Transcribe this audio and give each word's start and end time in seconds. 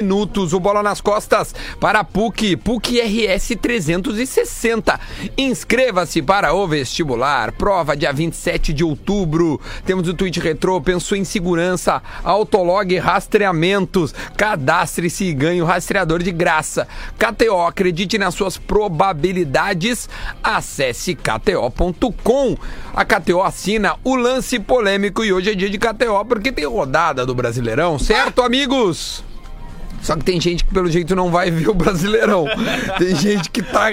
minutos, 0.00 0.52
o 0.52 0.60
Bola 0.60 0.80
nas 0.80 1.00
Costas 1.00 1.52
para 1.80 1.98
a 1.98 2.04
PUC, 2.04 2.56
PUC 2.56 3.00
RS 3.00 3.56
360. 3.60 5.00
Inscreva-se 5.36 6.22
para 6.22 6.54
o 6.54 6.68
vestibular, 6.68 7.50
prova 7.50 7.96
dia 7.96 8.12
27 8.12 8.72
de 8.72 8.84
outubro. 8.84 9.60
Temos 9.84 10.06
o 10.06 10.14
tweet 10.14 10.38
retrô, 10.38 10.80
pensou 10.80 11.18
em 11.18 11.24
segurança, 11.24 12.00
autolog 12.22 12.96
rastreamentos, 12.96 14.14
cadastre-se 14.36 15.24
e 15.24 15.34
ganhe 15.34 15.60
o 15.60 15.64
rastreador 15.64 16.22
de 16.22 16.30
graça. 16.30 16.86
KTO, 17.18 17.66
acredite 17.66 18.18
nas 18.18 18.34
suas 18.34 18.56
probabilidades, 18.56 20.08
acesse 20.40 21.16
kto.com. 21.16 22.56
A 22.94 23.04
KTO 23.04 23.42
assina 23.42 23.96
o 24.04 24.14
lance 24.14 24.60
polêmico 24.60 25.24
e 25.24 25.32
hoje 25.32 25.50
é 25.50 25.54
dia 25.56 25.68
de 25.68 25.76
KTO 25.76 26.24
porque 26.24 26.52
tem 26.52 26.66
rodada 26.66 27.26
do 27.26 27.34
Brasileirão, 27.34 27.98
certo, 27.98 28.42
amigos? 28.42 29.26
Só 30.08 30.16
que 30.16 30.24
tem 30.24 30.40
gente 30.40 30.64
que, 30.64 30.72
pelo 30.72 30.90
jeito, 30.90 31.14
não 31.14 31.30
vai 31.30 31.50
ver 31.50 31.68
o 31.68 31.74
Brasileirão. 31.74 32.46
tem 32.96 33.14
gente 33.14 33.50
que 33.50 33.60
tá 33.60 33.92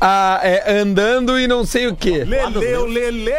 ah, 0.00 0.40
é, 0.42 0.72
andando 0.80 1.38
e 1.38 1.46
não 1.46 1.64
sei 1.64 1.86
o 1.86 1.94
quê. 1.94 2.24
Leleu, 2.26 2.84
Lele! 2.84 3.30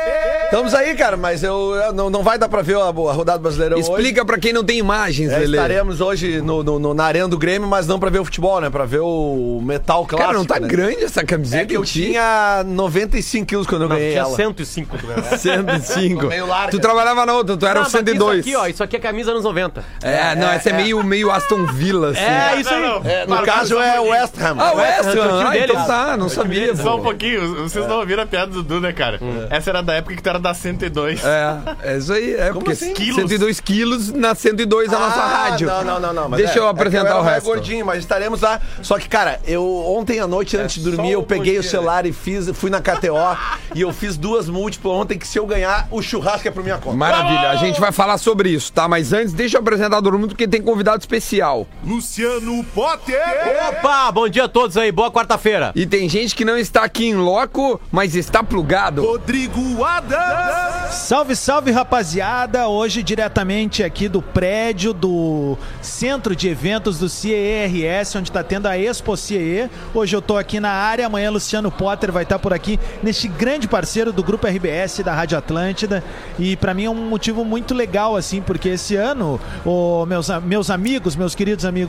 Estamos 0.46 0.74
aí, 0.74 0.96
cara, 0.96 1.18
mas 1.18 1.44
eu, 1.44 1.76
eu 1.76 1.92
não, 1.92 2.10
não 2.10 2.24
vai 2.24 2.38
dar 2.38 2.48
pra 2.48 2.62
ver 2.62 2.78
a, 2.78 2.84
a 2.86 2.92
rodada 2.92 3.40
brasileira 3.40 3.76
hoje. 3.78 3.90
Explica 3.90 4.24
pra 4.24 4.38
quem 4.38 4.54
não 4.54 4.64
tem 4.64 4.78
imagens, 4.78 5.34
É, 5.34 5.40
Lelê. 5.40 5.58
estaremos 5.58 6.00
hoje 6.00 6.40
no, 6.40 6.64
no- 6.64 6.80
no- 6.80 6.94
na 6.94 7.04
arena 7.04 7.28
do 7.28 7.38
Grêmio, 7.38 7.68
mas 7.68 7.88
não 7.88 8.00
pra 8.00 8.10
ver 8.10 8.20
o 8.20 8.24
futebol, 8.24 8.62
né? 8.62 8.70
Pra 8.70 8.86
ver 8.86 9.02
o 9.02 9.60
metal 9.62 10.06
clássico. 10.06 10.26
Cara, 10.26 10.38
não 10.38 10.46
tá 10.46 10.62
né? 10.62 10.68
grande 10.70 11.04
essa 11.04 11.26
camiseta 11.26 11.64
É 11.64 11.66
que 11.66 11.76
eu 11.76 11.84
ti? 11.84 12.04
tinha 12.06 12.64
95 12.66 13.46
quilos 13.46 13.68
quando 13.68 13.82
eu 13.82 13.90
Não, 13.90 13.98
ganhei 13.98 14.12
tinha 14.12 14.22
ela. 14.22 14.34
105, 14.34 14.96
tu 14.98 15.08
né? 15.08 15.38
105. 15.38 16.28
Meio 16.28 16.48
larga. 16.48 16.72
Tu 16.72 16.80
trabalhava 16.80 17.26
na 17.26 17.34
outra, 17.34 17.58
tu 17.58 17.66
era 17.66 17.74
Não, 17.76 17.82
o 17.82 17.84
mas 17.84 17.92
102. 17.92 18.40
Isso 18.40 18.48
aqui, 18.50 18.56
ó, 18.56 18.68
isso 18.68 18.82
aqui 18.84 18.96
é 18.96 19.00
camisa 19.00 19.32
anos 19.32 19.44
90. 19.44 19.84
É, 20.02 20.36
não, 20.36 20.48
essa 20.50 20.70
é, 20.70 20.74
meio, 20.74 21.04
meio 21.04 21.30
Aston 21.30 21.66
Villa, 21.66 22.13
assim. 22.14 22.24
É, 22.24 22.60
isso 22.60 22.70
aí. 22.74 22.84
É, 23.12 23.26
no 23.28 23.42
caso 23.44 23.80
é 23.80 24.00
o 24.00 24.10
West 24.10 24.34
Ham. 24.42 24.56
Ah, 24.60 24.74
o 24.74 24.78
West 24.78 25.00
Ham. 25.18 25.48
Ah, 25.48 25.58
então 25.58 25.86
tá, 25.86 26.18
não 26.18 26.30
sabia. 26.30 26.76
Só 26.76 26.98
um 26.98 27.02
pouquinho, 27.02 27.64
vocês 27.64 27.88
não 27.88 28.00
ouviram 28.00 28.24
a 28.24 28.26
piada 28.26 28.52
do 28.52 28.64
Dudu, 28.64 28.82
né, 28.82 28.94
cara? 28.94 29.20
Essa 29.50 29.70
era 29.72 29.82
da 29.82 29.94
época 29.94 30.16
que 30.16 30.22
tu 30.22 30.30
era 30.30 30.40
da 30.40 30.54
102. 30.54 31.24
É, 31.24 31.58
é 31.84 31.98
isso 31.98 32.14
aí. 32.14 32.34
É, 32.36 32.52
porque 32.54 32.72
assim? 32.72 32.94
102 32.96 33.60
quilos 33.60 34.12
na 34.12 34.34
102 34.36 34.94
a 34.94 35.00
nossa 35.00 35.20
Ah, 35.20 35.28
rádio. 35.50 35.68
Não, 35.68 35.84
não, 35.84 36.00
não, 36.00 36.14
não. 36.14 36.30
mas 36.30 36.40
Deixa 36.40 36.60
é, 36.60 36.62
eu 36.62 36.68
é 36.68 36.70
apresentar 36.70 37.12
eu 37.12 37.18
o 37.18 37.22
resto. 37.22 37.46
gordinho, 37.46 37.86
mas 37.86 38.00
estaremos 38.00 38.42
lá. 38.42 38.60
Só 38.82 38.98
que, 38.98 39.08
cara, 39.08 39.40
eu 39.46 39.64
ontem 39.88 40.20
à 40.20 40.28
noite, 40.28 40.58
antes 40.58 40.82
de 40.82 40.90
dormir, 40.92 41.12
eu 41.12 41.24
peguei 41.24 41.58
o 41.58 41.64
celular 41.64 42.06
e 42.06 42.14
fiz, 42.14 42.50
fui 42.54 42.70
na 42.70 42.82
KTO 42.82 43.38
e 43.76 43.82
eu 43.82 43.92
fiz 43.94 44.18
duas 44.18 44.48
múltiplas 44.50 44.94
ontem 44.94 45.18
que 45.18 45.28
se 45.28 45.38
eu 45.38 45.46
ganhar, 45.46 45.88
o 45.92 46.02
churrasco 46.02 46.48
é 46.48 46.52
por 46.52 46.64
minha 46.64 46.78
conta. 46.78 46.96
Maravilha, 46.98 47.50
a 47.50 47.56
gente 47.56 47.80
vai 47.80 47.92
falar 47.92 48.18
sobre 48.18 48.50
isso, 48.50 48.72
tá? 48.72 48.88
Mas 48.88 49.14
antes, 49.14 49.34
deixa 49.34 49.58
eu 49.58 49.62
apresentar 49.62 50.02
todo 50.02 50.18
mundo 50.18 50.30
porque 50.30 50.48
tem 50.48 50.62
convidado 50.62 51.00
especial. 51.00 51.68
Luciano 51.94 52.64
Potter. 52.74 53.22
Opa, 53.70 54.12
bom 54.12 54.28
dia 54.28 54.46
a 54.46 54.48
todos 54.48 54.78
aí, 54.78 54.92
boa 54.92 55.12
quarta-feira. 55.12 55.72
E 55.76 55.86
tem 55.86 56.10
gente 56.10 56.36
que 56.36 56.44
não 56.44 56.58
está 56.58 56.84
aqui 56.84 57.06
em 57.06 57.14
loco, 57.14 57.80
mas 57.92 58.16
está 58.16 58.44
plugado. 58.44 59.06
Rodrigo 59.06 59.84
Adams. 59.84 60.96
Salve, 60.96 61.36
salve 61.36 61.70
rapaziada! 61.70 62.68
Hoje 62.68 63.04
diretamente 63.04 63.84
aqui 63.84 64.10
do 64.10 64.24
prédio 64.24 64.92
do 64.92 65.56
Centro 65.84 66.36
de 66.36 66.50
Eventos 66.50 66.98
do 66.98 67.08
CERS, 67.08 68.16
onde 68.16 68.30
está 68.30 68.44
tendo 68.44 68.68
a 68.68 68.76
Expo 68.76 69.16
CE. 69.16 69.70
Hoje 69.94 70.16
eu 70.16 70.22
tô 70.22 70.36
aqui 70.36 70.60
na 70.60 70.72
área, 70.72 71.06
amanhã 71.06 71.30
Luciano 71.30 71.70
Potter 71.70 72.12
vai 72.12 72.24
estar 72.24 72.40
por 72.40 72.54
aqui, 72.54 72.80
neste 73.04 73.28
grande 73.28 73.68
parceiro 73.68 74.12
do 74.12 74.24
Grupo 74.24 74.48
RBS 74.48 75.02
da 75.04 75.14
Rádio 75.14 75.38
Atlântida. 75.38 76.04
E 76.40 76.56
para 76.56 76.74
mim 76.74 76.86
é 76.86 76.90
um 76.90 77.08
motivo 77.08 77.46
muito 77.46 77.74
legal, 77.76 78.16
assim, 78.16 78.42
porque 78.42 78.70
esse 78.70 78.96
ano, 78.96 79.40
ô, 79.64 80.08
meus, 80.08 80.28
meus 80.44 80.72
amigos, 80.72 81.16
meus 81.16 81.36
queridos 81.36 81.66
amigos, 81.66 81.83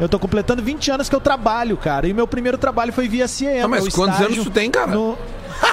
eu 0.00 0.08
tô 0.08 0.18
completando 0.18 0.62
20 0.62 0.90
anos 0.90 1.08
que 1.08 1.14
eu 1.14 1.20
trabalho, 1.20 1.76
cara. 1.76 2.08
E 2.08 2.12
meu 2.12 2.26
primeiro 2.26 2.58
trabalho 2.58 2.92
foi 2.92 3.08
via 3.08 3.28
CE. 3.28 3.46
Ah, 3.62 3.68
mas 3.68 3.88
quantos 3.88 4.20
anos 4.20 4.44
tu 4.44 4.50
tem, 4.50 4.70
cara? 4.70 4.92
No... 4.92 5.18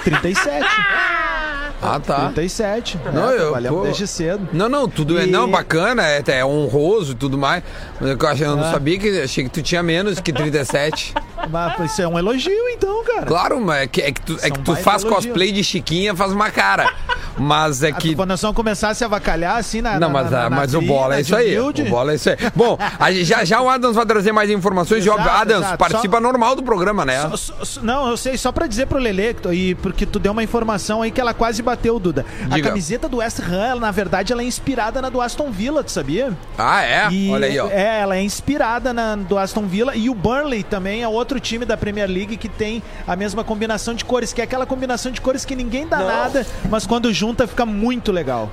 37. 0.04 0.66
Ah, 1.82 2.00
tá. 2.00 2.16
37. 2.34 3.00
Não, 3.14 3.30
é, 3.30 3.36
eu, 3.36 3.40
trabalhamos 3.44 3.80
pô. 3.80 3.86
desde 3.86 4.08
cedo. 4.08 4.50
Não, 4.52 4.68
não, 4.68 4.88
tudo 4.90 5.20
é 5.20 5.26
E- 5.26 5.32
não, 5.32 5.50
bacana, 5.50 6.04
é, 6.08 6.24
é 6.28 6.46
honroso 6.46 7.12
e 7.12 7.16
tudo 7.16 7.38
mais. 7.38 7.64
Mas 8.00 8.10
eu, 8.20 8.28
acho- 8.28 8.44
eu 8.44 8.56
não 8.56 8.64
Ah. 8.64 8.72
sabia 8.72 8.98
que 8.98 9.22
achei 9.22 9.44
que 9.44 9.50
tu 9.50 9.62
tinha 9.62 9.84
menos 9.84 10.20
que 10.20 10.34
37. 10.34 11.14
Mas 11.50 11.92
isso 11.92 12.02
é 12.02 12.08
um 12.08 12.18
elogio, 12.18 12.52
então, 12.70 13.04
cara. 13.06 13.22
Claro, 13.26 13.62
mas 13.62 13.84
é 13.84 13.88
que, 13.88 14.02
é 14.02 14.12
que 14.12 14.20
tu, 14.20 14.34
é 14.34 14.40
São 14.40 14.50
que 14.52 14.60
tu 14.60 14.76
faz 14.76 15.04
elogio. 15.04 15.16
cosplay 15.30 15.52
de 15.52 15.64
Chiquinha, 15.64 16.14
faz 16.14 16.34
uma 16.34 16.50
cara. 16.52 16.92
Mas 17.38 17.84
é 17.84 17.92
que. 17.92 18.16
Quando 18.16 18.30
nós 18.30 18.42
vamos 18.42 18.56
começar 18.56 18.90
a 18.90 18.94
se 18.94 19.06
avacalhar 19.06 19.56
assim 19.58 19.80
na. 19.80 20.00
Não, 20.00 20.10
mas, 20.10 20.30
na- 20.32 20.46
ah, 20.46 20.50
na 20.50 20.56
mas 20.56 20.74
o 20.74 20.82
bola 20.82 21.14
é 21.14 21.18
de 21.18 21.22
isso 21.24 21.36
aí. 21.36 21.58
humilde. 21.58 21.84
O 21.84 21.90
bola 21.90 22.12
é 22.12 22.16
isso 22.16 22.30
aí. 22.30 22.36
Bom, 22.56 22.78
a 23.00 23.12
já, 23.14 23.46
já 23.46 23.62
o 23.62 23.70
Adams 23.70 23.96
vai 23.96 24.06
trazer 24.06 24.32
mais 24.32 24.50
informações. 24.50 25.04
Exato, 25.06 25.20
óbvio, 25.20 25.32
Adams, 25.32 25.62
exato. 25.62 25.78
participa 25.78 26.18
Só- 26.18 26.22
normal 26.22 26.56
do 26.56 26.64
programa, 26.64 27.06
né? 27.06 27.30
Só- 27.38 27.82
não, 27.82 28.10
eu 28.10 28.18
sei, 28.18 28.38
só 28.38 28.52
pra 28.52 28.66
dizer 28.68 28.88
pro 28.88 28.98
Lele, 29.00 29.36
e 29.54 29.76
porque 29.76 30.06
tu 30.06 30.20
deu 30.20 30.32
uma 30.32 30.44
informação 30.44 31.02
aí 31.04 31.12
que 31.12 31.22
ela 31.22 31.34
quase 31.34 31.62
bateu, 31.68 32.00
Duda. 32.00 32.26
Diga. 32.44 32.56
A 32.56 32.62
camiseta 32.62 33.08
do 33.10 33.18
West 33.18 33.40
Ham, 33.40 33.64
ela, 33.66 33.80
na 33.82 33.92
verdade, 33.92 34.32
ela 34.34 34.42
é 34.42 34.46
inspirada 34.46 35.02
na 35.02 35.10
do 35.10 35.22
Aston 35.22 35.52
Villa, 35.52 35.84
tu 35.84 35.92
sabia? 35.92 36.32
Ah, 36.58 36.84
é? 36.84 37.10
E- 37.12 37.30
Olha 37.30 37.48
aí, 37.48 37.60
ó. 37.60 37.68
É, 37.70 38.00
ela 38.00 38.16
é 38.18 38.22
inspirada 38.22 38.94
na 38.94 39.16
do 39.16 39.38
Aston 39.38 39.64
Villa 39.68 39.96
e 39.96 40.10
o 40.10 40.16
Burnley 40.16 40.64
também 40.64 41.04
é 41.04 41.08
outro 41.08 41.40
time 41.40 41.66
da 41.66 41.76
Premier 41.78 42.10
League 42.10 42.38
que 42.38 42.48
tem 42.50 42.82
a 43.06 43.16
mesma 43.16 43.44
combinação 43.44 43.94
de 43.94 44.04
cores, 44.06 44.32
que 44.34 44.42
é 44.42 44.44
aquela 44.44 44.66
combinação 44.66 45.12
de 45.12 45.20
cores 45.22 45.44
que 45.46 45.56
ninguém 45.56 45.88
dá 45.88 45.98
nada, 46.00 46.46
mas 46.70 46.86
quando 46.88 47.12
junta 47.14 47.46
fica 47.48 47.66
muito 47.66 48.12
legal. 48.12 48.50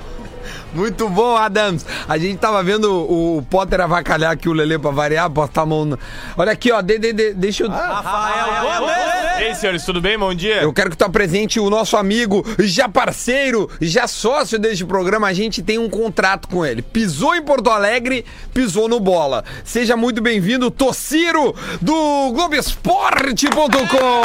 Muito 0.75 1.09
bom, 1.09 1.37
Adams. 1.37 1.85
A 2.09 2.19
gente 2.19 2.39
tava 2.39 2.63
vendo 2.63 2.93
o, 2.93 3.43
Potter 3.43 3.81
avacalhar 3.81 4.33
aqui 4.33 4.49
o 4.49 4.53
Lelê 4.53 4.79
pra 4.79 4.91
variar, 4.91 5.29
botar 5.29 5.63
a 5.63 5.67
mão. 5.67 5.85
No... 5.85 5.99
Olha 6.37 6.53
aqui, 6.53 6.73
ó. 6.73 6.81
De, 6.83 6.99
de, 6.99 7.13
de- 7.13 7.35
deixa 7.35 7.65
eu. 7.65 7.71
Ei, 9.39 9.55
senhores, 9.55 9.85
tudo 9.85 10.01
bem? 10.01 10.19
Bom 10.19 10.35
dia. 10.35 10.63
Eu 10.63 10.73
quero 10.73 10.91
que 10.91 10.97
tu 10.97 11.05
apresente 11.05 11.59
o 11.61 11.69
nosso 11.69 11.97
amigo, 11.97 12.45
já 12.61 12.89
parceiro, 12.89 13.69
já 13.81 14.07
sócio 14.07 14.59
deste 14.59 14.85
programa. 14.85 15.27
A 15.27 15.33
gente 15.33 15.63
tem 15.63 15.79
um 15.79 15.89
contrato 15.89 16.49
com 16.49 16.65
ele. 16.65 16.83
Pisou 16.83 17.35
em 17.35 17.43
Porto 17.43 17.71
Alegre, 17.71 18.25
pisou 18.53 18.89
no 18.89 19.01
bola. 19.01 19.45
Seja 19.65 19.97
muito 19.97 20.23
bem-vindo, 20.23 20.71
Tociro, 20.71 21.55
do 21.81 22.33
Globoesporte.com. 22.33 24.25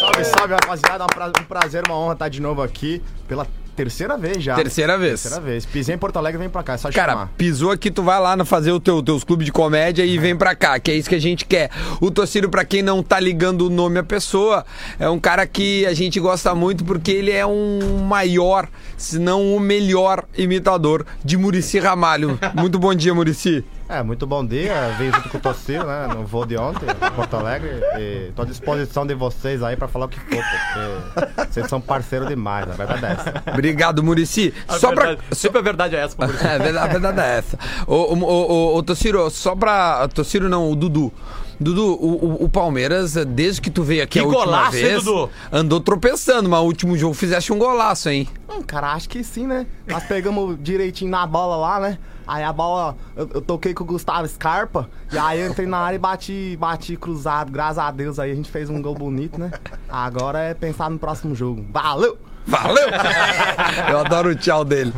Salve, 0.00 0.24
salve, 0.24 0.54
rapaziada. 0.54 1.04
Um 1.04 1.08
um 1.40 1.44
prazer, 1.44 1.84
uma 1.86 1.96
honra 1.96 2.12
estar 2.14 2.28
de 2.28 2.40
novo 2.40 2.62
aqui 2.62 3.02
pela 3.26 3.46
terceira 3.78 4.18
vez 4.18 4.42
já. 4.42 4.56
Terceira 4.56 4.98
vez. 4.98 5.22
Terceira 5.22 5.40
vez. 5.44 5.64
Pisei 5.64 5.94
em 5.94 5.98
Porto 5.98 6.16
Alegre, 6.16 6.38
vem 6.40 6.48
pra 6.48 6.64
cá, 6.64 6.72
é 6.72 6.76
só 6.76 6.90
Cara, 6.90 7.12
chamar. 7.12 7.32
pisou 7.36 7.70
aqui, 7.70 7.92
tu 7.92 8.02
vai 8.02 8.20
lá 8.20 8.44
fazer 8.44 8.72
o 8.72 8.80
teu, 8.80 9.00
teus 9.00 9.22
clubes 9.22 9.46
de 9.46 9.52
comédia 9.52 10.04
e 10.04 10.18
vem 10.18 10.34
pra 10.34 10.54
cá, 10.56 10.80
que 10.80 10.90
é 10.90 10.94
isso 10.94 11.08
que 11.08 11.14
a 11.14 11.20
gente 11.20 11.44
quer. 11.44 11.70
O 12.00 12.10
Tocílio, 12.10 12.50
pra 12.50 12.64
quem 12.64 12.82
não 12.82 13.04
tá 13.04 13.20
ligando 13.20 13.66
o 13.66 13.70
nome 13.70 14.00
à 14.00 14.02
pessoa, 14.02 14.66
é 14.98 15.08
um 15.08 15.20
cara 15.20 15.46
que 15.46 15.86
a 15.86 15.94
gente 15.94 16.18
gosta 16.18 16.52
muito 16.56 16.84
porque 16.84 17.12
ele 17.12 17.30
é 17.30 17.46
um 17.46 18.02
maior, 18.04 18.68
se 18.96 19.18
não 19.18 19.54
o 19.54 19.60
melhor 19.60 20.24
imitador 20.36 21.06
de 21.24 21.36
Murici 21.36 21.78
Ramalho. 21.78 22.36
Muito 22.54 22.78
bom 22.80 22.92
dia, 22.92 23.14
Murici. 23.14 23.64
É, 23.88 24.02
muito 24.02 24.26
bom 24.26 24.44
dia. 24.44 24.94
Veio 24.98 25.12
junto 25.14 25.30
com 25.30 25.38
o 25.38 25.40
Tociro, 25.40 25.86
né? 25.86 26.08
No 26.08 26.26
voo 26.26 26.44
de 26.44 26.58
ontem, 26.58 26.84
em 26.90 27.10
Porto 27.16 27.34
Alegre. 27.36 27.70
E 27.98 28.30
tô 28.36 28.42
à 28.42 28.44
disposição 28.44 29.06
de 29.06 29.14
vocês 29.14 29.62
aí 29.62 29.76
pra 29.76 29.88
falar 29.88 30.04
o 30.04 30.08
que 30.10 30.20
for, 30.20 30.26
porque 30.44 31.44
vocês 31.50 31.66
são 31.68 31.80
parceiros 31.80 32.28
demais, 32.28 32.68
a 32.68 32.74
verdade 32.74 33.04
é 33.06 33.12
essa. 33.12 33.42
Obrigado, 33.50 34.02
Murici. 34.02 34.52
Só 34.68 34.92
pra. 34.92 35.06
verdade- 35.06 35.22
Sempre 35.34 35.58
a 35.58 35.62
verdade 35.62 35.96
é 35.96 36.00
essa, 36.00 36.14
pô. 36.14 36.24
É, 36.44 36.54
a 36.78 36.86
verdade, 36.86 37.20
é 37.20 37.38
essa. 37.38 37.58
Ô, 37.86 37.94
ô, 38.14 38.24
ô, 38.24 38.76
ô, 38.76 38.82
Tociro, 38.82 39.30
só 39.30 39.56
pra. 39.56 40.06
Tociro 40.08 40.50
não, 40.50 40.70
o 40.70 40.76
Dudu. 40.76 41.10
Dudu, 41.58 41.86
o, 41.94 42.24
o- 42.42 42.44
o 42.44 42.48
Palmeiras, 42.48 43.14
desde 43.14 43.60
que 43.62 43.70
tu 43.70 43.82
veio 43.82 44.02
aqui 44.04 44.18
Que 44.18 44.24
a 44.24 44.28
última 44.28 44.44
golaço, 44.44 44.76
hein, 44.76 44.82
vez, 44.82 45.02
Dudu? 45.04 45.30
andou 45.50 45.80
tropeçando, 45.80 46.48
mas 46.48 46.60
o 46.60 46.64
último 46.64 46.96
jogo 46.96 47.14
fizeste 47.14 47.52
um 47.54 47.58
golaço, 47.58 48.10
hein? 48.10 48.28
Hum, 48.48 48.62
cara, 48.62 48.92
acho 48.92 49.08
que 49.08 49.24
sim, 49.24 49.46
né? 49.46 49.66
Nós 49.86 50.04
pegamos 50.04 50.56
direitinho 50.60 51.10
na 51.10 51.26
bola 51.26 51.56
lá, 51.56 51.80
né? 51.80 51.98
Aí 52.28 52.44
a 52.44 52.52
bola, 52.52 52.94
eu, 53.16 53.26
eu 53.36 53.40
toquei 53.40 53.72
com 53.72 53.84
o 53.84 53.86
Gustavo 53.86 54.28
Scarpa, 54.28 54.86
e 55.10 55.16
aí 55.16 55.40
eu 55.40 55.48
entrei 55.48 55.66
na 55.66 55.78
área 55.78 55.96
e 55.96 55.98
bati, 55.98 56.58
bati 56.60 56.94
cruzado. 56.94 57.50
Graças 57.50 57.78
a 57.78 57.90
Deus 57.90 58.18
aí 58.18 58.30
a 58.30 58.34
gente 58.34 58.50
fez 58.50 58.68
um 58.68 58.82
gol 58.82 58.94
bonito, 58.94 59.40
né? 59.40 59.50
Agora 59.88 60.40
é 60.40 60.52
pensar 60.52 60.90
no 60.90 60.98
próximo 60.98 61.34
jogo. 61.34 61.64
Valeu! 61.72 62.18
Valeu! 62.46 62.88
Eu 63.90 63.98
adoro 63.98 64.30
o 64.30 64.34
tchau 64.34 64.64
dele. 64.64 64.92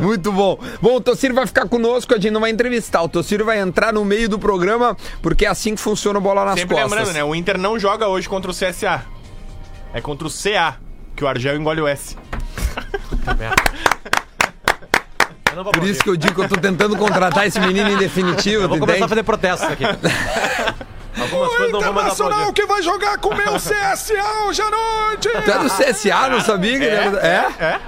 Muito 0.00 0.32
bom. 0.32 0.58
Bom, 0.80 0.96
o 0.96 1.00
Tociro 1.00 1.34
vai 1.34 1.46
ficar 1.46 1.68
conosco, 1.68 2.14
a 2.14 2.18
gente 2.18 2.32
não 2.32 2.40
vai 2.40 2.50
entrevistar. 2.50 3.02
O 3.02 3.08
Tociro 3.08 3.44
vai 3.44 3.60
entrar 3.60 3.92
no 3.92 4.04
meio 4.04 4.28
do 4.28 4.38
programa, 4.38 4.96
porque 5.22 5.44
é 5.44 5.48
assim 5.48 5.74
que 5.74 5.80
funciona 5.80 6.18
o 6.18 6.22
Bola 6.22 6.44
nas 6.44 6.58
Sempre 6.58 6.76
Costas. 6.76 6.92
lembrando, 6.92 7.14
né? 7.14 7.24
O 7.24 7.34
Inter 7.34 7.58
não 7.58 7.78
joga 7.78 8.08
hoje 8.08 8.28
contra 8.28 8.50
o 8.50 8.54
CSA. 8.54 9.04
É 9.92 10.00
contra 10.00 10.26
o 10.26 10.30
CA, 10.30 10.76
que 11.14 11.24
o 11.24 11.28
Argel 11.28 11.56
engole 11.56 11.80
o 11.80 11.86
S. 11.86 12.16
Não 15.56 15.64
vou 15.64 15.72
Por 15.72 15.84
isso 15.84 16.02
que 16.02 16.10
eu 16.10 16.16
digo 16.16 16.34
que 16.34 16.40
eu 16.42 16.48
tô 16.50 16.56
tentando 16.60 16.94
contratar 16.98 17.46
esse 17.46 17.58
menino 17.58 17.90
em 17.90 17.96
definitivo, 17.96 18.64
Eu 18.64 18.68
vou 18.68 18.78
começar 18.78 19.06
a 19.06 19.08
fazer 19.08 19.22
protestos 19.22 19.66
aqui. 19.70 19.84
Algumas 21.18 21.50
mais 21.58 21.68
Internacional 21.70 22.52
que 22.52 22.66
vai 22.66 22.82
jogar 22.82 23.16
com 23.16 23.30
o 23.30 23.34
meu 23.34 23.54
CSA 23.54 24.44
hoje 24.46 24.60
à 24.60 24.70
noite. 24.70 25.30
Tu 25.30 25.50
é 25.50 25.58
do 25.58 25.70
CSA, 25.70 26.28
não 26.28 26.42
sabia? 26.42 26.78
que 26.78 26.84
ele 26.84 26.94
era- 26.94 27.26
É? 27.26 27.64
É? 27.64 27.80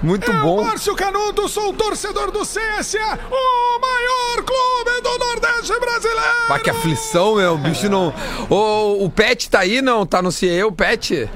Muito 0.00 0.30
Eu, 0.30 0.40
bom. 0.40 0.62
Márcio 0.62 0.94
Canudo, 0.94 1.48
sou 1.48 1.72
torcedor 1.72 2.30
do 2.30 2.42
CSA, 2.42 3.18
o 3.28 3.80
maior 3.80 4.44
clube 4.44 5.00
do 5.02 5.18
Nordeste 5.18 5.80
brasileiro. 5.80 6.46
Pá, 6.46 6.60
que 6.60 6.70
aflição, 6.70 7.34
meu. 7.34 7.54
O 7.54 7.58
bicho 7.58 7.88
não. 7.88 8.14
Ô, 8.48 9.04
o 9.04 9.10
Pet 9.10 9.50
tá 9.50 9.60
aí, 9.60 9.82
não? 9.82 10.06
Tá 10.06 10.22
no 10.22 10.30
CIE, 10.30 10.62
o 10.62 10.70
Pet? 10.70 11.28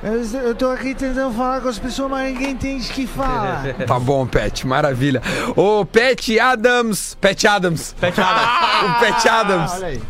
Eu, 0.00 0.40
eu 0.40 0.54
tô 0.54 0.70
aqui 0.70 0.94
tentando 0.94 1.34
falar 1.34 1.60
com 1.60 1.68
as 1.68 1.78
pessoas, 1.78 2.10
mas 2.10 2.32
ninguém 2.32 2.50
entende 2.52 2.88
o 2.88 2.92
que 2.92 3.06
fala. 3.06 3.74
Tá 3.86 3.98
bom, 3.98 4.26
Pet, 4.26 4.66
maravilha. 4.66 5.22
Ô, 5.56 5.84
Pet 5.84 6.38
Adams. 6.38 7.16
Pet 7.20 7.46
Adams. 7.46 7.94
Pet 7.98 8.20
Adams. 8.20 8.48
O 8.84 9.00
Pet 9.00 9.28
Adams. 9.28 9.72
Olha 9.72 9.86
aí. 9.86 10.00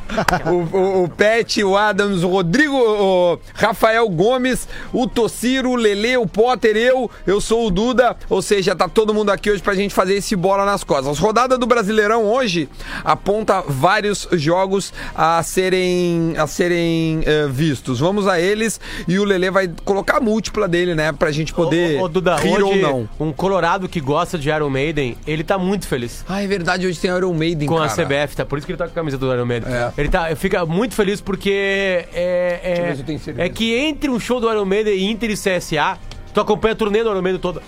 O, 0.47 0.77
o, 0.77 1.05
o 1.05 1.09
Pet, 1.09 1.63
o 1.65 1.77
Adams, 1.77 2.23
o 2.23 2.29
Rodrigo, 2.29 2.75
o 2.75 3.39
Rafael 3.55 4.09
Gomes, 4.09 4.69
o 4.93 5.07
Tociro, 5.07 5.71
o 5.71 5.77
Lele, 5.77 6.17
o 6.17 6.27
Potter, 6.27 6.77
eu, 6.77 7.11
eu 7.27 7.41
sou 7.41 7.67
o 7.67 7.71
Duda. 7.71 8.17
Ou 8.29 8.43
seja, 8.43 8.75
tá 8.75 8.89
todo 8.89 9.15
mundo 9.15 9.31
aqui 9.31 9.51
hoje 9.51 9.63
pra 9.63 9.75
gente 9.75 9.95
fazer 9.95 10.15
esse 10.15 10.35
bola 10.35 10.65
nas 10.65 10.83
costas. 10.85 11.19
Rodada 11.19 11.57
do 11.57 11.67
Brasileirão 11.67 12.25
hoje 12.25 12.69
aponta 13.05 13.63
vários 13.67 14.29
jogos 14.33 14.93
a 15.15 15.43
serem, 15.43 16.35
a 16.37 16.47
serem 16.47 17.21
eh, 17.25 17.47
vistos. 17.49 18.01
Vamos 18.01 18.27
a 18.27 18.41
eles 18.41 18.81
e 19.07 19.19
o 19.19 19.25
Lele 19.25 19.51
vai 19.51 19.71
colocar 19.85 20.19
a 20.19 20.21
múltipla 20.21 20.69
dele, 20.69 20.95
né? 20.95 21.13
Pra 21.13 21.31
gente 21.31 21.53
poder 21.53 22.01
Ô, 22.01 22.05
ô, 22.05 22.09
Duda, 22.09 22.37
rir 22.37 22.63
ou 22.63 22.77
não. 22.77 23.09
um 23.19 23.33
colorado 23.33 23.89
que 23.89 24.01
gosta 24.01 24.39
de 24.39 24.49
Iron 24.49 24.71
Maiden, 24.71 25.17
ele 25.27 25.43
tá 25.45 25.59
muito 25.59 25.87
feliz. 25.87 26.25
Ah, 26.29 26.43
é 26.43 26.47
verdade, 26.47 26.87
hoje 26.87 26.99
tem 26.99 27.11
Iron 27.11 27.33
Maiden, 27.35 27.69
Com 27.69 27.79
a 27.79 27.89
cara. 27.89 28.05
CBF, 28.05 28.37
tá? 28.37 28.45
Por 28.45 28.59
isso 28.59 28.67
que 28.67 28.73
ele 28.73 28.79
tá 28.79 28.85
com 28.85 28.93
a 28.93 28.95
camisa 28.95 29.19
do 29.19 29.33
Iron 29.33 29.47
Maiden. 29.47 29.73
É. 29.73 29.93
Ele 29.97 30.09
tá, 30.09 30.35
fica 30.37 30.65
muito 30.67 30.95
feliz 30.95 31.21
porque 31.21 31.51
é, 31.51 32.95
é, 33.37 33.45
é 33.45 33.49
que 33.49 33.75
entre 33.75 34.11
um 34.11 34.21
show 34.21 34.41
do 34.41 34.51
Iron 34.51 34.65
Maiden 34.65 34.95
e 34.95 35.11
Inter 35.11 35.31
e 35.31 35.35
CSA, 35.35 35.99
tu 36.33 36.41
acompanha 36.41 36.73
a 36.73 36.77
turnê 36.77 37.03
do 37.03 37.11
Iron 37.11 37.23
Maiden 37.23 37.41
toda. 37.41 37.63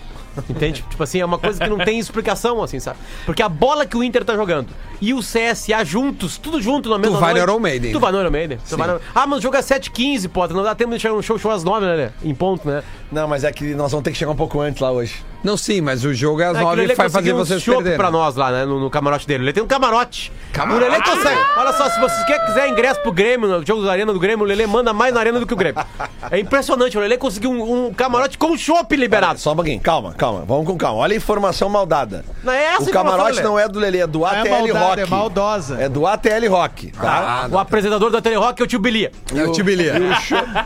Entende? 0.49 0.85
tipo 0.89 1.03
assim, 1.03 1.21
é 1.21 1.25
uma 1.25 1.39
coisa 1.39 1.59
que 1.63 1.69
não 1.69 1.79
tem 1.79 1.99
explicação, 1.99 2.63
assim, 2.63 2.79
sabe? 2.81 2.99
Porque 3.27 3.43
a 3.43 3.49
bola 3.49 3.85
que 3.87 3.97
o 3.97 4.03
Inter 4.05 4.25
tá 4.25 4.35
jogando 4.35 4.69
e 5.01 5.13
o 5.15 5.21
CSA 5.21 5.85
juntos, 5.85 6.39
tudo 6.39 6.61
junto 6.61 6.89
na 6.89 6.99
mesma 6.99 7.19
vai 7.19 7.33
no 7.33 7.39
noite, 7.39 7.51
Iron 7.51 7.61
Maiden, 7.61 7.91
Tu 7.93 7.95
né? 7.95 8.01
vai 8.01 8.13
no 8.13 8.21
Iron 8.21 8.31
Maiden. 8.31 8.59
Tu 8.69 8.77
vai 8.77 8.89
no- 8.89 9.01
Ah, 9.15 9.27
mas 9.27 9.39
o 9.39 9.43
jogo 9.43 9.57
é 9.57 9.61
7h15, 9.63 10.29
Potter. 10.29 10.57
Não 10.57 10.63
dá 10.63 10.75
tempo 10.75 10.93
de 10.93 11.01
chegar 11.01 11.15
no 11.15 11.23
show, 11.23 11.39
show 11.39 11.51
às 11.51 11.65
9, 11.65 11.85
né? 11.87 12.13
Em 12.23 12.35
ponto, 12.35 12.67
né? 12.69 12.83
Não, 13.11 13.27
mas 13.27 13.45
é 13.45 13.53
que 13.53 13.75
nós 13.75 13.91
vamos 13.91 14.05
ter 14.05 14.13
que 14.13 14.19
chegar 14.19 14.31
um 14.31 14.37
pouco 14.37 14.61
antes 14.61 14.81
lá 14.81 14.91
hoje. 14.91 15.23
Não, 15.43 15.57
sim, 15.57 15.81
mas 15.81 16.05
o 16.05 16.13
jogo 16.13 16.41
é 16.43 16.47
às 16.47 16.57
É 16.57 16.59
que 16.59 16.65
o 16.65 16.69
nove 16.69 16.83
e 16.83 16.95
vai 16.95 17.09
fazer 17.09 17.33
um 17.33 17.39
vocês 17.39 17.63
chopp 17.63 17.77
perderem. 17.77 17.99
pra 17.99 18.11
nós 18.11 18.37
lá, 18.37 18.51
né? 18.51 18.65
No, 18.65 18.79
no 18.79 18.91
camarote 18.91 19.27
dele. 19.27 19.45
Ele 19.45 19.53
tem 19.53 19.63
um 19.63 19.67
camarote. 19.67 20.33
Camarote? 20.53 20.85
O 20.85 20.91
Lelê 20.91 21.03
consegue. 21.03 21.41
Olha 21.57 21.73
só, 21.73 21.89
se 21.89 21.99
você 22.01 22.25
quer, 22.25 22.45
quiser 22.47 22.69
ingresso 22.69 23.01
pro 23.01 23.13
Grêmio, 23.13 23.49
no 23.49 23.67
jogo 23.67 23.83
da 23.83 23.93
Arena 23.93 24.13
do 24.13 24.19
Grêmio, 24.19 24.45
o 24.45 24.49
Lelê 24.49 24.67
manda 24.67 24.93
mais 24.93 25.15
na 25.15 25.21
Arena 25.21 25.41
do 25.41 25.47
que 25.47 25.55
o 25.55 25.57
Grêmio. 25.57 25.83
É 26.31 26.39
impressionante. 26.39 26.97
O 26.99 27.01
Lelê 27.01 27.17
conseguiu 27.17 27.51
um, 27.51 27.87
um 27.87 27.95
camarote 27.95 28.37
com 28.37 28.57
chopp 28.57 28.95
liberado. 28.95 29.39
Só 29.41 29.53
um 29.53 29.57
pouquinho, 29.57 29.81
calma, 29.81 30.13
calma, 30.15 30.45
vamos 30.47 30.67
com 30.67 30.77
calma. 30.77 30.99
Olha 31.01 31.15
a 31.15 31.17
informação 31.17 31.69
maldada. 31.69 32.25
Não 32.45 32.53
é 32.53 32.75
essa 32.75 32.83
o 32.83 32.93
camarote 32.93 33.43
não 33.43 33.59
é 33.59 33.67
do 33.67 33.79
Lelê, 33.79 34.01
é 34.01 34.07
do 34.07 34.27
é 34.27 34.41
ATL 34.41 34.51
maldade, 34.51 34.73
Rock. 34.73 35.01
é 35.01 35.07
maldosa. 35.07 35.81
É 35.81 35.89
do 35.89 36.07
ATL 36.07 36.49
Rock, 36.51 36.93
tá? 36.93 37.49
O 37.51 37.59
apresentador 37.59 38.11
da 38.11 38.21
Telerock 38.21 38.61
é 38.61 38.65
o 38.65 38.69
tio 38.69 38.79
Bilia. 38.79 39.11
É 39.35 39.45
o 39.45 39.53
Tibilia. 39.53 39.95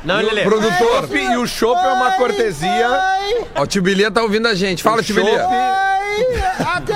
Não, 0.04 0.16
Lelê. 0.16 0.42
Produtor. 0.42 1.08
E 1.14 1.36
o 1.36 1.46
chopp 1.46 1.80
é 1.80 1.92
uma 1.92 2.12
cortesia. 2.12 2.88
Ó, 3.54 3.62
o 3.62 3.66
Tibilia 3.66 4.10
tá 4.10 4.22
ouvindo 4.22 4.48
a 4.48 4.54
gente. 4.54 4.63
Fala, 4.82 5.02
Tibilia. 5.02 5.46
ATL 6.58 6.88
Rock! 6.88 6.93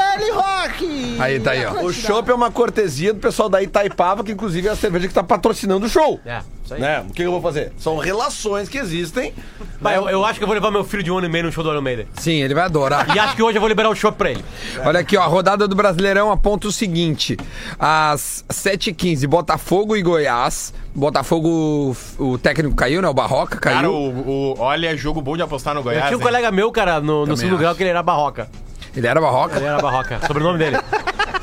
Aí, 1.18 1.40
tá 1.40 1.52
aí, 1.52 1.64
ó. 1.66 1.82
O 1.84 1.92
chopp 1.92 2.30
é 2.30 2.34
uma 2.34 2.50
cortesia 2.50 3.12
do 3.12 3.20
pessoal 3.20 3.48
da 3.48 3.62
Itaipava, 3.62 4.22
que 4.24 4.32
inclusive 4.32 4.68
é 4.68 4.70
a 4.70 4.76
cerveja 4.76 5.08
que 5.08 5.14
tá 5.14 5.22
patrocinando 5.22 5.86
o 5.86 5.88
show. 5.88 6.20
É, 6.24 6.40
isso 6.64 6.74
aí. 6.74 6.80
Né? 6.80 7.04
O 7.08 7.12
que 7.12 7.22
eu 7.22 7.30
vou 7.30 7.40
fazer? 7.42 7.72
São 7.78 7.96
relações 7.98 8.68
que 8.68 8.78
existem. 8.78 9.32
Vai, 9.80 9.96
eu, 9.96 10.08
eu 10.08 10.24
acho 10.24 10.38
que 10.38 10.44
eu 10.44 10.46
vou 10.48 10.54
levar 10.54 10.70
meu 10.70 10.84
filho 10.84 11.02
de 11.02 11.10
um 11.10 11.18
ano 11.18 11.26
e 11.26 11.30
meio 11.30 11.44
no 11.44 11.52
show 11.52 11.62
do 11.64 11.70
Iron 11.70 11.80
Maiden. 11.82 12.06
Sim, 12.14 12.42
ele 12.42 12.54
vai 12.54 12.64
adorar. 12.64 13.14
E 13.14 13.18
acho 13.18 13.36
que 13.36 13.42
hoje 13.42 13.56
eu 13.56 13.60
vou 13.60 13.68
liberar 13.68 13.88
o 13.90 13.94
chopp 13.94 14.16
pra 14.18 14.30
ele. 14.30 14.44
Olha 14.84 15.00
aqui, 15.00 15.16
ó, 15.16 15.22
a 15.22 15.26
rodada 15.26 15.66
do 15.68 15.74
Brasileirão 15.76 16.30
aponta 16.30 16.66
o 16.68 16.72
seguinte: 16.72 17.36
às 17.78 18.44
7h15, 18.52 19.26
Botafogo 19.26 19.96
e 19.96 20.02
Goiás. 20.02 20.72
Botafogo, 20.94 21.96
o 22.18 22.38
técnico 22.38 22.74
caiu, 22.74 23.00
né? 23.00 23.08
O 23.08 23.14
Barroca 23.14 23.56
caiu. 23.58 23.76
Cara, 23.76 23.90
o, 23.90 24.54
o- 24.54 24.54
olha, 24.58 24.96
jogo 24.96 25.20
bom 25.22 25.36
de 25.36 25.42
apostar 25.42 25.72
no 25.74 25.80
Eu 25.80 25.84
Goiás. 25.84 26.06
tinha 26.06 26.16
um 26.16 26.20
hein? 26.20 26.26
colega 26.26 26.50
meu, 26.50 26.72
cara, 26.72 27.00
no, 27.00 27.20
no 27.20 27.22
Também 27.26 27.36
segundo 27.36 27.58
grau 27.58 27.70
acho. 27.70 27.76
que 27.76 27.82
ele 27.84 27.90
era 27.90 28.02
barroca. 28.02 28.48
Ele 28.98 29.06
era 29.06 29.20
Barroca? 29.20 29.56
Ele 29.56 29.64
era 29.66 29.80
barroca. 29.80 30.20
Sobrenome 30.26 30.58
dele. 30.58 30.76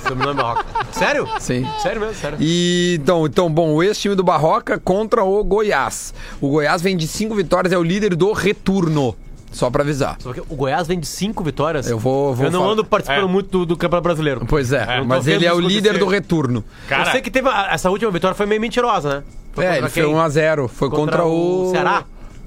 Sobrenome 0.08 0.36
barroca. 0.42 0.66
Sério? 0.92 1.28
Sim. 1.40 1.66
Sério 1.82 2.02
mesmo, 2.02 2.16
sério. 2.16 2.38
E, 2.40 2.98
então, 3.02 3.26
então, 3.26 3.50
bom, 3.50 3.74
o 3.74 3.82
ex-time 3.84 4.14
do 4.16 4.24
Barroca 4.24 4.78
contra 4.80 5.24
o 5.24 5.44
Goiás. 5.44 6.14
O 6.40 6.50
Goiás 6.50 6.82
vem 6.82 6.96
de 6.96 7.08
cinco 7.08 7.34
vitórias, 7.36 7.74
é 7.74 7.78
o 7.78 7.84
líder 7.84 8.16
do 8.16 8.32
retorno. 8.32 9.16
Só 9.52 9.70
pra 9.70 9.84
avisar. 9.84 10.18
Só 10.20 10.34
que 10.34 10.42
o 10.42 10.56
Goiás 10.56 10.86
vem 10.86 11.00
de 11.00 11.08
cinco 11.08 11.42
vitórias. 11.42 11.90
Eu 11.90 11.98
vou- 11.98 12.34
vou 12.36 12.46
Eu 12.48 12.52
não 12.52 12.60
falar. 12.60 12.74
ando 12.74 12.84
participando 12.84 13.24
É. 13.30 13.32
muito 13.32 13.50
do, 13.50 13.66
do 13.66 13.78
Campeonato 13.78 14.04
Brasileiro. 14.04 14.46
Pois 14.46 14.74
é, 14.74 14.86
tô 15.00 15.06
mas 15.06 15.28
ele 15.28 15.46
é 15.46 15.54
o 15.54 15.60
líder 15.62 15.92
acontecer. 15.92 16.00
do 16.00 16.08
retorno. 16.08 16.64
Cara, 16.90 17.04
eu 17.08 17.12
sei 17.14 17.22
que 17.22 17.32
teve. 17.32 17.48
essa 17.70 17.90
última 17.90 18.12
vitória 18.12 18.36
foi 18.36 18.46
meio 18.46 18.60
mentirosa, 18.60 19.10
né? 19.20 19.24
Foi 19.54 19.64
é, 19.64 19.68
contra 19.70 19.82
ele 19.86 19.90
foi 19.90 20.04
quem? 20.04 20.14
1x0. 20.14 20.68
Foi 20.68 20.90
contra, 20.90 21.24
o. 21.26 21.70
Ceará? 21.72 22.04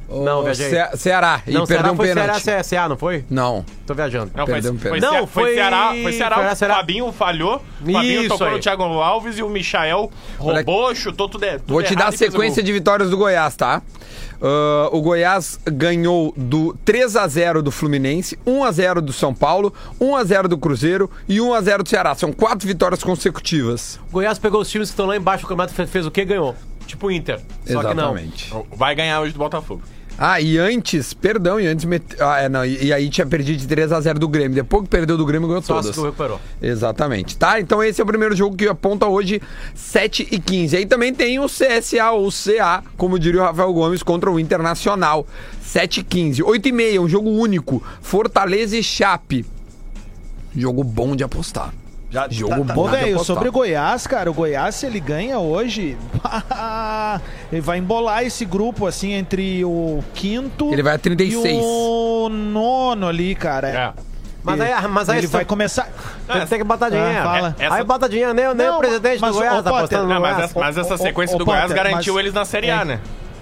Não, 0.08 0.42
viajei. 0.42 0.70
Ce- 0.70 0.96
Ceará. 0.96 1.42
E 1.46 1.52
Não, 1.52 1.60
perdeu 1.60 1.76
Ceará 1.76 1.92
um 1.92 1.96
foi 1.96 2.08
pênalti. 2.08 2.40
Ceará 2.40 2.60
CSA, 2.62 2.88
não 2.88 2.96
foi? 2.96 3.24
Não. 3.28 3.64
Tô 3.86 3.92
viajando. 3.94 4.30
Não, 4.34 4.44
foi, 4.46 4.54
Perdeu 4.54 4.72
um 4.72 4.78
foi, 4.78 4.90
pênalti. 4.92 5.02
Não, 5.12 5.20
Não, 5.20 5.26
foi, 5.26 5.42
foi- 5.44 5.54
Ceará, 5.54 5.88
foi 6.02 6.12
Ceará, 6.12 6.36
foi 6.36 6.46
o 6.52 6.56
Ceará. 6.56 6.74
Fabinho 6.76 7.12
falhou, 7.12 7.56
o 7.56 7.92
Fabinho 7.92 8.20
Isso 8.20 8.28
tocou 8.30 8.46
aí. 8.46 8.52
no 8.54 8.58
Thiago 8.60 8.82
Alves 8.84 9.38
e 9.38 9.42
o 9.42 9.48
Michael 9.50 10.10
Olha- 10.40 10.56
roubou, 10.64 10.94
chutou 10.94 11.28
tudo, 11.28 11.44
é- 11.44 11.58
tudo 11.58 11.72
Vou 11.72 11.82
te 11.82 11.94
dar 11.94 12.00
a 12.00 12.02
errado 12.04 12.14
e 12.14 12.18
fez 12.18 12.28
o 12.30 12.32
sequência 12.32 12.62
gol. 12.62 12.66
de 12.66 12.72
vitórias 12.72 13.10
do 13.10 13.16
Goiás, 13.18 13.54
tá? 13.54 13.82
Ah, 14.40 14.88
o 14.92 15.02
Goiás 15.02 15.58
ganhou 15.66 16.32
do 16.36 16.74
3x0 16.86 17.60
do 17.60 17.70
Fluminense, 17.70 18.38
1x0 18.46 19.00
do 19.00 19.12
São 19.12 19.34
Paulo, 19.34 19.74
1x0 20.00 20.48
do 20.48 20.56
Cruzeiro 20.56 21.10
e 21.28 21.38
1x0 21.40 21.82
do 21.82 21.88
Ceará. 21.88 22.14
São 22.14 22.32
quatro 22.32 22.66
vitórias 22.66 23.02
consecutivas. 23.02 23.98
O 24.08 24.12
Goiás 24.12 24.38
pegou 24.38 24.60
os 24.62 24.70
times 24.70 24.88
que 24.88 24.92
estão 24.92 25.06
lá 25.06 25.16
embaixo, 25.16 25.44
o 25.44 25.48
campeonato 25.48 25.74
fez, 25.74 25.90
fez 25.90 26.06
o 26.06 26.10
quê? 26.10 26.24
Ganhou. 26.24 26.54
Tipo 26.86 27.08
o 27.08 27.10
Inter. 27.12 27.40
Só 27.66 27.82
que 27.84 27.92
não. 27.94 28.16
Vai 28.72 28.94
ganhar 28.94 29.20
hoje 29.20 29.32
do 29.32 29.38
Botafogo. 29.38 29.82
Ah, 30.18 30.40
e 30.40 30.58
antes, 30.58 31.14
perdão, 31.14 31.60
e 31.60 31.66
antes. 31.68 31.84
Met... 31.84 32.04
Ah, 32.20 32.40
é, 32.40 32.48
não, 32.48 32.64
e, 32.64 32.86
e 32.86 32.92
aí 32.92 33.08
tinha 33.08 33.26
perdido 33.26 33.56
de 33.56 33.68
3x0 33.68 34.14
do 34.14 34.26
Grêmio. 34.26 34.54
Depois 34.56 34.82
que 34.82 34.88
perdeu 34.88 35.16
do 35.16 35.24
Grêmio, 35.24 35.46
ganhou 35.46 35.62
Só 35.62 35.76
todas. 35.76 35.94
se 35.94 36.00
recuperou. 36.00 36.40
Exatamente. 36.60 37.36
Tá? 37.36 37.60
Então 37.60 37.80
esse 37.82 38.00
é 38.00 38.04
o 38.04 38.06
primeiro 38.06 38.34
jogo 38.34 38.56
que 38.56 38.66
aponta 38.66 39.06
hoje 39.06 39.40
7 39.76 40.26
e 40.28 40.40
15. 40.40 40.76
Aí 40.76 40.86
também 40.86 41.14
tem 41.14 41.38
o 41.38 41.46
CSA 41.46 42.10
ou 42.10 42.30
CA, 42.32 42.82
como 42.96 43.16
diria 43.16 43.42
o 43.42 43.44
Rafael 43.44 43.72
Gomes, 43.72 44.02
contra 44.02 44.28
o 44.28 44.40
Internacional. 44.40 45.24
7 45.62 46.00
e 46.00 46.02
15. 46.02 46.42
8 46.42 46.68
e 46.68 46.72
meia, 46.72 47.00
um 47.00 47.08
jogo 47.08 47.30
único. 47.30 47.80
Fortaleza 48.02 48.76
e 48.76 48.82
Chape. 48.82 49.46
Jogo 50.56 50.82
bom 50.82 51.14
de 51.14 51.22
apostar. 51.22 51.72
Já, 52.10 52.26
Jogo 52.30 52.64
tá- 52.64 52.72
bom. 52.74 52.84
Nada 52.86 52.96
a 52.96 53.00
velho, 53.00 53.14
apostar. 53.16 53.36
sobre 53.36 53.48
o 53.48 53.52
Goiás, 53.52 54.06
cara, 54.06 54.30
o 54.30 54.34
Goiás, 54.34 54.74
se 54.76 54.86
ele 54.86 54.98
ganha 54.98 55.38
hoje, 55.38 55.96
ele 57.52 57.60
vai 57.60 57.78
embolar 57.78 58.22
esse 58.24 58.44
grupo, 58.44 58.86
assim, 58.86 59.12
entre 59.12 59.64
o 59.64 60.02
quinto 60.14 60.72
Ele 60.72 60.82
vai 60.82 60.94
a 60.94 60.98
36. 60.98 61.44
e 61.54 61.60
o 61.60 62.28
nono 62.30 63.06
ali, 63.08 63.34
cara. 63.34 63.68
É. 63.68 63.92
Mas 64.42 64.60
aí, 64.60 64.88
mas 64.88 65.08
aí 65.10 65.18
ele 65.18 65.26
vai 65.26 65.44
começar... 65.44 65.86
Tem, 66.26 66.46
tem 66.46 66.58
que 66.58 66.64
botar 66.64 66.88
dinheiro. 66.88 67.22
fala. 67.22 67.54
É, 67.58 67.66
essa- 67.66 67.74
Aí 67.74 67.84
bota 67.84 68.08
dinheiro, 68.08 68.32
nem, 68.32 68.46
nem 68.54 68.66
Não, 68.66 68.76
o 68.76 68.78
presidente 68.78 69.20
mas, 69.20 69.32
do 69.34 69.38
Goiás 69.38 69.62
tá 69.62 69.70
apostando 69.70 70.02
no 70.04 70.14
Não, 70.14 70.20
mas, 70.20 70.34
Goiás. 70.36 70.50
essa, 70.78 70.90
mas 70.94 71.00
sequência 71.02 71.36
do 71.36 71.44
Goiás 71.44 71.70
garantiu 71.72 72.14
mas- 72.14 72.22
eles 72.22 72.32
na 72.32 72.44
Série 72.46 72.70
A, 72.70 72.84
né? 72.84 73.00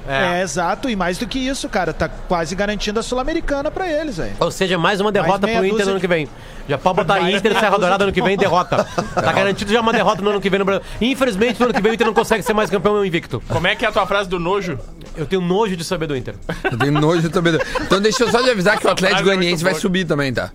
É. 0.08 0.42
exato, 0.42 0.88
e 0.88 0.96
mais 0.96 1.18
do 1.18 1.26
que 1.26 1.38
isso, 1.38 1.68
cara, 1.68 1.92
tá 1.92 2.08
quase 2.08 2.54
garantindo 2.54 3.00
a 3.00 3.02
Sul-Americana 3.02 3.70
pra 3.70 3.88
eles, 3.90 4.16
velho. 4.16 4.32
Ou 4.40 4.50
seja, 4.50 4.78
mais 4.78 5.00
uma 5.00 5.10
derrota 5.12 5.46
meia 5.46 5.58
pro 5.58 5.66
Inter 5.66 5.84
no 5.84 5.90
ano 5.92 5.98
de- 5.98 6.00
que 6.02 6.08
vem. 6.08 6.28
Já 6.68 6.76
pode 6.78 6.96
botar 6.96 7.20
Inter 7.30 7.52
e 7.52 7.60
Serra 7.60 7.78
Dourada 7.78 8.04
ano 8.04 8.12
que 8.12 8.20
vem 8.22 8.36
derrota. 8.36 8.84
Tá 9.14 9.32
garantido 9.32 9.72
já 9.72 9.80
uma 9.80 9.92
derrota 9.92 10.20
no 10.22 10.30
ano 10.30 10.40
que 10.40 10.50
vem 10.50 10.58
no 10.58 10.64
Brasil. 10.64 10.84
Infelizmente, 11.00 11.60
no 11.60 11.66
ano 11.66 11.74
que 11.74 11.80
vem 11.80 11.92
o 11.92 11.94
Inter 11.94 12.06
não 12.06 12.14
consegue 12.14 12.42
ser 12.42 12.54
mais 12.54 12.68
campeão 12.70 13.04
invicto. 13.04 13.40
Como 13.48 13.66
é 13.66 13.76
que 13.76 13.84
é 13.84 13.88
a 13.88 13.92
tua 13.92 14.06
frase 14.06 14.28
do 14.28 14.38
nojo? 14.40 14.78
Eu 15.16 15.26
tenho 15.26 15.40
nojo 15.42 15.76
de 15.76 15.84
saber 15.84 16.06
do 16.06 16.16
Inter. 16.16 16.34
Eu 16.64 16.76
tenho 16.76 16.92
nojo 16.92 17.30
também. 17.30 17.52
do- 17.52 17.60
Então 17.82 18.00
deixa 18.00 18.24
eu 18.24 18.30
só 18.30 18.42
te 18.42 18.50
avisar 18.50 18.78
que 18.78 18.86
o 18.86 18.90
Atlético 18.90 19.20
é 19.20 19.24
Goianiense 19.24 19.62
vai 19.62 19.74
subir 19.74 20.04
também, 20.04 20.32
tá? 20.32 20.50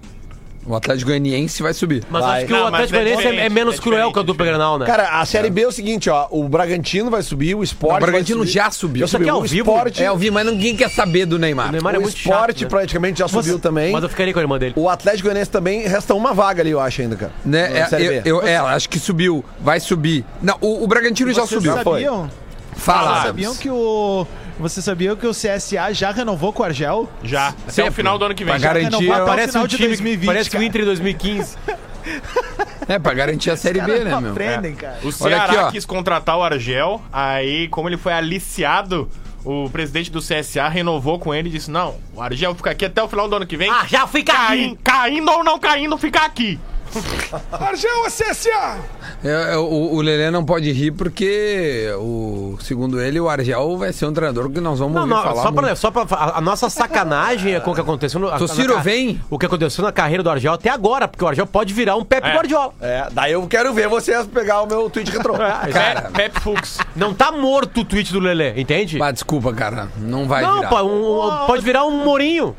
O 0.65 0.75
Atlético 0.75 1.07
Goianiense 1.09 1.63
vai 1.63 1.73
subir. 1.73 2.03
Mas 2.09 2.23
Vai. 2.23 2.37
acho 2.37 2.45
que 2.47 2.51
Não, 2.53 2.59
o 2.59 2.63
mas 2.71 2.73
Atlético 2.83 2.95
é 2.95 3.03
Goianiense 3.03 3.27
é, 3.39 3.45
é 3.45 3.49
menos 3.49 3.75
é 3.75 3.77
cruel 3.79 3.95
que 4.13 4.19
a 4.19 4.21
diferente, 4.21 4.25
dupla 4.27 4.45
é 4.45 4.49
Granal, 4.49 4.77
né? 4.79 4.85
Cara, 4.85 5.19
a 5.19 5.25
Série 5.25 5.49
B 5.49 5.61
é 5.63 5.67
o 5.67 5.71
seguinte, 5.71 6.09
ó. 6.09 6.27
O 6.29 6.47
Bragantino 6.47 7.09
vai 7.09 7.23
subir, 7.23 7.55
o 7.55 7.63
Sport. 7.63 7.97
O 7.97 7.99
Bragantino 7.99 8.37
vai 8.39 8.47
subir. 8.47 8.59
já 8.63 8.69
subiu. 8.71 9.05
Isso 9.05 9.17
aqui 9.17 9.27
é 9.27 9.31
ao 9.31 9.39
o 9.39 9.41
vivo? 9.43 9.71
Sport, 9.71 9.99
É, 9.99 10.07
eu 10.07 10.17
vi, 10.17 10.29
mas 10.29 10.45
ninguém 10.45 10.75
quer 10.75 10.89
saber 10.91 11.25
do 11.25 11.39
Neymar. 11.39 11.69
O 11.69 11.71
Neymar 11.71 11.95
é 11.95 11.97
o 11.97 12.01
muito 12.01 12.15
Sport 12.15 12.49
chato, 12.51 12.61
né? 12.61 12.67
praticamente 12.69 13.19
já 13.19 13.27
subiu 13.27 13.57
também. 13.59 13.91
Mas 13.91 14.03
eu 14.03 14.09
ficaria 14.09 14.31
com 14.33 14.39
a 14.39 14.41
irmã 14.43 14.59
dele. 14.59 14.73
O 14.77 14.87
Atlético 14.87 15.23
Goianiense 15.23 15.49
também 15.49 15.81
resta 15.87 16.13
uma 16.13 16.33
vaga 16.33 16.61
ali, 16.61 16.69
eu 16.71 16.79
acho 16.79 17.01
ainda, 17.01 17.15
cara. 17.15 17.31
Né? 17.43 17.67
Na 17.69 17.77
É, 17.79 17.85
Série 17.87 18.05
eu, 18.05 18.21
B. 18.21 18.21
eu- 18.29 18.41
é, 18.47 18.57
acho 18.57 18.87
que 18.87 18.99
subiu. 18.99 19.43
Vai 19.59 19.79
subir. 19.79 20.23
Não, 20.41 20.55
o, 20.61 20.83
o 20.83 20.87
Bragantino 20.87 21.33
já 21.33 21.41
Vocês 21.41 21.61
subiu. 21.63 21.73
sabiam? 21.83 22.29
Fala. 22.75 22.99
Vocês 23.01 23.09
Adams. 23.09 23.25
sabiam 23.27 23.55
que 23.55 23.69
o... 23.69 24.25
Vocês 24.61 24.85
sabiam 24.85 25.15
que 25.15 25.25
o 25.25 25.31
CSA 25.31 25.91
já 25.91 26.11
renovou 26.11 26.53
com 26.53 26.61
o 26.61 26.65
Argel? 26.65 27.09
Já. 27.23 27.53
Até 27.67 27.83
o 27.83 27.91
final 27.91 28.17
do 28.17 28.25
ano 28.25 28.35
que 28.35 28.43
vem. 28.45 28.51
Pra 28.53 28.59
Já. 28.59 28.73
garantir, 28.73 29.09
o 29.11 29.25
Parece 29.25 29.47
final 29.49 29.63
um 29.63 29.67
de 29.67 29.75
time, 29.75 29.87
2020, 29.89 30.25
parece 30.27 30.49
que 30.49 30.57
o. 30.57 30.63
Inter 30.63 30.81
em 30.81 30.85
2015. 30.85 31.57
é, 32.87 32.99
pra 32.99 33.13
garantir 33.13 33.49
a 33.51 33.57
Série 33.57 33.81
B, 33.81 34.03
né, 34.03 34.11
Não 34.11 34.21
meu? 34.21 34.31
aprendem, 34.31 34.75
cara. 34.75 34.99
O 35.03 35.11
Ceará 35.11 35.61
aqui, 35.63 35.71
quis 35.73 35.85
contratar 35.85 36.37
o 36.37 36.43
Argel, 36.43 37.01
aí 37.11 37.67
como 37.69 37.89
ele 37.89 37.97
foi 37.97 38.13
aliciado, 38.13 39.09
o 39.43 39.69
presidente 39.69 40.11
do 40.11 40.19
CSA 40.19 40.67
renovou 40.69 41.17
com 41.19 41.33
ele 41.33 41.49
e 41.49 41.51
disse, 41.51 41.69
não, 41.71 41.95
o 42.13 42.21
Argel 42.21 42.53
fica 42.55 42.69
aqui 42.71 42.85
até 42.85 43.01
o 43.01 43.07
final 43.07 43.27
do 43.27 43.35
ano 43.35 43.47
que 43.47 43.57
vem. 43.57 43.69
Ah, 43.71 43.85
já 43.87 44.05
fica 44.07 44.33
Cai- 44.33 44.65
aqui! 44.65 44.77
Caindo 44.83 45.31
ou 45.31 45.43
não 45.43 45.57
caindo, 45.59 45.97
fica 45.97 46.21
aqui. 46.23 46.59
Argel 47.51 48.05
é 48.05 48.09
CSA! 48.09 48.77
É, 49.23 49.53
é, 49.53 49.57
o, 49.57 49.93
o 49.93 50.01
Lelê 50.01 50.29
não 50.31 50.43
pode 50.43 50.71
rir 50.71 50.91
porque, 50.91 51.87
o, 51.99 52.57
segundo 52.61 52.99
ele, 53.01 53.19
o 53.19 53.29
Argel 53.29 53.77
vai 53.77 53.93
ser 53.93 54.05
um 54.05 54.13
treinador 54.13 54.49
que 54.49 54.59
nós 54.59 54.79
vamos 54.79 54.95
Não, 54.95 55.05
não, 55.07 55.23
falar 55.23 55.43
só 55.43 55.51
pra, 55.51 55.75
só 55.75 55.91
pra. 55.91 56.05
A, 56.15 56.37
a 56.37 56.41
nossa 56.41 56.69
sacanagem 56.69 57.53
é 57.55 57.59
com 57.59 57.71
o 57.71 57.75
que 57.75 57.81
aconteceu 57.81 58.19
no. 58.19 58.27
a- 58.29 58.37
Tociro, 58.37 58.75
na 58.75 58.81
vem. 58.81 59.21
O 59.29 59.37
que 59.37 59.45
aconteceu 59.45 59.83
na 59.83 59.91
carreira 59.91 60.23
do 60.23 60.29
Argel 60.29 60.53
até 60.53 60.69
agora, 60.69 61.07
porque 61.07 61.23
o 61.23 61.27
Argel 61.27 61.45
pode 61.47 61.73
virar 61.73 61.95
um 61.95 62.03
Pepe 62.03 62.27
É. 62.27 62.33
Guardiola. 62.35 62.73
É, 62.81 63.07
daí 63.11 63.31
eu 63.33 63.45
quero 63.47 63.73
ver 63.73 63.87
vocês 63.87 64.25
pegar 64.27 64.61
o 64.61 64.67
meu 64.67 64.89
tweet 64.89 65.09
retrô. 65.11 65.33
Cara, 65.71 66.01
Pe- 66.03 66.11
Pepe 66.13 66.39
Fux. 66.41 66.79
Não 66.95 67.13
tá 67.13 67.31
morto 67.31 67.81
o 67.81 67.85
tweet 67.85 68.11
do 68.11 68.19
Lelê, 68.19 68.59
entende? 68.59 68.97
Mas 68.97 69.13
desculpa, 69.13 69.53
cara, 69.53 69.87
não 69.97 70.27
vai 70.27 70.41
não, 70.43 70.55
virar. 70.57 70.69
pô, 70.69 70.81
um- 70.83 71.25
um- 71.43 71.45
pode 71.47 71.63
virar 71.63 71.85
um 71.85 72.03
Mourinho. 72.03 72.55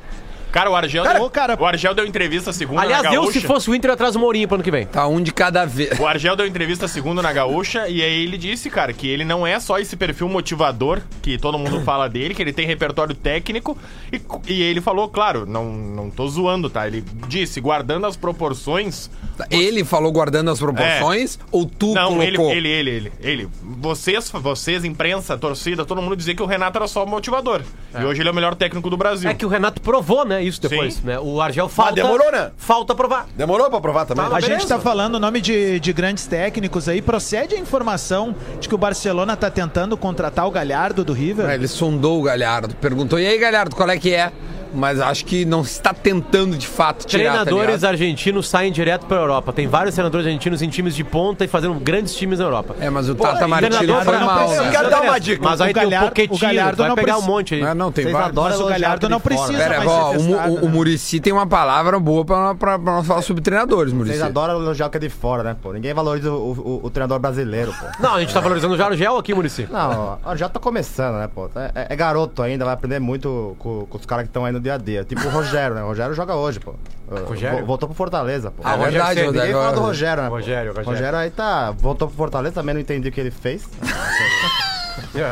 Cara, 0.52 0.70
o 0.70 0.76
Argel, 0.76 1.02
Cara, 1.02 1.18
deu, 1.18 1.30
cara- 1.30 1.56
o 1.58 1.64
Argel 1.64 1.94
deu 1.94 2.04
entrevista 2.06 2.52
segunda 2.52 2.82
Aliás, 2.82 3.02
na 3.02 3.10
Deus 3.10 3.24
Gaúcha. 3.24 3.40
se 3.40 3.46
fosse 3.46 3.70
o 3.70 3.74
Inter 3.74 3.90
atrás 3.90 4.12
do 4.12 4.20
Mourinho 4.20 4.46
pro 4.46 4.56
ano 4.56 4.62
que 4.62 4.70
vem. 4.70 4.84
Tá 4.86 5.06
um 5.06 5.20
de 5.20 5.32
cada 5.32 5.64
vez. 5.64 5.98
O 5.98 6.06
Argel 6.06 6.36
deu 6.36 6.46
entrevista 6.46 6.86
segunda 6.86 7.22
na 7.22 7.32
Gaúcha 7.32 7.88
e 7.88 8.02
aí 8.02 8.22
ele 8.22 8.36
disse, 8.36 8.68
cara, 8.68 8.92
que 8.92 9.08
ele 9.08 9.24
não 9.24 9.46
é 9.46 9.58
só 9.58 9.78
esse 9.78 9.96
perfil 9.96 10.28
motivador 10.28 11.00
que 11.22 11.38
todo 11.38 11.58
mundo 11.58 11.80
fala 11.84 12.06
dele, 12.08 12.34
que 12.34 12.42
ele 12.42 12.52
tem 12.52 12.66
repertório 12.66 13.14
técnico 13.14 13.76
e, 14.12 14.20
e 14.52 14.62
ele 14.62 14.80
falou, 14.82 15.08
claro, 15.08 15.46
não, 15.46 15.64
não 15.72 16.10
tô 16.10 16.28
zoando, 16.28 16.68
tá? 16.68 16.86
Ele 16.86 17.02
disse, 17.28 17.58
guardando 17.60 18.06
as 18.06 18.16
proporções... 18.16 19.10
Ele 19.50 19.82
falou 19.82 20.12
guardando 20.12 20.50
as 20.50 20.58
proporções 20.58 21.38
ou 21.50 21.64
tu 21.64 21.94
Não, 21.94 22.22
ele, 22.22 22.36
colocou? 22.36 22.54
ele, 22.54 22.68
ele, 22.68 22.90
ele, 22.90 23.12
ele. 23.20 23.48
Vocês, 23.62 24.30
vocês, 24.30 24.84
imprensa, 24.84 25.36
torcida, 25.38 25.84
todo 25.86 26.02
mundo 26.02 26.14
dizia 26.14 26.34
que 26.34 26.42
o 26.42 26.46
Renato 26.46 26.76
era 26.78 26.86
só 26.86 27.06
motivador. 27.06 27.62
E 27.98 28.04
hoje 28.04 28.20
ele 28.20 28.28
é 28.28 28.32
o 28.32 28.34
melhor 28.34 28.54
técnico 28.54 28.90
do 28.90 28.96
Brasil. 28.96 29.28
É 29.30 29.34
que 29.34 29.46
o 29.46 29.48
Renato 29.48 29.80
provou, 29.80 30.24
né? 30.24 30.41
Isso 30.42 30.60
depois, 30.60 30.94
Sim. 30.94 31.00
né? 31.04 31.18
O 31.18 31.40
Argel 31.40 31.68
falta. 31.68 31.94
demorou, 31.94 32.30
né? 32.32 32.50
Falta 32.56 32.94
provar. 32.94 33.26
Demorou 33.36 33.70
pra 33.70 33.80
provar 33.80 34.04
também? 34.06 34.24
Tá, 34.28 34.36
A 34.36 34.40
gente 34.40 34.50
beleza. 34.50 34.68
tá 34.68 34.78
falando 34.80 35.14
o 35.14 35.20
nome 35.20 35.40
de, 35.40 35.78
de 35.80 35.92
grandes 35.92 36.26
técnicos 36.26 36.88
aí. 36.88 37.00
Procede 37.00 37.54
a 37.54 37.58
informação 37.58 38.34
de 38.60 38.68
que 38.68 38.74
o 38.74 38.78
Barcelona 38.78 39.36
tá 39.36 39.50
tentando 39.50 39.96
contratar 39.96 40.46
o 40.46 40.50
Galhardo 40.50 41.04
do 41.04 41.12
River? 41.12 41.48
É, 41.48 41.54
Ele 41.54 41.68
sondou 41.68 42.20
o 42.20 42.22
Galhardo, 42.22 42.74
perguntou: 42.76 43.18
e 43.18 43.26
aí, 43.26 43.38
Galhardo, 43.38 43.74
qual 43.76 43.88
é 43.90 43.98
que 43.98 44.12
é? 44.14 44.32
Mas 44.74 45.00
acho 45.00 45.24
que 45.24 45.44
não 45.44 45.60
está 45.62 45.92
tentando 45.94 46.56
de 46.56 46.66
fato 46.66 47.04
tirar. 47.06 47.22
tá 47.24 47.30
Treinadores 47.44 47.74
ligado? 47.76 47.90
argentinos 47.90 48.48
saem 48.48 48.72
direto 48.72 49.06
pra 49.06 49.18
Europa. 49.18 49.52
Tem 49.52 49.66
vários 49.66 49.94
treinadores 49.94 50.26
argentinos 50.26 50.62
em 50.62 50.68
times 50.68 50.94
de 50.94 51.04
ponta 51.04 51.44
e 51.44 51.48
fazendo 51.48 51.74
grandes 51.74 52.14
times 52.14 52.38
na 52.38 52.44
Europa. 52.46 52.74
É, 52.80 52.88
mas 52.90 53.08
o 53.08 53.14
Tata 53.14 53.46
Martino 53.48 53.74
foi 54.02 54.18
não 54.18 54.26
mal. 54.26 54.38
precisa. 54.38 54.62
né? 54.62 54.68
Eu 54.68 54.72
quero 54.72 54.90
dar 54.90 55.00
uma 55.02 55.18
dica. 55.20 55.40
Mas 55.42 55.60
aí 55.60 55.70
O 55.70 55.74
tem 55.74 55.86
o 55.86 55.90
Galhardo- 55.90 56.10
Pochettino, 56.10 56.34
o 56.36 56.38
Galhardo 56.40 56.76
vai 56.78 56.88
não 56.88 56.94
pegar 56.96 57.18
um 57.18 57.22
monte 57.22 57.54
aí. 57.54 57.62
Ah, 57.62 57.74
não, 57.74 57.92
tem 57.92 58.06
vários. 58.10 58.34
Mas 58.34 58.60
o 58.60 58.66
Galhardo 58.66 59.08
não 59.08 59.20
precisa 59.20 59.52
né? 59.52 59.58
Pera, 59.58 59.76
mais 59.78 59.90
ó, 59.90 60.10
testado, 60.12 60.52
o, 60.52 60.56
o 60.58 60.60
né? 60.66 60.68
Murici 60.72 61.20
tem 61.20 61.32
uma 61.32 61.46
palavra 61.46 61.98
boa 62.00 62.24
pra 62.24 62.78
nós 62.78 63.06
falar 63.06 63.22
sobre 63.22 63.42
treinadores, 63.42 63.92
Murici. 63.92 64.16
Vocês 64.16 64.26
adoram 64.26 64.58
o 64.70 64.74
que 64.90 64.96
é 64.96 65.00
de 65.00 65.08
fora, 65.08 65.42
né, 65.42 65.56
pô? 65.60 65.72
Ninguém 65.72 65.92
valoriza 65.94 66.32
o, 66.32 66.52
o- 66.52 66.80
o 66.84 66.90
treinador 66.90 67.18
brasileiro, 67.18 67.72
pô. 67.72 67.86
Não, 68.02 68.14
a 68.14 68.20
gente 68.20 68.32
tá 68.32 68.40
valorizando 68.40 68.74
o 68.76 68.82
Argel 68.84 69.16
aqui, 69.16 69.34
Murici. 69.34 69.68
Não, 69.70 70.18
ó, 70.24 70.36
já 70.36 70.48
tá 70.48 70.58
começando, 70.58 71.16
né, 71.16 71.28
pô? 71.32 71.48
É, 71.74 71.86
é 71.90 71.96
garoto 71.96 72.42
ainda, 72.42 72.64
vai 72.64 72.74
aprender 72.74 72.98
muito 73.00 73.54
com, 73.58 73.86
com 73.88 73.98
os 73.98 74.06
caras 74.06 74.24
que 74.24 74.28
estão 74.30 74.44
aí 74.44 74.52
no 74.52 74.60
dia 74.62 74.74
a 74.74 74.78
dia. 74.78 75.04
Tipo 75.04 75.26
o 75.26 75.30
Rogério, 75.30 75.74
né? 75.74 75.82
O 75.82 75.86
Rogério 75.88 76.14
joga 76.14 76.34
hoje, 76.34 76.58
pô. 76.60 76.70
Uh, 77.08 77.24
Rogério? 77.28 77.58
vo- 77.60 77.66
Voltou 77.66 77.88
pro 77.88 77.96
Fortaleza, 77.96 78.50
pô. 78.50 78.62
Ah, 78.64 78.76
verdade, 78.76 79.20
Ninguém 79.20 79.26
Rogério. 79.40 79.52
fala 79.54 79.72
do 79.72 79.80
Rogério, 79.80 80.22
né? 80.22 80.28
pô? 80.28 80.34
Rogério, 80.36 80.72
Rogério. 80.84 81.18
aí 81.18 81.30
tá. 81.30 81.70
Voltou 81.72 82.08
pro 82.08 82.16
Fortaleza, 82.16 82.54
também 82.54 82.74
não 82.74 82.80
entendi 82.80 83.08
o 83.08 83.12
que 83.12 83.20
ele 83.20 83.30
fez. 83.30 83.68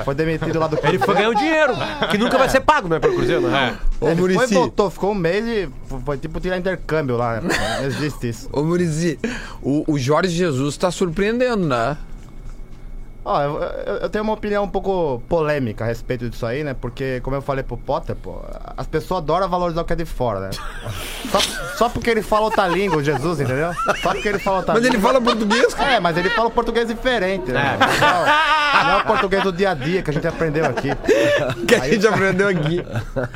Foi 0.04 0.14
demitido 0.14 0.58
lá 0.58 0.66
do 0.66 0.78
Ele 0.82 0.98
foi 0.98 1.14
ganhar 1.14 1.28
um 1.30 1.34
dinheiro, 1.34 1.74
que 2.10 2.16
nunca 2.18 2.36
vai 2.38 2.48
ser 2.48 2.60
pago, 2.60 2.88
né, 2.88 2.98
pelo 2.98 3.14
Cruzeiro, 3.14 3.42
né? 3.42 3.76
Ô, 4.00 4.06
Ele 4.08 4.16
foi, 4.22 4.34
Murici, 4.34 4.54
voltou, 4.54 4.90
ficou 4.90 5.12
um 5.12 5.14
mês 5.14 5.44
e 5.46 5.68
foi 6.04 6.16
tipo 6.18 6.40
tirar 6.40 6.56
intercâmbio 6.56 7.16
lá, 7.16 7.40
né? 7.40 7.48
Não 7.78 7.84
existe 7.86 8.28
isso. 8.28 8.48
ô, 8.52 8.62
Murici, 8.62 9.18
o, 9.62 9.84
o 9.86 9.98
Jorge 9.98 10.34
Jesus 10.34 10.76
tá 10.78 10.90
surpreendendo, 10.90 11.66
né? 11.66 11.96
Ó, 13.22 13.42
eu, 13.42 13.62
eu- 13.62 13.96
eu 14.02 14.08
tenho 14.08 14.24
uma 14.24 14.32
opinião 14.32 14.64
um 14.64 14.68
pouco 14.68 15.22
polêmica 15.28 15.84
a 15.84 15.86
respeito 15.86 16.28
disso 16.30 16.46
aí, 16.46 16.64
né? 16.64 16.74
Porque, 16.74 17.20
como 17.20 17.36
eu 17.36 17.42
falei 17.42 17.62
pro 17.62 17.76
Potter, 17.76 18.16
pô, 18.16 18.40
as 18.76 18.86
pessoas 18.86 19.18
adoram 19.22 19.46
valorizar 19.48 19.82
o 19.82 19.84
que 19.84 19.92
é 19.92 19.96
de 19.96 20.06
fora, 20.06 20.40
né? 20.40 20.50
Só, 21.30 21.38
só 21.76 21.88
porque 21.90 22.08
ele 22.08 22.22
fala 22.22 22.46
outra 22.46 22.66
língua, 22.66 22.96
o 22.98 23.02
Jesus, 23.02 23.38
entendeu? 23.40 23.72
Só 24.02 24.12
porque 24.14 24.28
ele 24.28 24.38
fala 24.38 24.58
outra 24.58 24.72
Mas 24.74 24.84
ele 24.84 24.96
língua. 24.96 25.12
fala 25.12 25.20
português, 25.24 25.74
cara. 25.74 25.92
É, 25.92 26.00
mas 26.00 26.16
ele 26.16 26.30
fala 26.30 26.48
português 26.50 26.88
diferente, 26.88 27.52
né? 27.52 27.76
Não, 28.00 28.84
não 28.84 28.90
é 28.98 29.02
o 29.02 29.04
português 29.06 29.42
do 29.42 29.52
dia 29.52 29.70
a 29.70 29.74
dia 29.74 30.02
que 30.02 30.10
a 30.10 30.12
gente 30.14 30.26
aprendeu 30.26 30.64
aqui. 30.64 30.88
que 31.68 31.74
a 31.74 31.88
gente 31.88 32.06
aprendeu 32.06 32.48
aqui. 32.48 32.82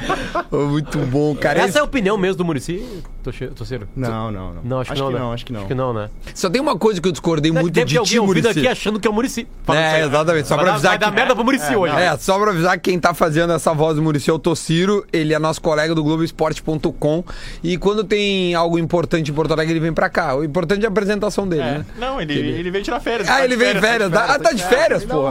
Muito 0.50 0.98
bom, 0.98 1.34
cara. 1.36 1.60
Essa 1.60 1.78
é 1.78 1.80
a 1.80 1.84
opinião 1.84 2.16
mesmo 2.16 2.36
do 2.38 2.44
Murici, 2.44 3.02
Toceiro? 3.24 3.88
Não, 3.96 4.30
não, 4.30 4.52
não. 4.54 4.62
Não, 4.62 4.80
acho, 4.80 4.92
que 4.92 4.98
não, 5.00 5.10
né? 5.10 5.34
acho 5.34 5.44
que 5.46 5.52
não. 5.52 5.60
Acho 5.60 5.68
que 5.68 5.74
não, 5.74 5.92
né? 5.92 6.10
Só 6.34 6.48
tem 6.50 6.60
uma 6.60 6.76
coisa 6.78 7.00
que 7.00 7.08
eu 7.08 7.12
discordei 7.12 7.50
muito 7.50 7.70
Deve 7.72 7.86
de 7.86 7.94
ter 7.94 7.98
alguém 7.98 8.12
ti, 8.14 8.20
Murici. 8.20 8.48
aqui 8.48 8.68
achando 8.68 9.00
que 9.00 9.08
é 9.08 9.10
o 9.10 9.14
Murici. 9.14 9.48
É, 9.68 10.04
exatamente. 10.04 10.46
Só 10.48 10.56
Vai 10.56 10.64
pra 10.64 10.72
dar- 10.72 10.74
avisar 10.74 10.90
vai 10.92 10.98
dar 10.98 11.10
que... 11.10 11.16
merda 11.16 11.34
pro 11.34 11.44
Murici 11.44 11.74
hoje. 11.74 11.94
É, 11.96 12.16
só 12.16 12.38
pra 12.38 12.50
avisar 12.50 12.78
que 12.78 12.90
quem 12.90 13.00
tá 13.00 13.12
fazendo 13.14 13.52
essa 13.52 13.72
voz 13.72 13.96
do 13.96 14.02
Murici 14.02 14.30
é 14.30 14.32
o 14.32 14.38
Tociro, 14.38 15.04
ele 15.12 15.32
é 15.34 15.38
nosso 15.38 15.60
colega 15.60 15.94
do 15.94 16.02
Globoesporte.com 16.04 17.24
e 17.62 17.76
quando 17.78 18.04
tem 18.04 18.54
algo 18.54 18.78
importante 18.78 19.30
em 19.30 19.34
Porto 19.34 19.52
Alegre 19.52 19.72
ele 19.74 19.80
vem 19.80 19.92
pra 19.92 20.08
cá. 20.08 20.34
O 20.36 20.44
importante 20.44 20.82
é 20.82 20.86
a 20.86 20.90
apresentação 20.90 21.48
dele, 21.48 21.62
É. 21.62 21.78
né? 21.78 21.86
Não, 21.98 22.20
ele, 22.20 22.34
ele 22.38 22.70
veio 22.70 22.84
tirar 22.84 23.00
férias. 23.00 23.28
Ah, 23.28 23.34
tá 23.38 23.44
ele 23.44 23.56
de 23.56 23.64
veio 23.64 23.76
em 23.76 23.80
férias. 23.80 24.10
tá 24.10 24.26
de 24.26 24.32
Ah, 24.32 24.38
tá 24.38 24.52
de 24.52 24.64
férias, 24.64 25.02
Ele 25.02 25.10
pô. 25.12 25.26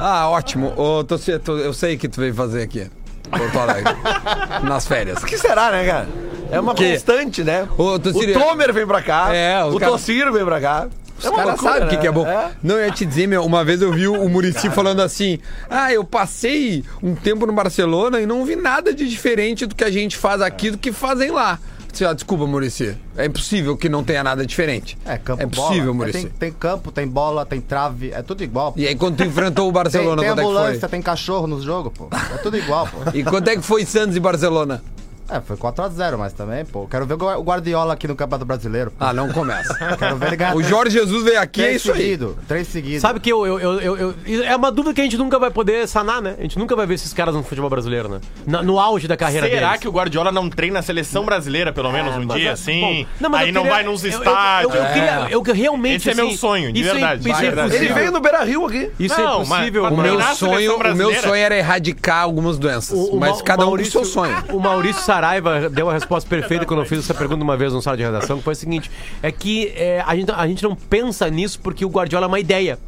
Ah, 0.00 0.28
ótimo. 0.30 0.72
Ô, 0.76 1.04
Tociro, 1.04 1.40
eu 1.58 1.72
sei 1.72 1.96
que 1.96 2.08
tu 2.08 2.20
veio 2.20 2.34
fazer 2.34 2.62
aqui. 2.62 2.88
Porto 3.30 3.58
Alegre. 3.58 3.92
nas 4.62 4.86
férias. 4.86 5.22
O 5.22 5.26
que 5.26 5.36
será, 5.36 5.70
né, 5.72 5.84
cara? 5.84 6.08
É 6.50 6.60
uma 6.60 6.74
quê? 6.74 6.92
constante, 6.92 7.42
né? 7.44 7.68
Ô, 7.76 7.98
Tociro, 7.98 8.38
o 8.38 8.42
Tomer 8.42 8.72
vem 8.72 8.86
pra 8.86 9.02
cá. 9.02 9.34
É, 9.34 9.64
os 9.64 9.74
o 9.74 9.78
cara- 9.78 9.96
vem 10.32 10.44
pra 10.44 10.60
cá. 10.60 10.88
Os 11.18 11.24
É 11.24 11.30
caras 11.30 11.60
sabem 11.60 11.84
o 11.84 11.88
que, 11.88 11.94
né? 11.96 12.00
que 12.02 12.06
é 12.06 12.12
bom. 12.12 12.26
É. 12.26 12.50
Não, 12.62 12.74
eu 12.76 12.84
ia 12.84 12.90
te 12.92 13.06
dizer, 13.06 13.26
meu, 13.26 13.42
uma 13.44 13.64
vez 13.64 13.80
eu 13.80 13.90
vi 13.90 14.06
o 14.06 14.28
Murici 14.28 14.68
falando 14.68 15.00
assim: 15.00 15.38
Ah, 15.70 15.90
eu 15.92 16.04
passei 16.04 16.84
um 17.02 17.14
tempo 17.14 17.46
no 17.46 17.54
Barcelona 17.54 18.20
e 18.20 18.26
não 18.26 18.44
vi 18.44 18.54
nada 18.54 18.92
de 18.92 19.08
diferente 19.08 19.64
do 19.64 19.74
que 19.74 19.82
a 19.82 19.90
gente 19.90 20.16
faz 20.16 20.42
aqui 20.42 20.70
do 20.70 20.76
que 20.78 20.92
fazem 20.92 21.30
lá. 21.30 21.58
Ah, 22.06 22.12
desculpa, 22.12 22.46
Murici. 22.46 22.94
É 23.16 23.24
impossível 23.24 23.74
que 23.74 23.88
não 23.88 24.04
tenha 24.04 24.22
nada 24.22 24.44
diferente. 24.44 24.98
É, 25.06 25.16
campo 25.16 25.42
É 25.42 25.46
possível, 25.46 25.94
bola. 25.94 25.94
Murici. 25.94 26.26
Tem, 26.26 26.30
tem 26.50 26.52
campo, 26.52 26.92
tem 26.92 27.08
bola, 27.08 27.46
tem 27.46 27.58
trave, 27.58 28.10
é 28.12 28.20
tudo 28.20 28.44
igual. 28.44 28.72
pô. 28.72 28.78
E 28.78 28.86
aí, 28.86 28.94
quando 28.94 29.16
tu 29.16 29.24
enfrentou 29.24 29.64
o 29.66 29.72
Tem, 29.72 29.82
Barcelona, 29.82 30.20
tem 30.20 30.30
quanto 30.30 30.38
é 30.38 30.42
que 30.42 30.48
ambulância, 30.50 30.80
foi? 30.80 30.88
tem 30.90 31.00
cachorro 31.00 31.46
nos 31.46 31.64
jogos, 31.64 31.90
pô. 31.96 32.10
É 32.34 32.36
tudo 32.36 32.58
igual, 32.58 32.86
pô. 32.86 32.98
E 33.16 33.24
quanto 33.24 33.48
é 33.48 33.56
que 33.56 33.62
foi 33.62 33.86
Santos 33.86 34.14
e 34.14 34.20
Barcelona? 34.20 34.82
É, 35.28 35.40
foi 35.40 35.56
4x0, 35.56 36.16
mas 36.16 36.32
também, 36.32 36.64
pô. 36.64 36.86
Quero 36.86 37.04
ver 37.06 37.14
o 37.14 37.42
Guardiola 37.42 37.94
aqui 37.94 38.06
no 38.06 38.14
Campeonato 38.14 38.44
Brasileiro. 38.44 38.90
pô. 38.92 38.96
Ah, 39.04 39.12
não 39.12 39.28
começa. 39.28 39.74
Quero 39.98 40.16
ver 40.16 40.26
ele 40.28 40.36
ganhar 40.36 40.54
O 40.54 40.62
Jorge 40.62 40.92
Jesus 40.92 41.24
veio 41.24 41.40
aqui, 41.40 41.60
é 41.60 41.64
três 41.64 41.76
isso 41.82 41.92
aí. 41.92 41.98
seguido, 41.98 42.38
Três 42.46 42.68
seguidos. 42.68 43.00
Sabe 43.02 43.18
que 43.20 43.30
eu, 43.30 43.46
eu, 43.46 43.58
eu, 43.58 43.80
eu- 43.80 44.14
eu- 44.26 44.44
É 44.44 44.54
uma 44.54 44.70
dúvida 44.70 44.94
que 44.94 45.00
a 45.00 45.04
gente 45.04 45.16
nunca 45.16 45.38
vai 45.38 45.50
poder 45.50 45.86
sanar, 45.88 46.22
né? 46.22 46.36
A 46.38 46.42
gente 46.42 46.58
nunca 46.58 46.76
vai 46.76 46.86
ver 46.86 46.94
esses 46.94 47.12
caras 47.12 47.34
no 47.34 47.42
futebol 47.42 47.68
brasileiro, 47.68 48.08
né? 48.08 48.20
Na- 48.46 48.62
no 48.62 48.78
auge 48.78 49.08
da 49.08 49.16
carreira 49.16 49.48
Será 49.48 49.68
deles. 49.68 49.80
que 49.82 49.88
o 49.88 49.92
Guardiola 49.92 50.30
não 50.30 50.48
treina 50.48 50.78
a 50.78 50.82
seleção 50.82 51.24
brasileira, 51.24 51.72
pelo 51.72 51.90
menos 51.90 52.14
um 52.16 52.24
Mas 52.24 52.36
dia, 52.38 52.50
é- 52.50 52.52
assim? 52.52 52.80
bom, 52.80 53.06
não, 53.20 53.30
mas 53.30 53.40
aí 53.42 53.48
eu 53.48 53.54
não 53.54 53.62
queria- 53.62 53.76
vai 53.76 53.84
nos 53.84 54.04
eu- 54.04 54.10
eu- 54.12 54.18
estádios. 54.18 54.74
Eu, 54.74 54.80
eu, 54.82 54.92
queria, 54.92 55.26
eu 55.30 55.42
realmente. 55.42 55.96
Esse 55.96 56.10
é 56.10 56.14
meu 56.14 56.28
assim, 56.28 56.36
sonho, 56.36 56.72
de 56.72 56.80
isso 56.80 56.90
é- 56.90 56.92
verdade, 56.92 57.28
Isso 57.28 57.38
é 57.38 57.42
verdade. 57.42 57.74
Ele 57.76 57.92
veio 57.92 58.12
no 58.12 58.20
Beira 58.20 58.44
Rio 58.44 58.66
aqui. 58.66 58.90
Isso 58.98 59.20
Não, 59.20 59.40
é 59.40 59.42
impossível. 59.42 59.82
mas- 59.84 59.92
O 59.92 59.96
meu, 59.96 60.20
sonho, 60.34 60.76
o 60.76 60.94
meu 60.94 61.14
sonho 61.14 61.34
era 61.34 61.56
erradicar 61.56 62.22
algumas 62.22 62.58
doenças. 62.58 62.96
O- 62.96 63.16
o 63.16 63.20
mas 63.20 63.38
Ma- 63.38 63.42
cada 63.42 63.66
um 63.66 63.76
com 63.76 63.84
seu 63.84 64.04
sonho. 64.04 64.36
O 64.52 64.60
Maurício 64.60 65.02
Saraiva 65.16 65.68
deu 65.70 65.88
a 65.88 65.92
resposta 65.92 66.28
perfeita 66.28 66.64
quando 66.66 66.80
eu 66.80 66.86
fiz 66.86 66.98
essa 66.98 67.14
pergunta 67.14 67.42
uma 67.42 67.56
vez 67.56 67.72
no 67.72 67.80
sala 67.80 67.96
de 67.96 68.02
redação, 68.02 68.38
que 68.38 68.44
foi 68.44 68.52
o 68.52 68.56
seguinte: 68.56 68.90
é 69.22 69.32
que 69.32 69.68
é, 69.76 70.02
a, 70.06 70.14
gente, 70.14 70.30
a 70.30 70.46
gente 70.46 70.62
não 70.62 70.74
pensa 70.74 71.28
nisso 71.30 71.58
porque 71.60 71.84
o 71.84 71.88
Guardiola 71.88 72.26
é 72.26 72.28
uma 72.28 72.40
ideia. 72.40 72.78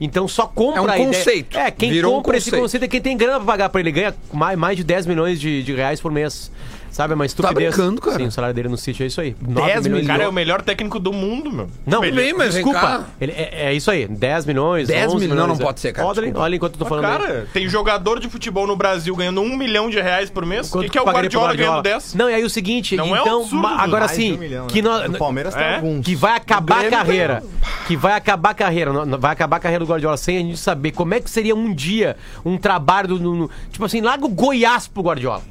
Então 0.00 0.26
só 0.26 0.46
compra 0.46 0.78
É 0.78 0.82
um 0.82 0.90
a 0.90 0.96
ideia. 0.98 1.06
conceito. 1.06 1.56
É, 1.58 1.70
quem 1.70 1.90
Virou 1.90 2.14
um 2.14 2.16
compra 2.16 2.36
esse 2.36 2.46
conceito. 2.50 2.62
conceito 2.62 2.82
é 2.84 2.88
quem 2.88 3.00
tem 3.00 3.16
grana 3.16 3.36
pra 3.36 3.46
pagar 3.46 3.68
pra 3.68 3.80
ele. 3.80 3.92
Ganha 3.92 4.14
mais, 4.32 4.58
mais 4.58 4.76
de 4.76 4.82
10 4.84 5.06
milhões 5.06 5.40
de, 5.40 5.62
de 5.62 5.72
reais 5.72 6.00
por 6.00 6.10
mês. 6.10 6.50
Sabe, 6.94 7.12
é 7.12 7.16
uma 7.16 7.26
estupidez. 7.26 7.74
brincando, 7.74 8.00
cara? 8.00 8.16
Sim, 8.18 8.26
o 8.26 8.30
salário 8.30 8.54
dele 8.54 8.68
no 8.68 8.76
sítio 8.76 9.02
é 9.02 9.08
isso 9.08 9.20
aí. 9.20 9.34
10 9.40 9.52
9 9.52 9.80
milhões 9.88 10.04
O 10.04 10.06
cara 10.06 10.22
é 10.22 10.28
o 10.28 10.32
melhor 10.32 10.62
técnico 10.62 11.00
do 11.00 11.12
mundo, 11.12 11.50
meu. 11.50 11.68
Não, 11.84 12.00
Tudo 12.00 12.14
bem, 12.14 12.32
mas 12.32 12.54
desculpa. 12.54 13.06
Ele, 13.20 13.32
é, 13.32 13.66
é 13.70 13.74
isso 13.74 13.90
aí, 13.90 14.06
10 14.06 14.46
milhões, 14.46 14.86
10 14.86 15.06
11 15.12 15.16
milhões, 15.26 15.36
não, 15.40 15.46
não 15.48 15.56
pode 15.58 15.80
ser, 15.80 15.92
cara, 15.92 16.06
Olha, 16.06 16.32
olha 16.36 16.54
enquanto 16.54 16.74
eu 16.74 16.78
tô 16.78 16.84
falando 16.86 17.06
aí. 17.06 17.18
Cara, 17.18 17.48
tem 17.52 17.68
jogador 17.68 18.20
de 18.20 18.28
futebol 18.28 18.64
no 18.64 18.76
Brasil 18.76 19.14
ganhando 19.16 19.40
um 19.40 19.56
milhão 19.56 19.90
de 19.90 20.00
reais 20.00 20.30
por 20.30 20.46
mês. 20.46 20.72
O 20.72 20.78
que, 20.82 20.88
que 20.88 20.96
é 20.96 21.02
o 21.02 21.04
Guardiola, 21.04 21.56
ganhando 21.56 21.82
10? 21.82 22.14
Não, 22.14 22.30
e 22.30 22.34
aí 22.34 22.44
o 22.44 22.50
seguinte, 22.50 22.94
Não 22.94 23.06
é 23.14 23.18
um 23.18 23.22
então, 23.22 23.40
absurdo, 23.42 23.66
agora 23.66 24.06
sim, 24.06 24.34
um 24.34 24.66
que 24.68 24.80
né? 24.80 24.88
nós, 24.88 25.10
No 25.10 25.18
Palmeiras 25.18 25.52
tem 25.52 25.64
É? 25.64 25.74
alguns. 25.74 26.06
que 26.06 26.14
vai 26.14 26.36
acabar 26.36 26.84
a 26.86 26.90
carreira, 26.90 27.42
que 27.88 27.96
vai 27.96 28.12
acabar 28.14 28.50
a 28.50 28.54
carreira, 28.54 28.92
vai 29.18 29.32
acabar 29.32 29.56
a 29.56 29.60
carreira 29.60 29.84
do 29.84 29.88
Guardiola 29.90 30.16
sem 30.16 30.36
a 30.36 30.40
gente 30.40 30.58
saber 30.58 30.92
como 30.92 31.12
é 31.12 31.18
que 31.20 31.28
seria 31.28 31.56
um 31.56 31.74
dia 31.74 32.16
um 32.44 32.56
trabalho 32.56 33.18
no- 33.18 33.50
tipo 33.72 33.84
assim, 33.84 34.00
larga 34.00 34.24
o 34.24 34.28
Goiás 34.28 34.86
pro 34.86 35.02
Guardiola. 35.02 35.42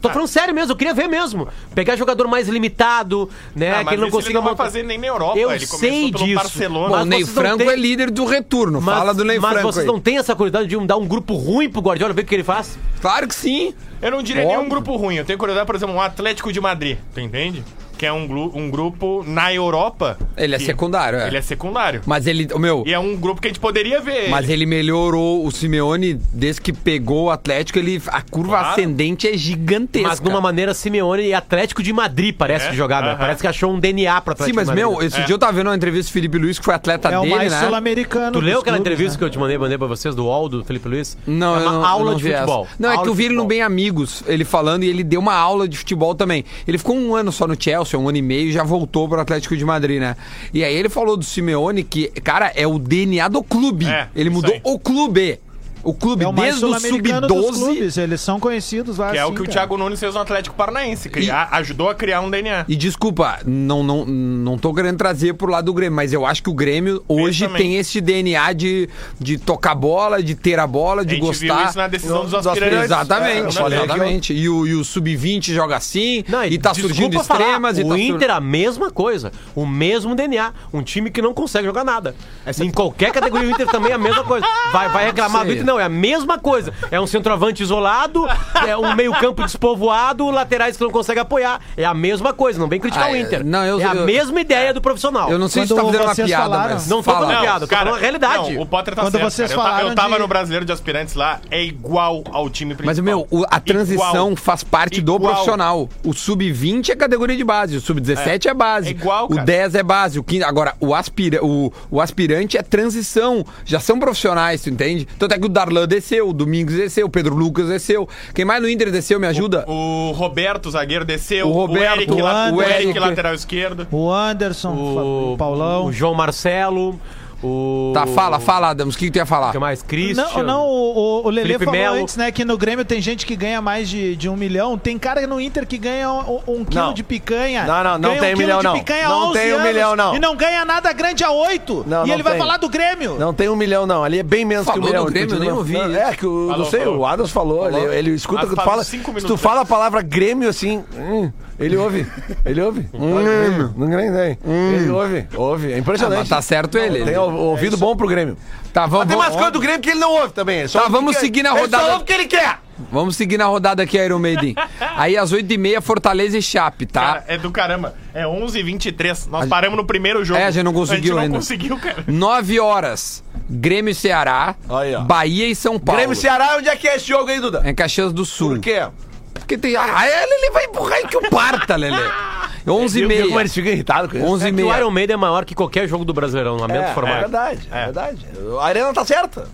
Tô 0.00 0.08
falando 0.08 0.28
sério 0.28 0.54
mesmo, 0.54 0.72
eu 0.72 0.76
queria 0.76 0.94
ver 0.94 1.08
mesmo. 1.08 1.46
Pegar 1.74 1.94
jogador 1.96 2.26
mais 2.26 2.48
limitado, 2.48 3.28
né? 3.54 3.70
Ah, 3.72 3.78
que 3.80 3.84
mas 3.84 3.92
ele 3.94 4.02
não 4.02 4.10
consiga 4.10 4.30
ele 4.30 4.38
não 4.38 4.42
montar- 4.50 4.64
fazer 4.64 4.82
nem 4.82 4.96
na 4.98 5.06
Europa. 5.06 5.38
Eu 5.38 5.50
ele 5.50 5.66
sei 5.66 6.10
disso. 6.10 6.34
Barcelona. 6.34 6.88
Bom, 6.88 6.92
Mas 6.96 7.02
o 7.02 7.04
Ney 7.06 7.24
Franco 7.26 7.58
têm- 7.58 7.68
é 7.68 7.76
líder 7.76 8.10
do 8.10 8.24
retorno. 8.24 8.80
Mas, 8.80 8.98
Fala 8.98 9.12
do 9.12 9.24
Ney 9.24 9.38
mas 9.38 9.50
Franco 9.52 9.66
vocês 9.72 9.84
aí. 9.86 9.92
não 9.92 10.00
têm 10.00 10.16
essa 10.18 10.34
curiosidade 10.34 10.68
de 10.68 10.76
um- 10.76 10.86
dar 10.86 10.96
um 10.96 11.06
grupo 11.06 11.34
ruim 11.34 11.68
pro 11.68 11.82
Guardiola, 11.82 12.14
ver 12.14 12.22
o 12.22 12.24
que 12.24 12.34
ele 12.34 12.44
faz? 12.44 12.78
Claro 13.00 13.28
que 13.28 13.34
sim. 13.34 13.74
Eu 14.00 14.10
não 14.10 14.22
diria 14.22 14.42
Óbvio. 14.44 14.56
nenhum 14.58 14.68
grupo 14.70 14.96
ruim. 14.96 15.16
Eu 15.16 15.24
tenho 15.26 15.38
curiosidade, 15.38 15.66
por 15.66 15.74
exemplo, 15.76 15.94
um 15.94 16.00
Atlético 16.00 16.50
de 16.52 16.60
Madrid. 16.60 16.96
Tu 17.14 17.20
entende? 17.20 17.62
Que 18.00 18.06
é 18.06 18.12
um, 18.14 18.24
um 18.54 18.70
grupo 18.70 19.22
na 19.26 19.52
Europa. 19.52 20.16
Ele 20.34 20.54
é 20.54 20.58
que- 20.58 20.64
secundário, 20.64 21.18
é. 21.18 21.26
Ele 21.26 21.36
é 21.36 21.42
secundário. 21.42 22.00
Mas 22.06 22.26
ele, 22.26 22.48
o 22.54 22.58
meu, 22.58 22.82
E 22.86 22.94
é 22.94 22.98
um 22.98 23.14
grupo 23.14 23.42
que 23.42 23.48
a 23.48 23.50
gente 23.50 23.60
poderia 23.60 24.00
ver. 24.00 24.30
mas 24.30 24.48
ele 24.48 24.64
melhorou 24.64 25.44
o 25.44 25.50
Simeone 25.52 26.14
desde 26.32 26.62
que 26.62 26.72
pegou 26.72 27.24
o 27.24 27.30
Atlético, 27.30 27.78
ele 27.78 28.00
a 28.06 28.22
curva 28.22 28.56
Claro. 28.56 28.68
ascendente 28.70 29.28
é 29.28 29.36
gigantesca. 29.36 30.08
Mas 30.08 30.18
numa 30.20 30.40
maneira 30.40 30.72
Simeone 30.72 31.24
e 31.24 31.34
Atlético 31.34 31.82
de 31.82 31.92
Madrid 31.92 32.34
parece 32.34 32.68
É? 32.68 32.80
Aham. 32.80 33.16
Parece 33.18 33.42
que 33.42 33.46
achou 33.46 33.70
um 33.70 33.78
DNA 33.78 34.18
pro 34.22 34.32
Sim, 34.32 34.44
Atlético 34.44 34.56
mas 34.56 34.64
de 34.70 34.82
Madrid. 34.82 34.98
meu, 34.98 35.06
esse 35.06 35.22
dia 35.26 35.34
eu 35.34 35.38
tava 35.38 35.52
vendo 35.52 35.66
uma 35.66 35.76
entrevista 35.76 36.10
do 36.10 36.14
Felipe 36.14 36.38
Luiz, 36.38 36.58
que 36.58 36.64
foi 36.64 36.72
atleta 36.72 37.10
É 37.10 37.18
o 37.18 37.22
dele, 37.22 37.34
mais 37.34 37.52
né? 37.52 37.60
sul-americano. 37.60 38.32
Tu 38.32 38.40
leu 38.40 38.54
dos 38.54 38.62
aquela 38.62 38.76
clubes, 38.78 38.92
entrevista 38.92 39.12
né? 39.12 39.18
que 39.18 39.24
eu 39.24 39.30
te 39.30 39.38
mandei, 39.38 39.58
mandei 39.58 39.76
pra 39.76 39.86
vocês 39.86 40.14
do 40.14 40.24
UOL, 40.24 40.48
do 40.48 40.64
Felipe 40.64 40.88
Luiz? 40.88 41.18
Não, 41.26 41.54
é 41.54 41.58
eu 41.58 41.62
uma 41.64 41.72
não, 41.72 41.84
aula 41.84 42.10
não 42.12 42.16
de 42.16 42.22
vi 42.24 42.30
essa. 42.32 42.40
futebol. 42.46 42.66
Não, 42.78 42.88
é 42.88 42.92
Aula 42.92 43.02
que 43.02 43.08
eu 43.10 43.12
de 43.12 43.18
vi 43.18 43.24
ele 43.26 43.34
no 43.34 43.42
futebol. 43.42 43.48
Bem 43.50 43.62
Amigos, 43.62 44.24
ele 44.26 44.44
falando, 44.46 44.84
e 44.84 44.88
ele 44.88 45.04
deu 45.04 45.20
uma 45.20 45.34
aula 45.34 45.68
de 45.68 45.76
futebol 45.76 46.14
também. 46.14 46.42
Ele 46.66 46.78
ficou 46.78 46.96
um 46.96 47.14
ano 47.14 47.30
só 47.30 47.46
no 47.46 47.60
Chelsea, 47.60 47.89
um 47.98 48.08
ano 48.08 48.18
e 48.18 48.22
meio, 48.22 48.48
e 48.48 48.52
já 48.52 48.62
voltou 48.62 49.08
pro 49.08 49.20
Atlético 49.20 49.56
de 49.56 49.64
Madrid, 49.64 50.00
né? 50.00 50.16
E 50.52 50.64
aí 50.64 50.74
ele 50.74 50.88
falou 50.88 51.16
do 51.16 51.24
Simeone 51.24 51.82
que, 51.82 52.08
cara, 52.22 52.52
é 52.54 52.66
o 52.66 52.78
DNA 52.78 53.28
do 53.28 53.42
clube. 53.42 53.86
É, 53.86 54.08
ele 54.14 54.30
mudou 54.30 54.60
o 54.64 54.78
clube. 54.78 55.38
O 55.82 55.94
clube, 55.94 56.24
É 56.24 56.28
o 56.28 56.32
desde 56.32 56.64
o 56.64 56.68
sul-americano 56.68 57.26
dos 57.26 57.46
sub-12. 57.46 57.58
clubes. 57.58 57.96
Eles 57.96 58.20
são 58.20 58.38
conhecidos 58.40 58.98
lá 58.98 59.10
Que 59.12 59.18
é 59.18 59.24
o 59.24 59.28
assim, 59.28 59.34
que 59.36 59.40
o 59.42 59.44
cara. 59.44 59.52
Thiago 59.54 59.76
Nunes 59.76 59.98
fez 60.00 60.14
no 60.14 60.20
Atlético 60.20 60.54
Paranaense. 60.56 61.08
Criar, 61.08 61.48
Ajudou 61.52 61.88
a 61.90 61.94
criar 61.94 62.20
um 62.20 62.30
DNA. 62.30 62.64
E 62.68 62.76
desculpa, 62.76 63.38
não, 63.46 63.82
não, 63.82 64.04
não 64.04 64.58
tô 64.58 64.72
querendo 64.74 64.96
trazer 64.98 65.34
pro 65.34 65.50
lado 65.50 65.64
do 65.66 65.74
Grêmio, 65.74 65.94
mas 65.96 66.12
eu 66.12 66.24
acho 66.26 66.42
que 66.42 66.50
o 66.50 66.54
Grêmio 66.54 67.02
hoje 67.08 67.48
tem 67.48 67.76
esse 67.76 68.00
DNA 68.00 68.52
de, 68.52 68.88
de 69.18 69.38
tocar 69.38 69.74
bola, 69.74 70.22
de 70.22 70.34
ter 70.34 70.58
a 70.58 70.66
bola, 70.66 71.02
A 71.02 71.04
de 71.04 71.16
gente 71.16 71.20
viu 71.38 71.48
gostar. 71.48 71.68
isso 71.68 71.78
na 71.78 71.88
decisão 71.88 72.22
dos 72.22 72.30
Dos 72.30 72.46
aspirantes. 72.46 72.84
Exatamente, 72.84 73.58
É, 73.58 73.66
exatamente. 73.66 74.32
E 74.34 74.48
o, 74.48 74.66
e 74.66 74.74
o 74.74 74.84
sub-20 74.84 75.52
joga 75.52 75.76
assim, 75.76 76.24
Não, 76.28 76.44
e 76.44 76.58
tá 76.58 76.72
surgindo 76.74 77.22
falar, 77.22 77.40
extremas. 77.40 77.78
e 77.78 77.82
o 77.82 77.88
tá 77.88 77.94
sur- 77.94 77.98
Inter, 78.00 78.30
a 78.30 78.40
mesma 78.40 78.90
coisa. 78.90 79.32
O 79.54 79.66
mesmo 79.66 80.14
DNA. 80.14 80.52
Um 80.72 80.82
time 80.82 81.10
que 81.10 81.20
não 81.20 81.34
consegue 81.34 81.66
jogar 81.66 81.84
nada. 81.84 82.14
Em 82.60 82.70
qualquer 82.70 83.12
categoria, 83.12 83.48
o 83.48 83.50
Inter 83.50 83.66
também 83.66 83.92
é 83.92 83.94
a 83.94 83.98
mesma 83.98 84.24
coisa. 84.24 84.46
Vai, 84.72 84.88
vai 84.88 85.06
reclamar 85.06 85.44
do. 85.44 85.52
Inter? 85.52 85.64
Não, 85.70 85.78
é 85.78 85.84
a 85.84 85.88
mesma 85.88 86.36
coisa. 86.38 86.72
É 86.90 87.00
um 87.00 87.06
centroavante 87.06 87.62
isolado, 87.62 88.26
é 88.66 88.76
um 88.76 88.92
meio-campo 88.94 89.42
despovoado, 89.44 90.28
laterais 90.30 90.76
que 90.76 90.82
não 90.82 90.90
conseguem 90.90 91.22
apoiar. 91.22 91.60
É 91.76 91.84
a 91.84 91.94
mesma 91.94 92.32
coisa. 92.32 92.58
Não 92.58 92.68
vem 92.68 92.80
criticar 92.80 93.08
Ah, 93.08 93.12
o 93.12 93.14
é, 93.16 93.20
Inter. 93.20 93.44
não, 93.44 93.64
eu- 93.64 93.80
é 93.80 93.84
a 93.84 93.94
eu- 93.94 94.04
mesma 94.04 94.40
ideia 94.40 94.74
do 94.74 94.80
profissional. 94.80 95.30
Eu 95.30 95.38
não 95.38 95.48
sei 95.48 95.62
se 95.62 95.68
tu 95.68 95.76
tá 95.76 95.82
Quando 95.82 95.92
fazendo 95.96 96.08
uma 96.08 96.26
piada, 96.26 96.42
falaram- 96.44 96.74
mas. 96.74 96.86
Não 96.88 96.96
tô 96.98 97.02
fala. 97.04 97.18
falando 97.26 97.40
piada, 97.40 97.66
tô 97.68 97.76
falando 97.76 97.94
a 97.94 97.98
realidade. 97.98 98.54
Não, 98.54 98.62
o 98.62 98.66
Potter 98.66 98.94
tá 98.94 99.02
Quando 99.02 99.12
certo. 99.12 99.24
vocês 99.30 99.54
cara. 99.54 99.82
Eu 99.84 99.94
tava 99.94 100.14
de- 100.16 100.18
no 100.20 100.26
Brasileiro 100.28 100.64
de 100.64 100.72
Aspirantes 100.72 101.14
lá, 101.14 101.40
é 101.50 101.62
igual 101.62 102.24
ao 102.32 102.50
time 102.50 102.74
principal. 102.74 102.86
Mas, 102.86 102.98
meu, 102.98 103.26
o- 103.30 103.44
a 103.48 103.60
transição 103.60 104.26
Igual. 104.32 104.36
faz 104.36 104.64
parte 104.64 105.00
do 105.00 105.14
Igual. 105.14 105.30
profissional. 105.32 105.88
O 106.04 106.12
sub-20 106.12 106.90
é 106.90 106.96
categoria 106.96 107.36
de 107.36 107.44
base, 107.44 107.76
o 107.76 107.80
sub-17 107.80 108.48
é. 108.48 108.54
base. 108.54 108.88
É 108.88 108.90
igual, 108.90 109.26
O 109.26 109.34
cara. 109.34 109.44
10 109.44 109.74
é 109.76 109.82
base. 109.82 110.18
O 110.18 110.24
15, 110.24 110.42
agora, 110.44 110.74
o, 110.80 110.94
aspira, 110.94 111.44
o, 111.44 111.72
o 111.90 112.00
aspirante 112.00 112.58
é 112.58 112.62
transição. 112.62 113.44
Já 113.64 113.78
são 113.78 113.98
profissionais, 113.98 114.62
tu 114.62 114.70
entende? 114.70 115.06
Tanto 115.18 115.34
é 115.34 115.38
que 115.38 115.46
o 115.46 115.48
Darlan 115.60 115.86
desceu, 115.86 116.28
o 116.28 116.32
Domingos 116.32 116.74
desceu, 116.74 117.06
o 117.06 117.10
Pedro 117.10 117.34
Lucas 117.34 117.68
desceu. 117.68 118.08
Quem 118.34 118.44
mais 118.44 118.62
no 118.62 118.68
Inter 118.68 118.90
desceu, 118.90 119.20
me 119.20 119.26
ajuda? 119.26 119.64
O 119.68 120.12
Roberto, 120.12 120.70
zagueiro, 120.70 121.04
desceu. 121.04 121.46
O 121.48 121.52
Roberto, 121.52 121.98
o 121.98 122.00
Eric, 122.00 122.12
o 122.12 122.16
o 122.56 122.62
Eric, 122.62 122.82
Eric. 122.84 122.98
lateral 122.98 123.34
esquerdo. 123.34 123.86
O 123.90 124.10
Anderson, 124.10 124.72
O, 124.72 125.32
o 125.34 125.36
Paulão. 125.36 125.86
o 125.86 125.92
João 125.92 126.14
Marcelo, 126.14 126.98
o... 127.42 127.90
Tá, 127.94 128.06
fala, 128.06 128.38
fala, 128.38 128.68
Adams. 128.70 128.94
O 128.94 128.98
que, 128.98 129.06
que 129.06 129.10
tu 129.12 129.16
ia 129.16 129.26
falar? 129.26 129.48
O 129.48 129.52
que 129.52 129.58
mais? 129.58 129.82
Christian. 129.82 130.24
Não, 130.24 130.42
não, 130.42 130.66
o, 130.66 131.22
o, 131.22 131.26
o 131.26 131.30
Lelê 131.30 131.46
Felipe 131.48 131.64
falou 131.64 131.80
Melo. 131.80 131.96
antes, 132.02 132.16
né, 132.16 132.30
que 132.30 132.44
no 132.44 132.56
Grêmio 132.58 132.84
tem 132.84 133.00
gente 133.00 133.24
que 133.24 133.34
ganha 133.36 133.60
mais 133.62 133.88
de, 133.88 134.14
de 134.16 134.28
um 134.28 134.36
milhão. 134.36 134.76
Tem 134.78 134.98
cara 134.98 135.26
no 135.26 135.40
Inter 135.40 135.66
que 135.66 135.78
ganha 135.78 136.10
um, 136.10 136.40
um 136.46 136.64
quilo 136.64 136.86
Não. 136.86 136.94
de 136.94 137.02
picanha. 137.02 137.64
Não, 137.64 137.82
não, 137.84 137.98
não 137.98 138.10
tem 138.18 138.34
um 138.34 138.36
quilo 138.36 138.38
milhão, 138.38 138.58
de 138.58 138.64
não. 138.64 138.74
Não 139.08 139.28
11 139.30 139.38
tem 139.38 139.54
um 139.54 139.62
milhão, 139.62 139.96
não. 139.96 140.14
E 140.16 140.18
não 140.18 140.36
ganha 140.36 140.64
nada 140.64 140.92
grande 140.92 141.24
a 141.24 141.30
8. 141.30 141.84
Não, 141.86 142.04
e 142.04 142.08
não 142.08 142.14
ele 142.14 142.22
vai 142.22 142.32
tem. 142.32 142.40
falar 142.42 142.56
do 142.58 142.68
Grêmio. 142.68 143.16
Não 143.18 143.32
tem 143.32 143.48
um 143.48 143.56
milhão, 143.56 143.86
não. 143.86 144.04
Ali 144.04 144.18
é 144.18 144.22
bem 144.22 144.44
menos 144.44 144.66
Falou 144.66 144.80
que 144.82 144.86
um 144.88 144.90
milhão. 144.90 145.04
do 145.06 145.12
Grêmio, 145.12 145.34
eu 145.34 145.40
nem 145.40 145.52
ouvi. 145.52 145.72
Não, 145.74 145.94
é 145.94 146.14
que 146.14 146.26
o, 146.26 146.48
Falou, 146.48 146.58
não 146.64 146.70
sei, 146.70 146.80
falou. 146.80 146.98
o 146.98 147.06
Adams 147.06 147.30
falou. 147.30 147.62
Falou. 147.64 147.80
Ele, 147.88 147.96
ele 147.96 148.10
escuta 148.12 148.42
Mas 148.42 148.50
que 148.50 148.56
tu 148.56 148.62
fala. 148.62 148.84
Se 148.84 148.98
tu 149.26 149.36
fala 149.36 149.60
a 149.62 149.64
palavra 149.64 150.02
Grêmio 150.02 150.48
assim, 150.48 150.84
hum, 150.96 151.30
ele 151.58 151.76
ouve. 151.76 152.06
Ele 152.44 152.60
ouve. 152.60 152.82
Grêmio. 152.92 153.74
Não 153.76 153.86
né? 153.86 154.36
Ele 154.44 154.90
ouve. 154.90 155.26
Ouve. 155.36 155.72
É 155.72 155.74
Ah, 155.76 155.78
impressionante. 155.78 156.18
mas 156.20 156.28
tá 156.28 156.40
certo 156.42 156.76
ele. 156.78 157.04
Tem 157.04 157.16
o- 157.16 157.29
o 157.29 157.29
ouvido 157.36 157.76
bom 157.76 157.96
pro 157.96 158.06
Grêmio. 158.08 158.36
Tá, 158.72 158.86
vamos, 158.86 159.06
Mas 159.06 159.08
tem 159.08 159.16
mais 159.18 159.28
vamos, 159.30 159.40
coisa 159.40 159.50
do 159.50 159.60
Grêmio 159.60 159.80
que 159.80 159.90
ele 159.90 160.00
não 160.00 160.12
ouve 160.12 160.32
também. 160.32 160.60
Ele 160.60 160.68
só 160.68 160.82
Tá, 160.82 160.88
vamos 160.88 161.14
que- 161.16 161.20
seguir 161.20 161.42
na 161.42 161.50
ele 161.50 161.60
rodada. 161.60 161.84
Só 161.84 161.90
ouve 161.92 162.02
o 162.02 162.06
que 162.06 162.12
ele 162.12 162.26
quer. 162.26 162.58
vamos 162.92 163.16
seguir 163.16 163.36
na 163.36 163.46
rodada 163.46 163.82
aqui, 163.82 163.98
Iron 163.98 164.18
Maiden. 164.18 164.54
Aí 164.96 165.16
às 165.16 165.32
8h30, 165.32 165.80
Fortaleza 165.80 166.38
e 166.38 166.42
Chape, 166.42 166.86
tá? 166.86 167.00
Cara, 167.00 167.24
é 167.28 167.36
do 167.38 167.50
caramba. 167.50 167.94
É 168.14 168.26
11 168.26 168.58
h 168.58 168.64
23 168.66 169.26
Nós 169.26 169.48
paramos 169.48 169.76
no 169.76 169.84
primeiro 169.84 170.24
jogo. 170.24 170.38
É, 170.40 170.44
a 170.46 170.50
gente 170.50 170.64
não 170.64 170.72
conseguiu 170.72 171.18
A 171.18 171.22
gente 171.22 171.24
ainda. 171.24 171.32
não 171.34 171.40
conseguiu, 171.40 171.76
cara. 171.78 172.04
9 172.06 172.60
horas, 172.60 173.24
Grêmio 173.48 173.90
e 173.90 173.94
Ceará, 173.94 174.54
Aí, 174.68 174.94
ó. 174.94 175.00
Bahia 175.00 175.46
e 175.48 175.54
São 175.54 175.78
Paulo. 175.78 175.98
Grêmio 175.98 176.12
e 176.14 176.16
Ceará, 176.16 176.56
onde 176.58 176.68
é 176.68 176.76
que 176.76 176.86
é 176.88 176.96
esse 176.96 177.06
jogo 177.08 177.28
aí, 177.30 177.40
Duda? 177.40 177.62
É 177.64 177.70
em 177.70 177.74
Caxias 177.74 178.12
do 178.12 178.24
Sul. 178.24 178.50
Por 178.50 178.60
quê? 178.60 178.86
Porque 179.34 179.56
tem. 179.58 179.74
Ah, 179.76 180.06
ele, 180.06 180.50
vai 180.50 180.64
empurrar 180.64 180.98
aí 180.98 181.06
que 181.06 181.16
o 181.16 181.30
parta, 181.30 181.76
Lelê. 181.76 181.96
11 182.68 182.98
e 182.98 183.06
Viu 183.06 183.16
como 183.18 183.28
meia. 183.30 183.40
eles 183.40 183.54
ficam 183.54 183.72
irritados 183.72 184.10
com 184.12 184.18
isso? 184.18 184.26
11 184.26 184.44
É 184.44 184.48
e 184.48 184.52
que 184.52 184.62
o 184.62 184.66
meia. 184.66 184.78
Iron 184.78 184.90
Maiden 184.90 185.14
é 185.14 185.16
maior 185.16 185.44
que 185.44 185.54
qualquer 185.54 185.88
jogo 185.88 186.04
do 186.04 186.12
Brasileirão, 186.12 186.56
no 186.56 186.66
mesmo 186.68 186.82
É, 186.84 186.90
é 186.90 186.94
formato. 186.94 187.20
verdade, 187.20 187.68
é 187.70 187.84
verdade. 187.84 188.26
A 188.60 188.64
arena 188.66 188.92
tá 188.92 189.04
certa. 189.04 189.48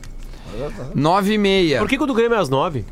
9 0.95 1.33
e 1.35 1.39
meia. 1.39 1.79
Por 1.79 1.89
que, 1.89 1.97
que 1.97 2.03
o 2.03 2.07
do 2.07 2.15
Grêmio 2.15 2.37
é 2.37 2.41
às 2.41 2.49
nove? 2.49 2.85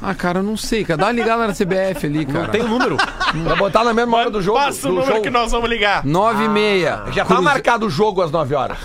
Ah, 0.00 0.14
cara, 0.14 0.40
eu 0.40 0.42
não 0.42 0.56
sei, 0.56 0.84
cara. 0.84 0.96
Dá 0.98 1.06
uma 1.06 1.12
ligada 1.12 1.46
na 1.46 1.52
CBF 1.52 2.06
ali, 2.06 2.26
cara. 2.26 2.40
Não 2.44 2.50
tem 2.50 2.60
o 2.62 2.66
número. 2.68 2.96
Pra 2.96 3.54
botar 3.54 3.84
na 3.84 3.94
mesma 3.94 4.16
hora 4.16 4.30
do 4.30 4.42
jogo. 4.42 4.58
Passa 4.58 4.88
o 4.88 4.92
número 4.92 5.06
jogo. 5.12 5.22
que 5.22 5.30
nós 5.30 5.52
vamos 5.52 5.70
ligar. 5.70 6.04
9 6.04 6.44
e 6.44 6.48
meia. 6.48 7.04
Já 7.12 7.22
tá 7.24 7.28
Cruze- 7.28 7.42
marcado 7.44 7.86
o 7.86 7.90
jogo 7.90 8.20
às 8.20 8.30
9 8.32 8.52
horas. 8.54 8.78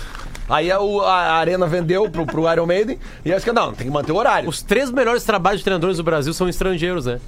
Aí 0.48 0.70
a, 0.70 0.78
a 0.78 1.34
Arena 1.34 1.66
vendeu 1.66 2.10
pro, 2.10 2.24
pro 2.24 2.50
Iron 2.50 2.66
Maiden 2.66 2.98
e 3.24 3.32
aí 3.32 3.38
eles 3.38 3.54
não, 3.54 3.72
tem 3.72 3.86
que 3.86 3.92
manter 3.92 4.12
o 4.12 4.16
horário. 4.16 4.48
Os 4.48 4.62
três 4.62 4.90
melhores 4.90 5.24
trabalhos 5.24 5.60
de 5.60 5.64
treinadores 5.64 5.96
do 5.98 6.02
Brasil 6.02 6.32
são 6.32 6.48
estrangeiros, 6.48 7.06
né? 7.06 7.20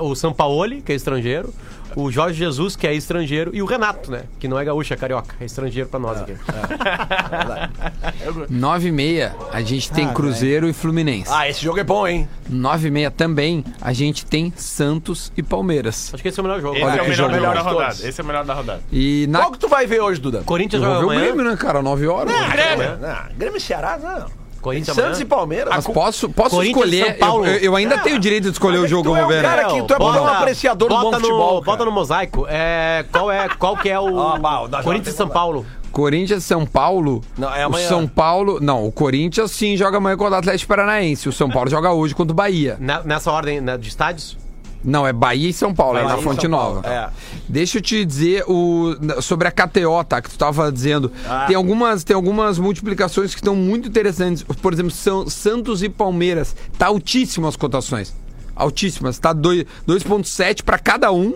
O 0.00 0.16
Sampaoli, 0.16 0.82
que 0.82 0.90
é 0.90 0.96
estrangeiro, 0.96 1.54
o 1.96 2.10
Jorge 2.10 2.38
Jesus, 2.38 2.76
que 2.76 2.86
é 2.86 2.94
estrangeiro, 2.94 3.50
e 3.54 3.62
o 3.62 3.66
Renato, 3.66 4.10
né? 4.10 4.22
Que 4.38 4.46
não 4.48 4.58
é 4.58 4.64
gaúcho, 4.64 4.92
é 4.92 4.96
carioca. 4.96 5.34
É 5.40 5.44
estrangeiro 5.44 5.88
pra 5.88 5.98
nós 6.00 6.18
aqui. 6.20 6.34
9 8.48 8.88
e 8.88 8.92
meia, 8.92 9.34
a 9.52 9.60
gente 9.62 9.90
tem 9.90 10.08
Cruzeiro 10.12 10.68
e 10.68 10.72
Fluminense. 10.72 11.30
Ah, 11.32 11.48
esse 11.48 11.62
jogo 11.62 11.78
é 11.78 11.84
bom, 11.84 12.06
hein? 12.06 12.28
9 12.48 12.88
e 12.88 12.90
meia 12.90 13.10
também, 13.10 13.64
a 13.80 13.92
gente 13.92 14.24
tem 14.26 14.52
Santos 14.56 15.32
e 15.36 15.42
Palmeiras. 15.42 16.10
Acho 16.12 16.22
que 16.22 16.28
esse 16.28 16.38
é 16.38 16.42
o 16.42 16.44
melhor 16.46 16.60
jogo. 16.60 16.76
Esse 16.76 16.84
Olha 16.84 16.92
é 16.92 16.96
que 16.96 17.00
o 17.00 17.08
melhor 17.10 17.16
jogo. 17.16 17.30
jogo 17.30 17.30
da 17.32 17.48
Melhor 17.50 17.56
de 17.62 17.68
rodada. 17.68 17.86
todos. 17.94 18.04
Esse 18.04 18.20
é 18.20 18.24
o 18.24 18.26
melhor 18.26 18.44
da 18.44 18.54
rodada. 18.54 18.80
E 18.92 19.26
na. 19.28 19.38
Qual 19.40 19.52
que 19.52 19.58
tu 19.58 19.68
vai 19.68 19.86
ver 19.86 20.00
hoje, 20.00 20.20
Duda? 20.20 20.42
Corinthians 20.44 20.82
Eu 20.82 20.88
joga 20.88 21.00
vou 21.00 21.08
ver 21.10 21.14
o 21.16 21.18
amanhã. 21.18 21.34
Grêmio, 21.34 21.50
né, 21.50 21.56
cara? 21.56 21.82
9 21.82 22.06
horas. 22.06 22.32
Grêmio. 22.52 22.98
Não, 22.98 23.36
Grêmio 23.36 23.56
e 23.56 23.60
Ceará, 23.60 23.98
não. 23.98 24.39
Corinthians 24.60 24.94
Santos 24.96 25.20
e. 25.20 25.24
Palmeiras. 25.24 25.72
Mas 25.74 25.86
posso, 25.86 26.28
posso 26.28 26.62
escolher. 26.62 27.06
São 27.06 27.14
Paulo. 27.14 27.46
Eu, 27.46 27.56
eu 27.58 27.76
ainda 27.76 27.98
tenho 27.98 28.16
o 28.16 28.18
direito 28.18 28.44
de 28.44 28.50
escolher 28.50 28.78
o 28.78 28.86
jogo, 28.86 29.04
tu 29.04 29.08
eu 29.10 29.16
é 29.16 29.20
vou 29.20 29.26
um 29.28 29.32
ver. 29.32 29.42
cara 29.42 29.64
que 29.66 29.82
tu 29.82 29.94
é 29.94 29.98
Bota- 29.98 30.20
um 30.22 30.26
apreciador 30.26 30.88
do 30.88 30.94
bota 30.94 31.04
bom 31.04 31.10
no, 31.12 31.20
futebol. 31.20 31.62
Bota 31.62 31.78
cara. 31.78 31.84
no 31.90 31.92
mosaico. 31.92 32.46
É, 32.48 33.04
qual, 33.10 33.30
é, 33.30 33.48
qual 33.48 33.76
que 33.76 33.88
é 33.88 33.98
o. 33.98 34.38
Bah, 34.38 34.62
o 34.62 34.82
Corinthians 34.82 35.14
e 35.14 35.16
São 35.16 35.28
Paulo. 35.28 35.66
Corinthians 35.92 36.44
e 36.44 36.46
São 36.46 36.64
Paulo. 36.64 37.20
Não, 37.36 37.52
é 37.54 37.64
o 37.64 37.66
amanhã. 37.66 37.88
São 37.88 38.06
Paulo. 38.06 38.60
Não, 38.60 38.86
o 38.86 38.92
Corinthians 38.92 39.50
sim 39.50 39.76
joga 39.76 39.96
amanhã 39.96 40.16
contra 40.16 40.34
o 40.34 40.38
Atlético 40.38 40.68
Paranaense. 40.68 41.28
O 41.28 41.32
São 41.32 41.48
Paulo 41.50 41.68
joga 41.68 41.90
hoje 41.92 42.14
contra 42.14 42.32
o 42.32 42.34
Bahia. 42.34 42.76
Na- 42.78 43.02
nessa 43.02 43.32
ordem 43.32 43.60
né, 43.60 43.76
de 43.76 43.88
estádios? 43.88 44.36
Não, 44.82 45.06
é 45.06 45.12
Bahia 45.12 45.48
e 45.50 45.52
São 45.52 45.74
Paulo, 45.74 45.98
é 45.98 46.02
Bahia 46.02 46.16
na 46.16 46.20
e 46.20 46.24
Fonte 46.24 46.48
Nova. 46.48 46.86
É. 46.88 47.08
Deixa 47.48 47.78
eu 47.78 47.82
te 47.82 48.04
dizer 48.04 48.44
o, 48.48 48.94
sobre 49.20 49.46
a 49.46 49.50
KTO, 49.50 50.02
tá? 50.08 50.22
Que 50.22 50.30
tu 50.30 50.38
tava 50.38 50.72
dizendo. 50.72 51.12
Ah. 51.28 51.44
Tem, 51.46 51.54
algumas, 51.56 52.02
tem 52.02 52.14
algumas 52.16 52.58
multiplicações 52.58 53.32
que 53.34 53.40
estão 53.40 53.54
muito 53.54 53.88
interessantes. 53.88 54.42
Por 54.42 54.72
exemplo, 54.72 54.90
são 54.90 55.28
Santos 55.28 55.82
e 55.82 55.88
Palmeiras. 55.88 56.56
Tá 56.78 56.86
altíssimas 56.86 57.50
as 57.50 57.56
cotações. 57.56 58.14
Altíssimas. 58.56 59.18
Tá 59.18 59.32
dois- 59.32 59.64
2,7 59.86 60.62
para 60.62 60.78
cada 60.78 61.12
um 61.12 61.34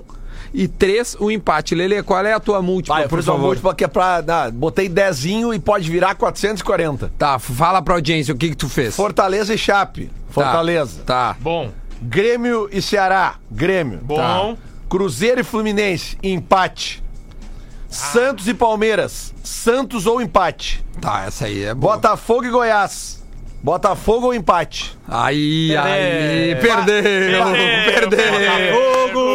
e 0.52 0.66
3 0.68 1.16
o 1.20 1.30
empate. 1.30 1.74
Lele, 1.74 2.02
qual 2.02 2.24
é 2.24 2.32
a 2.32 2.40
tua 2.40 2.62
múltipla, 2.62 2.94
Vai, 2.96 3.04
eu 3.04 3.08
por 3.08 3.18
fiz 3.18 3.26
uma 3.28 3.34
favor? 3.34 3.46
múltipla 3.48 3.74
que 3.74 3.84
é 3.84 3.88
pra. 3.88 4.22
ah, 4.26 4.50
botei 4.50 4.88
dezinho 4.88 5.52
e 5.52 5.58
pode 5.58 5.90
virar 5.90 6.14
440. 6.14 7.12
Tá, 7.18 7.38
fala 7.38 7.82
pra 7.82 7.94
audiência 7.94 8.32
o 8.32 8.36
que 8.38 8.50
que 8.50 8.56
tu 8.56 8.68
fez. 8.68 8.94
Fortaleza 8.96 9.52
e 9.54 9.58
Chape. 9.58 10.06
Tá, 10.06 10.12
Fortaleza. 10.30 11.02
Tá. 11.06 11.36
Bom, 11.40 11.70
Grêmio 12.02 12.68
e 12.70 12.80
Ceará. 12.82 13.36
Grêmio. 13.50 14.00
bom. 14.02 14.16
Tá. 14.16 14.56
Cruzeiro 14.88 15.40
e 15.40 15.44
Fluminense. 15.44 16.16
Empate. 16.22 17.02
Santos 17.88 18.48
e 18.48 18.54
Palmeiras. 18.54 19.34
Santos 19.42 20.06
ou 20.06 20.20
empate. 20.20 20.84
Tá, 21.00 21.24
essa 21.26 21.46
aí 21.46 21.64
é 21.64 21.74
boa. 21.74 21.94
Botafogo 21.96 22.44
e 22.44 22.50
Goiás. 22.50 23.22
Botafogo 23.62 24.26
ou 24.26 24.34
empate. 24.34 24.96
Aí, 25.08 25.74
aí, 25.76 26.54
perdeu, 26.56 27.02
Perdeu, 27.02 28.10
perdeu. 28.10 28.18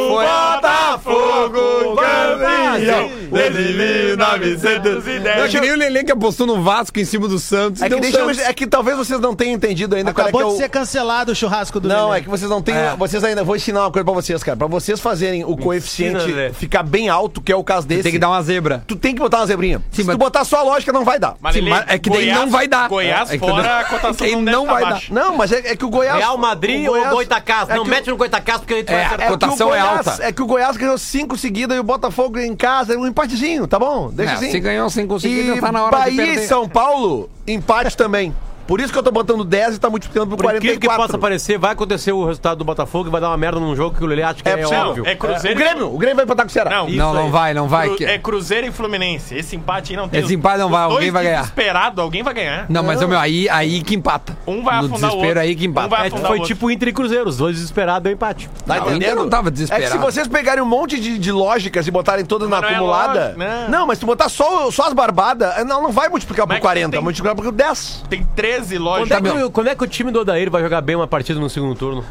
Botafogo, 0.10 1.60
Botafogo, 1.60 1.96
campeão. 1.96 3.19
Desde 3.32 3.74
1910. 3.74 5.24
Não, 5.38 5.44
é 5.44 5.48
que 5.48 5.60
nem 5.60 5.72
o 5.72 5.76
Lelê 5.78 6.04
que 6.04 6.12
apostou 6.12 6.46
no 6.48 6.62
Vasco 6.62 7.00
em 7.00 7.06
cima 7.06 7.28
do 7.28 7.40
Santos. 7.40 7.82
É 7.82 7.90
que, 7.90 8.00
deixa 8.00 8.20
eu- 8.20 8.30
é 8.30 8.54
que 8.54 8.68
talvez 8.68 8.98
vocês 8.98 9.20
não 9.20 9.36
tenham 9.36 9.54
entendido 9.56 9.96
ainda 9.96 10.14
qual 10.14 10.28
é 10.28 10.32
que 10.32 10.38
Acabou 10.38 10.52
é 10.52 10.54
de 10.56 10.60
o... 10.60 10.64
ser 10.64 10.70
cancelado 10.70 11.32
o 11.32 11.36
churrasco 11.36 11.80
do 11.80 11.88
Não, 11.88 12.08
Lelê. 12.10 12.20
é 12.20 12.24
que 12.24 12.30
vocês 12.30 12.50
não 12.50 12.62
têm. 12.62 12.76
Vocês 12.98 13.24
ainda. 13.24 13.44
Vou 13.44 13.56
ensinar 13.56 13.82
uma 13.82 13.92
coisa 13.92 14.06
pra 14.06 14.14
vocês, 14.14 14.44
cara. 14.44 14.58
Pra 14.58 14.68
vocês 14.68 15.00
fazerem 15.00 15.44
o 15.44 15.56
coeficiente 15.58 16.26
Lelê. 16.26 16.54
ficar 16.54 16.84
bem 16.84 17.10
alto, 17.10 17.42
que 17.42 17.52
é 17.52 17.56
o 17.56 17.64
caso 17.64 17.88
desse. 17.88 18.04
Tem 18.04 18.12
que 18.12 18.20
dar 18.20 18.30
uma 18.30 18.42
zebra. 18.42 18.84
Tu 18.88 18.96
tem 18.96 19.14
que 19.14 19.20
botar 19.22 19.38
uma 19.38 19.48
zebrinha. 19.48 19.82
Se 19.92 20.04
mas- 20.04 20.16
tu 20.16 20.20
botar 20.20 20.44
só 20.44 20.58
a 20.60 20.64
lógica, 20.64 20.92
não 20.92 21.04
vai 21.06 21.20
dar. 21.20 21.36
Mas 21.40 21.56
Sim, 21.56 21.62
mas 21.62 21.86
é 21.88 21.98
que 21.98 22.10
daí 22.10 22.20
Goiás- 22.26 22.40
não 22.40 22.50
vai 22.50 22.68
dar. 22.68 22.90
Goiás 22.90 23.32
É 23.32 23.38
fora, 23.38 23.80
a 23.80 23.84
cotação 23.86 24.28
é 24.28 24.30
que 24.30 24.36
não, 24.36 24.42
não 24.42 24.66
vai 24.66 24.84
dar. 24.84 25.02
Não, 25.10 25.36
mas 25.38 25.52
é, 25.52 25.58
é 25.72 25.76
que 25.76 25.86
o 25.86 25.90
Goiás. 25.90 26.18
Real 26.18 26.38
Madrid 26.38 26.88
ou 26.88 27.10
Goitacás? 27.10 27.70
é 27.70 27.76
não, 27.76 27.86
mete 27.86 28.10
no 28.10 28.18
Goitacás 28.18 28.60
porque 28.60 28.74
aí 28.76 28.84
tu 28.84 28.92
vai 28.92 29.02
É, 29.02 29.06
acertar. 29.06 29.26
É 29.26 29.30
que, 29.30 29.34
o 29.36 29.40
Cotação 29.40 29.74
é 29.76 29.80
alta. 29.80 30.18
é 30.22 30.32
que 30.32 30.42
o 30.42 30.46
Goiás 30.46 30.78
ganhou 30.78 30.98
cinco 30.98 31.38
seguidas 31.38 31.78
e 31.78 31.80
o 31.80 31.84
Botafogo 31.84 32.40
em 32.40 32.56
casa, 32.56 32.98
um 32.98 33.08
empatezinho, 33.24 33.68
tá 33.68 33.78
bom? 33.78 34.10
Deixa 34.12 34.34
É, 34.34 34.36
assim. 34.36 34.52
se 34.52 34.60
ganhou 34.60 34.90
sem 34.90 35.06
conseguir, 35.08 35.60
tá 35.60 35.72
na 35.72 35.84
hora 35.84 35.98
de 35.98 36.04
Bahia 36.04 36.26
perder. 36.26 36.44
e 36.44 36.48
São 36.48 36.68
Paulo, 36.68 37.30
empate 37.48 37.96
também. 37.96 38.34
Por 38.70 38.80
isso 38.80 38.94
que 38.94 39.00
eu 39.00 39.02
tô 39.02 39.10
botando 39.10 39.44
10 39.44 39.78
e 39.78 39.80
tá 39.80 39.90
multiplicando 39.90 40.28
por, 40.28 40.38
Por 40.38 40.44
44. 40.44 40.80
que 40.80 40.96
possa 40.96 41.18
parecer, 41.18 41.58
vai 41.58 41.72
acontecer 41.72 42.12
o 42.12 42.24
resultado 42.24 42.60
do 42.60 42.64
Botafogo 42.64 43.10
e 43.10 43.12
vai 43.12 43.20
dar 43.20 43.30
uma 43.30 43.38
merda 43.38 43.60
num 43.60 43.76
jogo 43.76 43.98
que 43.98 44.04
o 44.04 44.06
Lelê 44.06 44.22
acha 44.22 44.44
que 44.44 44.48
É 44.48 44.62
é, 44.62 44.68
óbvio. 44.68 45.08
É 45.08 45.16
Cruzeiro. 45.16 45.56
O 45.58 45.60
Grêmio, 45.60 45.88
o 45.96 45.98
Grêmio 45.98 46.16
vai 46.18 46.26
empatar 46.26 46.46
com 46.46 46.50
o 46.52 46.54
Ceará. 46.54 46.70
Não, 46.70 46.88
Isso 46.88 46.96
Não, 46.98 47.12
não 47.12 47.32
vai, 47.32 47.52
não 47.52 47.68
vai. 47.68 47.90
Cru- 47.90 48.06
É 48.08 48.20
Cruzeiro 48.20 48.68
e 48.68 48.72
Fluminense. 48.72 49.34
Esse 49.36 49.56
empate 49.56 49.94
aí 49.94 49.98
não 49.98 50.08
tem. 50.08 50.22
Esse 50.22 50.36
empate 50.36 50.60
não 50.60 50.70
vai, 50.70 50.86
Os 50.88 50.94
alguém 50.94 51.10
vai 51.10 51.24
ganhar. 51.24 51.40
Desesperado, 51.42 52.00
alguém 52.00 52.22
vai 52.22 52.34
ganhar. 52.36 52.68
Não, 52.70 52.84
mas, 52.84 53.02
meu, 53.02 53.18
aí, 53.18 53.50
aí 53.50 53.82
que 53.82 53.96
empata. 53.96 54.38
Um 54.46 54.64
vai 54.64 54.76
No 54.82 54.86
afundar 54.86 54.98
o 54.98 54.98
desespero 55.14 55.26
outro. 55.28 55.40
aí 55.40 55.56
que 55.56 55.66
empata. 55.66 55.88
Um 55.88 55.90
vai 55.90 56.06
É, 56.08 56.10
foi 56.12 56.20
o 56.22 56.28
outro. 56.34 56.46
tipo 56.46 56.70
Inter 56.70 56.90
e 56.90 56.94
Cruzeiro, 56.94 57.28
os 57.28 57.38
dois 57.38 57.56
desesperados 57.56 58.04
deu 58.04 58.12
empate. 58.14 58.48
Tá 58.68 58.76
Não, 58.78 58.86
o 58.88 58.94
Inter 58.94 59.16
não 59.16 59.28
tava 59.28 59.50
desesperado. 59.50 59.84
É 59.84 59.88
que 59.88 59.94
se 59.94 59.98
vocês 59.98 60.28
pegarem 60.28 60.62
um 60.62 60.68
monte 60.68 61.00
de, 61.00 61.18
de 61.18 61.32
lógicas 61.32 61.88
e 61.88 61.92
botarem 61.92 62.24
todas 62.24 62.48
Mas 62.48 62.62
na 62.62 62.68
não 62.68 62.74
é 62.74 62.76
acumulada. 62.78 63.20
lógico, 63.22 63.40
né? 63.40 63.66
não, 63.68 63.88
mas 63.88 63.98
se 63.98 64.06
botar 64.06 64.30
só, 64.30 64.70
só 64.70 64.84
as 64.86 64.94
barbadas, 64.94 65.66
não, 65.66 65.82
não 65.82 65.92
vai 65.92 66.08
multiplicar 66.08 66.46
Mas 66.46 66.56
por 66.56 66.58
é 66.58 66.60
que 66.60 66.68
40, 66.68 66.90
tem- 66.92 67.00
vai 67.00 67.04
multiplicar 67.04 67.36
por 67.36 67.52
10. 67.52 68.04
Tem 68.10 68.24
13 68.36 68.59
Quando 68.68 68.84
lojas. 68.84 69.12
é, 69.12 69.22
que, 69.22 69.30
o- 69.44 69.52
quando 69.52 69.68
é 69.68 69.76
que 69.76 69.84
o 69.84 69.88
time 69.88 70.12
do 70.12 70.20
Odair 70.22 70.50
vai 70.52 70.62
jogar 70.62 70.82
bem 70.82 70.96
uma 70.96 71.08
partida 71.08 71.40
no 71.40 71.50
segundo 71.50 71.76
turno? 71.76 72.04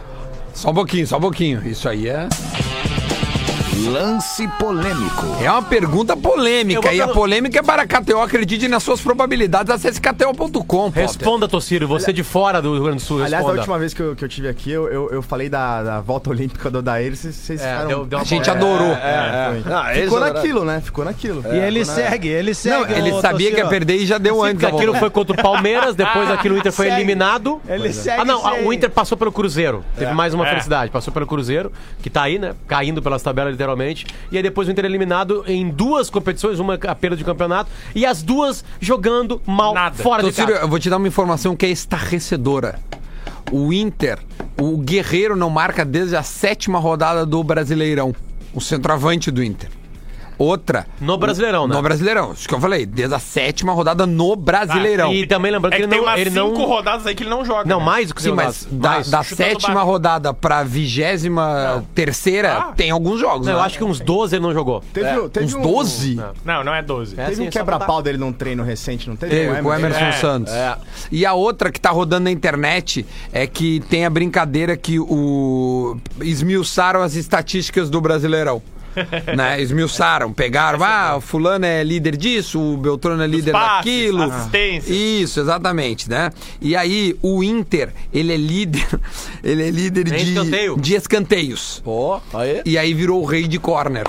Só 0.55 0.71
um 0.71 0.75
pouquinho, 0.75 1.07
só 1.07 1.19
um 1.19 1.21
pouquinho. 1.21 1.67
Isso 1.67 1.89
aí 1.89 2.09
é. 2.09 2.29
Lance 3.87 4.49
polêmico. 4.59 5.25
É 5.41 5.51
uma 5.51 5.63
pergunta 5.63 6.17
polêmica. 6.17 6.93
E 6.93 7.01
a 7.01 7.07
polêmica 7.09 7.61
é 7.61 7.63
para 7.63 7.83
a 7.83 7.87
KTO. 7.87 8.19
Acredite 8.21 8.67
nas 8.67 8.83
suas 8.83 9.01
probabilidades. 9.01 9.71
Acesse 9.73 10.01
KTO.com. 10.01 10.89
Responda, 10.89 11.47
Tociro, 11.47 11.87
você 11.87 12.13
de 12.13 12.25
fora 12.25 12.61
do 12.61 12.73
Rio 12.75 12.83
Grande 12.83 12.99
do 12.99 13.03
Sul, 13.03 13.19
Aliás, 13.19 13.31
da 13.31 13.37
responda. 13.39 13.59
última 13.61 13.79
vez 13.79 13.95
que 13.95 14.01
eu, 14.03 14.17
que 14.17 14.25
eu 14.25 14.29
tive 14.29 14.49
aqui, 14.49 14.71
eu, 14.73 14.89
eu, 14.89 15.11
eu 15.11 15.23
falei 15.23 15.49
da, 15.49 15.83
da 15.83 16.01
volta 16.01 16.31
olímpica 16.31 16.69
do 16.71 16.79
Odair, 16.79 17.15
vocês, 17.17 17.35
vocês 17.37 17.61
É, 17.61 17.65
ficaram... 17.71 17.89
deu- 17.89 18.07
deu 18.07 18.19
A 18.19 18.25
gente 18.25 18.49
É, 18.49 18.53
adorou. 18.53 18.93
É, 18.93 19.61
foi. 19.63 19.73
Ah, 19.73 19.91
eles 19.93 20.05
Ficou 20.05 20.17
adoraram. 20.19 20.35
naquilo, 20.35 20.65
né? 20.65 20.81
Ficou 20.81 21.05
naquilo. 21.05 21.45
E 21.53 21.57
ele 21.57 21.85
Ficou 21.85 22.03
na- 22.03 22.11
segue, 22.11 22.29
ele 22.29 22.55
segue. 22.55 22.77
Não, 22.93 22.99
ele 22.99 23.21
sabia 23.21 23.51
que 23.53 23.59
ia 23.59 23.67
perder 23.69 23.95
e 23.97 24.07
já 24.07 24.19
deu 24.19 24.37
Sim, 24.37 24.49
antes. 24.51 24.65
aquilo 24.65 24.95
foi 24.95 25.11
contra 25.11 25.39
o 25.39 25.43
Palmeiras, 25.43 25.95
depois 25.95 26.29
aquilo 26.33 26.57
o 26.57 26.59
Inter 26.59 26.73
foi 26.73 26.87
Segue. 26.87 26.97
eliminado. 27.01 27.61
Ele 27.69 27.93
segue 27.93 28.23
Ah, 28.23 28.25
não, 28.25 28.45
ah, 28.47 28.55
o. 28.65 28.73
Inter 28.73 28.91
passou 28.91 29.17
pelo 29.17 29.31
Cruzeiro. 29.31 29.85
Teve 29.97 30.13
mais 30.13 30.35
uma 30.35 30.47
É. 30.47 30.51
felicidade. 30.51 30.91
Passou 30.91 31.13
pelo 31.13 31.27
Cruzeiro, 31.27 31.71
que 32.03 32.11
tá 32.11 32.23
aí, 32.23 32.39
né? 32.39 32.55
Caindo 32.67 33.01
pelas 33.03 33.23
tabelas, 33.23 33.55
literalmente. 33.69 34.07
E 34.31 34.37
aí 34.37 34.43
depois 34.43 34.69
o 34.69 34.71
Inter 34.71 34.85
eliminado 34.85 35.45
em 35.47 35.69
duas 35.69 36.09
competições, 36.09 36.59
uma 36.59 36.75
a 36.75 36.95
perda 36.95 37.17
de 37.17 37.25
campeonato, 37.25 37.71
e 37.95 38.07
as 38.07 38.23
duas 38.23 38.65
jogando 38.81 39.41
mal 39.47 39.75
Nada. 39.75 40.03
fora 40.03 40.23
de 40.23 40.31
Tocílio, 40.31 40.55
casa. 40.55 40.65
eu 40.65 40.69
vou 40.69 40.79
te 40.79 40.89
dar 40.89 40.97
uma 40.97 41.09
informação 41.09 41.55
que 41.55 41.67
é 41.67 41.69
estarrecedora. 41.69 42.79
O 43.51 43.73
Inter, 43.73 44.19
o 44.61 44.77
Guerreiro 44.79 45.37
não 45.37 45.51
marca 45.51 45.85
desde 45.85 46.17
a 46.17 46.23
sétima 46.23 46.79
rodada 46.79 47.25
do 47.25 47.43
Brasileirão. 47.43 48.15
O 48.55 48.61
centroavante 48.61 49.31
do 49.31 49.43
Inter. 49.43 49.71
Outra. 50.39 50.87
No 51.01 51.19
Brasileirão, 51.19 51.67
né? 51.67 51.75
No 51.75 51.83
Brasileirão. 51.83 52.33
Isso 52.33 52.47
que 52.49 52.55
eu 52.55 52.61
falei. 52.61 52.87
Desde 52.87 53.13
a 53.15 53.19
sétima 53.19 53.73
rodada 53.73 54.07
no 54.07 54.37
Brasileirão. 54.37 55.13
E 55.13 55.27
também 55.27 55.51
lembrando 55.51 55.73
É 55.75 55.77
que 55.77 55.83
que 55.83 55.87
ele 55.87 55.91
tem 55.91 55.99
não. 56.01 56.07
umas 56.07 56.21
Ele 56.21 56.31
cinco 56.31 56.59
não, 56.61 56.67
rodadas 56.67 57.07
aí 57.07 57.15
que 57.15 57.23
ele 57.25 57.31
não 57.31 57.45
joga. 57.45 57.65
não, 57.69 57.81
né? 57.81 57.85
mais 57.85 58.09
do 58.09 58.15
que 58.15 58.23
Sim, 58.23 58.29
cinco 58.31 58.37
mas 58.37 58.65
rodadas. 58.71 58.81
da, 59.11 59.19
Mais. 59.19 59.29
da 59.31 59.37
sétima 59.37 59.83
rodada 59.83 60.33
pra 60.33 60.63
vigésima 60.63 61.85
terceira, 61.95 62.59
Ah. 62.59 62.73
tem 62.77 62.91
alguns 62.91 63.19
jogos. 63.21 63.47
Não, 63.47 63.55
eu 63.55 63.59
né? 63.59 63.65
acho 63.67 63.77
que 63.79 63.85
uns 63.85 63.99
12 64.01 64.37
ele 64.37 64.43
não 64.43 64.53
jogou. 64.53 64.83
Teve, 64.93 65.29
teve 65.31 65.47
Uns 65.47 65.55
um, 65.55 65.63
12? 65.63 66.21
Não, 66.45 66.63
não 66.65 66.75
é 66.75 66.83
12. 66.83 67.15
É, 67.19 67.25
Teve 67.25 67.37
sim, 67.37 67.47
um 67.49 67.51
quebra-pau 67.51 68.01
dele 68.03 68.19
num 68.19 68.33
treino 68.33 68.63
recente, 68.63 69.09
não 69.09 69.17
teve? 69.17 69.35
Teve, 69.35 69.63
com 69.63 69.69
o 69.69 69.75
Emerson 69.75 70.05
É, 70.05 70.13
Santos. 70.13 70.53
E 71.11 71.27
a 71.27 71.33
outra 71.35 71.73
que 71.73 71.81
tá 71.81 71.91
rodando 71.91 72.25
na 72.25 72.31
internet 72.31 73.05
é 73.33 73.47
que 73.47 73.81
tem 73.91 74.05
a 74.07 74.11
brincadeira 74.11 74.77
que 74.77 74.99
o 75.01 75.97
esmiuçaram 76.21 77.03
as 77.03 77.15
estatísticas 77.15 77.91
do 77.91 78.01
Brasileirão. 78.01 78.63
Né? 79.37 79.61
Esmiuçaram, 79.61 80.33
pegaram, 80.33 80.83
ah, 80.83 81.17
o 81.17 81.21
fulano 81.21 81.65
é 81.65 81.83
líder 81.85 82.17
disso, 82.17 82.61
o 82.61 82.77
Beltrano 82.77 83.23
é 83.23 83.27
líder 83.27 83.53
passes, 83.53 83.77
daquilo. 83.77 84.23
assistências. 84.23 84.97
Isso, 84.97 85.41
exatamente, 85.41 86.09
né? 86.09 86.31
E 86.61 86.75
aí 86.77 87.17
o 87.23 87.43
Inter, 87.43 87.91
ele 88.13 88.33
é 88.33 88.37
líder, 88.37 88.87
ele 89.43 89.63
é 89.67 89.71
líder 89.71 90.09
Em 90.09 90.17
de 90.17 90.29
escanteio. 90.31 90.77
de 90.79 90.95
escanteios. 90.95 91.81
Pô, 91.85 92.21
aí. 92.35 92.63
E 92.65 92.77
aí 92.79 92.95
virou 92.95 93.23
o 93.23 93.25
rei 93.25 93.47
de 93.47 93.59
corner, 93.59 94.05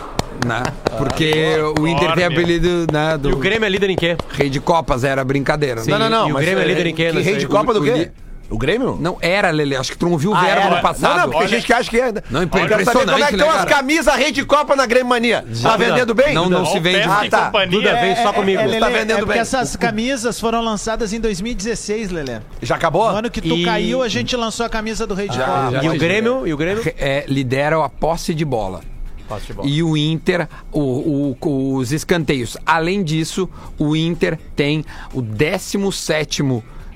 né? 0.45 0.63
Porque 0.97 1.55
o 1.79 1.87
Inter 1.87 2.13
tem 2.13 2.25
apelido, 2.25 2.85
né, 2.91 3.17
do 3.17 3.29
E 3.29 3.33
o 3.33 3.37
Grêmio 3.37 3.65
é 3.65 3.69
líder 3.69 3.89
em 3.89 3.95
quê? 3.95 4.15
rei 4.31 4.49
de 4.49 4.59
copas, 4.59 5.03
era 5.03 5.23
brincadeira. 5.23 5.81
Sim. 5.81 5.91
né? 5.91 5.97
Não, 5.97 6.09
não, 6.09 6.19
não. 6.21 6.29
E 6.29 6.33
o 6.33 6.35
Grêmio 6.37 6.59
é 6.63 6.65
líder 6.67 6.87
em 6.87 6.95
quê 6.95 7.11
Que 7.11 7.19
rei 7.21 7.37
de 7.37 7.47
Copa 7.47 7.73
do 7.73 7.79
O- 7.79 7.83
o 7.83 7.85
quê? 7.85 8.11
O 8.49 8.57
Grêmio? 8.57 8.97
Não 8.99 9.17
era, 9.21 9.51
Lele. 9.51 9.75
Acho 9.75 9.91
que 9.91 9.97
tu 9.97 10.09
não 10.09 10.17
viu 10.17 10.31
o 10.31 10.35
Ah, 10.35 10.41
verbo 10.41 10.61
era. 10.67 10.75
no 10.77 10.81
passado. 10.81 11.09
Não, 11.11 11.15
não, 11.17 11.23
porque 11.25 11.37
Olha- 11.37 11.47
tem 11.49 11.57
gente 11.57 11.65
que 11.67 11.73
acha 11.73 11.89
que 11.89 11.99
é. 11.99 12.11
Não, 12.31 12.41
Eu 12.41 12.49
quero 12.49 12.67
saber 12.69 12.73
impressionante, 12.81 13.11
como 13.11 13.23
é 13.23 13.27
que 13.27 13.35
né, 13.37 13.43
estão 13.43 13.49
as 13.49 13.55
cara? 13.65 13.69
camisas 13.69 14.15
rei 14.15 14.31
de 14.31 14.45
Copa 14.45 14.75
na 14.75 14.85
Grêmio 14.85 15.07
Mania. 15.09 15.45
Tá 15.61 15.77
vendendo 15.77 16.13
bem? 16.15 16.33
Não, 16.33 16.49
não 16.49 16.63
Ó, 16.63 16.65
se 16.65 16.79
vende. 16.79 17.07
Ah, 17.07 17.25
tá. 17.29 17.51
Duda, 17.67 17.95
vem 18.01 18.15
só 18.15 18.33
comigo. 18.33 18.59
É, 18.59 18.63
Tá 18.63 18.69
Lelê, 18.87 18.99
vendendo 18.99 19.17
é 19.17 19.19
porque 19.19 19.33
bem. 19.33 19.41
essas 19.41 19.75
camisas 19.75 20.39
foram 20.39 20.61
lançadas 20.63 21.13
em 21.13 21.19
2016, 21.19 22.09
Lelê. 22.11 22.39
Já 22.61 22.75
acabou? 22.75 23.11
No 23.11 23.17
ano 23.17 23.29
que 23.29 23.41
tu 23.41 23.55
E- 23.55 23.63
caiu, 23.65 24.01
a 24.01 24.07
gente 24.07 24.35
lançou 24.35 24.65
a 24.65 24.69
camisa 24.69 25.05
do 25.05 25.13
Rei 25.13 25.29
de 25.29 25.37
Copa. 25.37 25.79
E 25.83 25.87
o 25.89 25.97
Grêmio? 25.97 26.47
E 26.47 26.53
o 26.53 26.57
Grêmio? 26.57 26.83
É, 26.97 27.25
lidera 27.27 27.83
a 27.85 27.89
posse 27.89 28.33
de 28.33 28.43
bola. 28.45 28.81
Posse 29.27 29.45
de 29.45 29.53
bola. 29.53 29.67
E 29.69 29.83
o 29.83 29.95
Inter, 29.95 30.47
o- 30.71 31.35
o- 31.39 31.75
os 31.75 31.91
escanteios. 31.91 32.57
Além 32.65 33.03
disso, 33.03 33.47
o 33.77 33.95
Inter 33.95 34.39
tem 34.55 34.83
o 35.13 35.21
17 35.21 36.41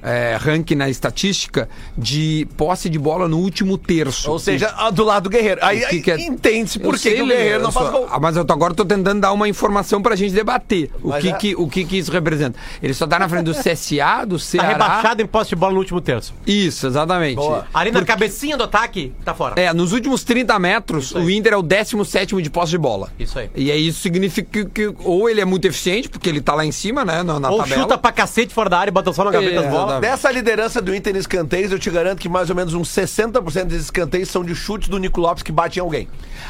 é, 0.04 0.38
ranking 0.40 0.76
na 0.76 0.90
estatística 0.90 1.70
de 1.98 2.48
posse 2.58 2.90
de 2.90 3.00
bola 3.00 3.28
no 3.28 3.38
último 3.38 3.78
terço. 3.78 4.30
Ou 4.30 4.38
seja, 4.40 4.68
do 4.92 5.04
lado 5.04 5.24
do 5.24 5.30
Guerreiro. 5.30 5.60
Aí, 5.64 5.84
aí 5.86 6.02
que 6.02 6.12
é- 6.12 6.20
entende-se 6.22 6.80
por 6.80 6.98
que 7.00 7.22
o 7.22 7.26
Guerreiro 7.26 7.64
não 7.64 7.72
faz 7.72 7.90
gol. 7.90 8.08
Mas 8.22 8.36
eu 8.36 8.44
tô, 8.46 8.54
agora 8.54 8.74
tô 8.74 8.84
tentando 8.86 9.22
dar 9.22 9.32
uma 9.32 9.48
informação 9.48 10.02
pra 10.02 10.16
gente 10.16 10.34
debater. 10.34 10.90
O, 11.02 11.10
Mas 11.10 11.22
que, 11.24 11.30
é- 11.30 11.34
que, 11.34 11.56
o 11.56 11.68
que, 11.68 11.86
que 11.86 11.98
isso 11.98 12.12
representa? 12.12 12.58
Ele 12.82 12.94
só 12.94 13.08
tá 13.08 13.18
na 13.18 13.30
frente 13.30 13.46
do 13.46 13.54
CSA, 13.54 14.26
do 14.26 14.38
Tá 14.38 14.44
Ceará. 14.44 14.68
rebaixado 14.70 15.22
em 15.22 15.26
posse 15.26 15.50
de 15.52 15.56
bola 15.56 15.74
no 15.74 15.80
último 15.80 16.02
terço. 16.02 16.34
Isso, 16.46 16.86
exatamente. 16.88 17.36
Boa. 17.36 17.66
Ali 17.74 17.92
na 17.92 18.04
cabecinha 18.04 18.58
do 18.58 18.64
ataque, 18.64 19.14
tá 19.24 19.34
fora. 19.34 19.60
É, 19.60 19.72
nos 19.74 19.94
últimos 19.94 20.24
30 20.24 20.58
metros, 20.60 21.12
o 21.12 21.30
Inter 21.30 21.54
é 21.54 21.58
o 21.58 21.62
17 21.62 22.42
de 22.42 22.50
posse 22.50 22.72
de 22.72 22.78
bola. 22.78 23.10
Isso 23.18 23.38
aí. 23.40 23.50
E 23.56 23.72
aí 23.72 23.88
isso 23.88 24.02
significa 24.02 24.50
que, 24.52 24.66
que 24.90 24.96
ou 25.04 25.30
ele 25.30 25.40
é 25.42 25.46
muito 25.46 25.66
eficiente, 25.66 26.10
porque 26.10 26.28
ele 26.30 26.42
tá 26.42 26.54
lá 26.54 26.66
em 26.66 26.72
cima, 26.72 27.06
né, 27.06 27.24
na, 27.24 27.40
na 27.40 27.50
Ou 27.50 27.58
tabela. 27.60 27.82
chuta 27.82 27.98
pra 27.98 28.12
cacete 28.12 28.54
fora 28.54 28.70
da 28.70 28.80
área 28.80 28.90
e 28.90 28.94
bota 28.94 29.14
só 29.14 29.24
na 29.24 29.32
gaveta 29.32 29.56
É, 29.56 29.66
as 29.66 29.72
bolas. 29.72 29.93
Dessa 30.00 30.32
liderança 30.32 30.82
do 30.82 30.94
Inter 30.96 31.16
em 31.16 31.20
escanteios, 31.20 31.72
eu 31.72 31.80
te 31.80 31.90
garanto 31.90 32.20
que 32.20 32.30
mais 32.30 32.50
ou 32.50 32.56
menos 32.56 32.74
uns 32.74 32.90
60% 32.90 33.66
desses 33.66 33.86
escanteios 33.86 34.30
são 34.30 34.44
de 34.44 34.56
chutes 34.56 34.88
do 34.90 34.98
Nico 34.98 35.20
Lopes 35.22 35.44
que 35.44 35.52
bate 35.52 35.80
em 35.80 35.82
alguém. 35.82 36.08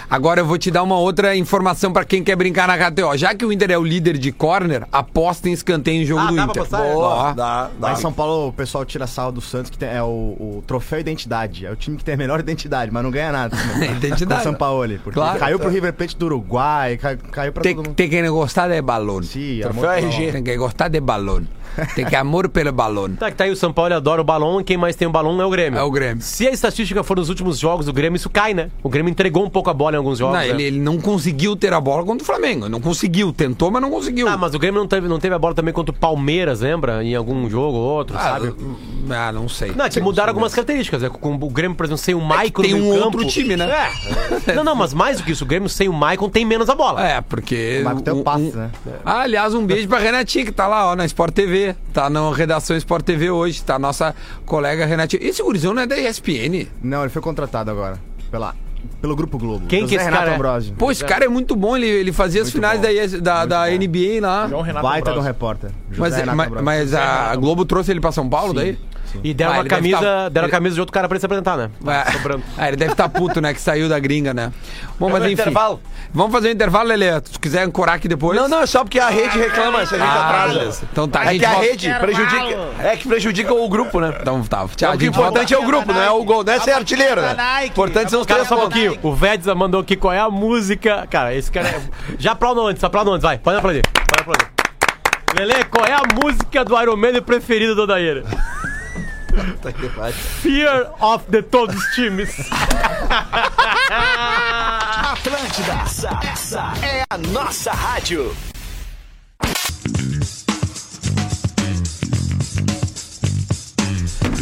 Agora 0.09 0.41
eu 0.41 0.45
vou 0.45 0.57
te 0.57 0.69
dar 0.71 0.83
uma 0.83 0.97
outra 0.97 1.35
informação 1.35 1.91
pra 1.93 2.03
quem 2.05 2.23
quer 2.23 2.35
brincar 2.35 2.67
na 2.67 2.77
KTO. 2.77 3.15
Já 3.17 3.33
que 3.35 3.45
o 3.45 3.51
Inter 3.51 3.71
é 3.71 3.77
o 3.77 3.83
líder 3.83 4.17
de 4.17 4.31
corner, 4.31 4.85
aposta 4.91 5.49
em 5.49 5.53
escanteio 5.53 6.01
em 6.01 6.05
jogo 6.05 6.21
Ah, 6.21 6.27
do 6.27 6.35
dá 6.35 6.43
pra 6.47 6.51
Inter. 6.51 6.61
apostar? 6.63 6.81
É. 6.85 6.95
Ó. 6.95 7.33
dá, 7.33 7.69
Lá 7.79 7.93
em 7.93 7.95
São 7.97 8.11
Paulo, 8.13 8.47
o 8.49 8.53
pessoal 8.53 8.85
tira 8.85 9.07
sal 9.07 9.31
do 9.31 9.41
Santos, 9.41 9.69
que 9.69 9.77
tem- 9.77 9.89
é 9.89 10.01
o, 10.01 10.05
o 10.07 10.63
troféu 10.67 10.99
identidade. 10.99 11.65
É 11.65 11.71
o 11.71 11.75
time 11.75 11.97
que 11.97 12.03
tem 12.03 12.13
a 12.15 12.17
melhor 12.17 12.39
identidade, 12.39 12.91
mas 12.91 13.03
não 13.03 13.11
ganha 13.11 13.31
nada. 13.31 13.55
Identidade. 13.97 14.41
Com 14.41 14.43
São 14.43 14.53
Paulo, 14.53 14.83
porque 15.03 15.19
Claro. 15.19 15.39
caiu 15.39 15.59
pro 15.59 15.69
River 15.69 15.93
Plate 15.93 16.15
do 16.17 16.25
Uruguai, 16.25 16.97
cai- 16.97 17.17
caiu 17.31 17.51
pra 17.53 17.63
Tem, 17.63 17.75
todo 17.75 17.85
mundo. 17.87 17.95
tem 17.95 18.09
que 18.09 18.29
gostar 18.29 18.67
de 18.67 18.81
balão. 18.81 19.21
Sim, 19.23 19.59
Troféu 19.61 19.89
amor- 19.89 19.97
RG. 20.03 20.31
Tem 20.31 20.43
que 20.43 20.57
gostar 20.57 20.87
de 20.87 20.99
balão. 20.99 21.43
Tem 21.95 22.05
que 22.05 22.15
amor 22.15 22.47
pelo 22.49 22.71
balão. 22.71 23.09
Tá, 23.15 23.29
que 23.31 23.37
tá 23.37 23.43
aí 23.45 23.51
o 23.51 23.55
São 23.55 23.71
Paulo 23.73 23.93
adora 23.93 24.21
o 24.21 24.23
balão 24.23 24.59
e 24.61 24.63
quem 24.63 24.77
mais 24.77 24.95
tem 24.95 25.07
o 25.07 25.11
balão 25.11 25.41
é 25.41 25.45
o 25.45 25.49
Grêmio. 25.49 25.79
É 25.79 25.83
o 25.83 25.91
Grêmio. 25.91 26.21
Se 26.23 26.47
a 26.47 26.51
estatística 26.51 27.03
for 27.03 27.17
nos 27.17 27.29
últimos 27.29 27.57
jogos 27.59 27.85
do 27.85 27.93
Grêmio, 27.93 28.15
isso 28.17 28.29
cai, 28.29 28.53
né? 28.53 28.69
O 28.81 28.89
Grêmio 28.89 29.09
entregou 29.09 29.43
um 29.45 29.49
pouco 29.49 29.69
a 29.69 29.73
bola 29.73 29.95
em 29.95 29.97
alguns 29.97 30.19
jogos. 30.19 30.35
Não, 30.35 30.41
né? 30.41 30.49
ele, 30.49 30.63
ele 30.63 30.79
não 30.79 30.99
conseguiu 30.99 31.55
ter 31.55 31.73
a 31.73 31.79
bola 31.81 32.03
contra 32.03 32.23
o 32.23 32.25
Flamengo. 32.25 32.67
Não 32.69 32.79
conseguiu. 32.81 33.31
Tentou, 33.33 33.71
mas 33.71 33.81
não 33.81 33.89
conseguiu. 33.89 34.27
Ah, 34.27 34.37
mas 34.37 34.53
o 34.53 34.59
Grêmio 34.59 34.79
não 34.79 34.87
teve, 34.87 35.07
não 35.07 35.19
teve 35.19 35.33
a 35.35 35.39
bola 35.39 35.53
também 35.53 35.73
contra 35.73 35.93
o 35.93 35.97
Palmeiras, 35.97 36.61
lembra? 36.61 37.03
Em 37.03 37.15
algum 37.15 37.49
jogo 37.49 37.77
ou 37.77 37.83
outro, 37.97 38.15
Ah, 38.17 38.21
sabe? 38.21 38.53
ah, 39.09 39.31
não 39.31 39.47
sei. 39.49 39.71
Não, 39.75 39.85
é 39.85 39.89
que 39.89 39.99
mudaram 40.01 40.29
algumas 40.29 40.53
características. 40.53 41.01
né? 41.01 41.09
Com 41.09 41.35
o 41.35 41.49
Grêmio, 41.49 41.75
por 41.75 41.85
exemplo, 41.85 41.97
sem 41.97 42.13
o 42.15 42.21
Maicon 42.21 42.61
tem 42.61 42.71
no 42.73 42.77
um 42.77 42.81
meio-campo- 42.91 43.17
outro 43.17 43.31
time, 43.31 43.55
né? 43.57 43.69
É. 44.47 44.53
Não, 44.53 44.63
não, 44.63 44.75
mas 44.75 44.93
mais 44.93 45.17
do 45.17 45.23
que 45.23 45.31
isso, 45.31 45.43
o 45.43 45.47
Grêmio 45.47 45.69
sem 45.69 45.87
o 45.89 45.93
Maicon 45.93 46.29
tem 46.29 46.45
menos 46.45 46.69
a 46.69 46.75
bola. 46.75 47.05
É, 47.05 47.21
porque. 47.21 47.79
O 47.81 47.85
Marco 47.85 48.01
tem 48.01 48.13
o 48.13 48.17
um- 48.17 48.23
passe, 48.23 48.43
um- 48.43 48.51
né? 48.57 48.69
Ah, 49.05 49.21
aliás, 49.21 49.53
um 49.53 49.65
beijo 49.65 49.87
pra 49.87 49.99
Renatinha, 49.99 50.45
que 50.45 50.51
tá 50.51 50.67
lá, 50.67 50.91
ó, 50.91 50.95
na 50.95 51.05
Sport 51.05 51.33
TV. 51.33 51.62
Tá 51.93 52.09
na 52.09 52.33
redação 52.33 52.75
Sport 52.77 53.05
TV 53.05 53.29
hoje. 53.29 53.63
Tá 53.63 53.75
a 53.75 53.79
nossa 53.79 54.15
colega 54.45 54.85
Renatinha. 54.85 55.23
Esse 55.23 55.41
gurizão 55.41 55.73
não 55.73 55.81
é 55.83 55.87
da 55.87 55.97
ESPN. 55.97 56.67
Não, 56.81 57.01
ele 57.01 57.09
foi 57.09 57.21
contratado 57.21 57.69
agora. 57.71 57.97
Pela 58.29 58.55
pelo 59.01 59.15
Grupo 59.15 59.37
Globo. 59.37 59.65
Quem 59.67 59.87
que 59.87 59.95
esse 59.95 60.03
Renato 60.03 60.21
cara 60.23 60.31
é? 60.31 60.35
Ambrosio. 60.35 60.75
Pô, 60.75 60.91
esse 60.91 61.03
cara 61.03 61.25
é 61.25 61.27
muito 61.27 61.55
bom, 61.55 61.75
ele, 61.75 61.87
ele 61.87 62.11
fazia 62.11 62.41
as 62.41 62.49
finais 62.49 62.81
da, 62.81 62.91
ES 62.91 63.21
da, 63.21 63.45
da 63.45 63.65
NBA 63.69 64.21
lá. 64.21 64.47
João 64.47 64.61
Renato 64.61 64.83
Baita 64.83 65.05
do 65.05 65.09
Ambrosio. 65.11 65.27
repórter. 65.27 65.71
José 65.91 66.01
Mas, 66.01 66.15
Renato 66.15 66.37
mas, 66.37 66.63
mas 66.63 66.93
a 66.93 67.35
Globo 67.35 67.65
trouxe 67.65 67.91
ele 67.91 67.99
pra 67.99 68.11
São 68.11 68.27
Paulo 68.29 68.53
daí? 68.53 68.77
E 69.23 69.33
deram 69.33 69.51
Ah, 69.53 69.55
uma 69.57 69.65
camisa, 69.65 69.99
tá- 69.99 70.29
deram 70.29 70.45
a 70.45 70.47
ele- 70.47 70.51
camisa 70.51 70.73
de 70.75 70.79
outro 70.81 70.93
cara 70.93 71.07
pra 71.07 71.15
ele 71.15 71.19
se 71.19 71.25
apresentar, 71.25 71.57
né? 71.57 71.69
É. 71.87 72.11
Sobrando. 72.13 72.43
Ah, 72.57 72.67
ele 72.67 72.77
deve 72.77 72.91
estar 72.93 73.09
puto, 73.09 73.41
né? 73.41 73.53
Que 73.53 73.59
saiu 73.61 73.89
da 73.89 73.99
gringa, 73.99 74.33
né? 74.33 74.51
Bom, 74.99 75.09
mas 75.09 75.21
enfim. 75.23 75.33
intervalo. 75.33 75.79
Vamos 76.13 76.31
fazer 76.31 76.47
um 76.49 76.51
intervalo, 76.51 76.87
Lelê. 76.89 77.11
Se 77.15 77.31
tu 77.33 77.39
quiser 77.39 77.63
ancorar 77.63 77.95
aqui 77.95 78.07
depois. 78.07 78.39
Não, 78.39 78.47
não, 78.47 78.61
é 78.61 78.65
só 78.65 78.83
porque 78.83 78.99
a 78.99 79.09
rede 79.09 79.37
reclama 79.37 79.85
se 79.85 79.95
a 79.95 79.97
gente 79.97 80.07
Ah, 80.07 80.25
atrasa. 80.29 80.53
beleza. 80.59 80.83
Então 80.91 81.07
tá, 81.07 81.19
a 81.19 81.25
é 81.25 81.27
gente 81.29 81.39
que 81.39 81.45
a 81.45 81.49
volta- 81.51 81.65
rede 81.67 81.93
prejudica. 81.99 82.59
É 82.79 82.95
que 82.97 83.07
prejudica 83.07 83.53
o 83.53 83.69
grupo, 83.69 83.99
né? 83.99 84.13
Então 84.21 84.41
tá. 84.43 84.65
Tchau, 84.75 84.91
a 84.91 84.95
o 84.95 85.03
importante 85.03 85.53
volta. 85.53 85.53
é 85.53 85.57
o 85.57 85.65
grupo, 85.65 85.93
não 85.93 86.01
é 86.01 86.11
o 86.11 86.23
gol, 86.23 86.43
não 86.43 86.53
é 86.53 86.59
ser 86.59 86.71
artilheiro, 86.71 87.21
né? 87.21 87.33
Nike. 87.35 87.69
Importante 87.69 88.11
são 88.11 88.21
os 88.21 88.27
três 88.27 88.47
só 88.47 88.55
um 88.55 88.59
pouquinho. 88.61 88.97
O 89.03 89.13
Vedza 89.13 89.53
mandou 89.55 89.81
aqui 89.81 89.95
qual 89.95 90.13
é 90.13 90.19
a 90.19 90.29
música. 90.29 91.07
Cara, 91.09 91.33
esse 91.33 91.51
cara 91.51 91.67
é. 91.69 91.81
Já 92.17 92.31
aplaudam 92.33 92.67
antes, 92.67 92.83
aplaudam 92.83 93.13
antes, 93.13 93.23
vai. 93.23 93.37
Pode 93.37 93.57
aplaudir. 93.57 93.81
Pode 94.07 94.21
aplaudir. 94.21 94.53
Lele, 95.35 95.63
qual 95.65 95.83
é 95.85 95.93
a 95.93 96.01
música 96.23 96.63
do 96.63 96.79
Iron 96.79 96.95
Man 96.95 97.19
preferida 97.25 97.73
do 97.73 97.83
Odair? 97.83 98.23
Fear 100.41 100.91
of 101.01 101.23
the 101.31 101.41
Todos 101.41 101.81
Times. 101.95 102.29
Atlântida, 105.11 105.73
essa, 105.83 106.19
essa 106.23 106.73
é 106.83 107.03
a 107.09 107.17
nossa 107.17 107.71
rádio. 107.71 108.35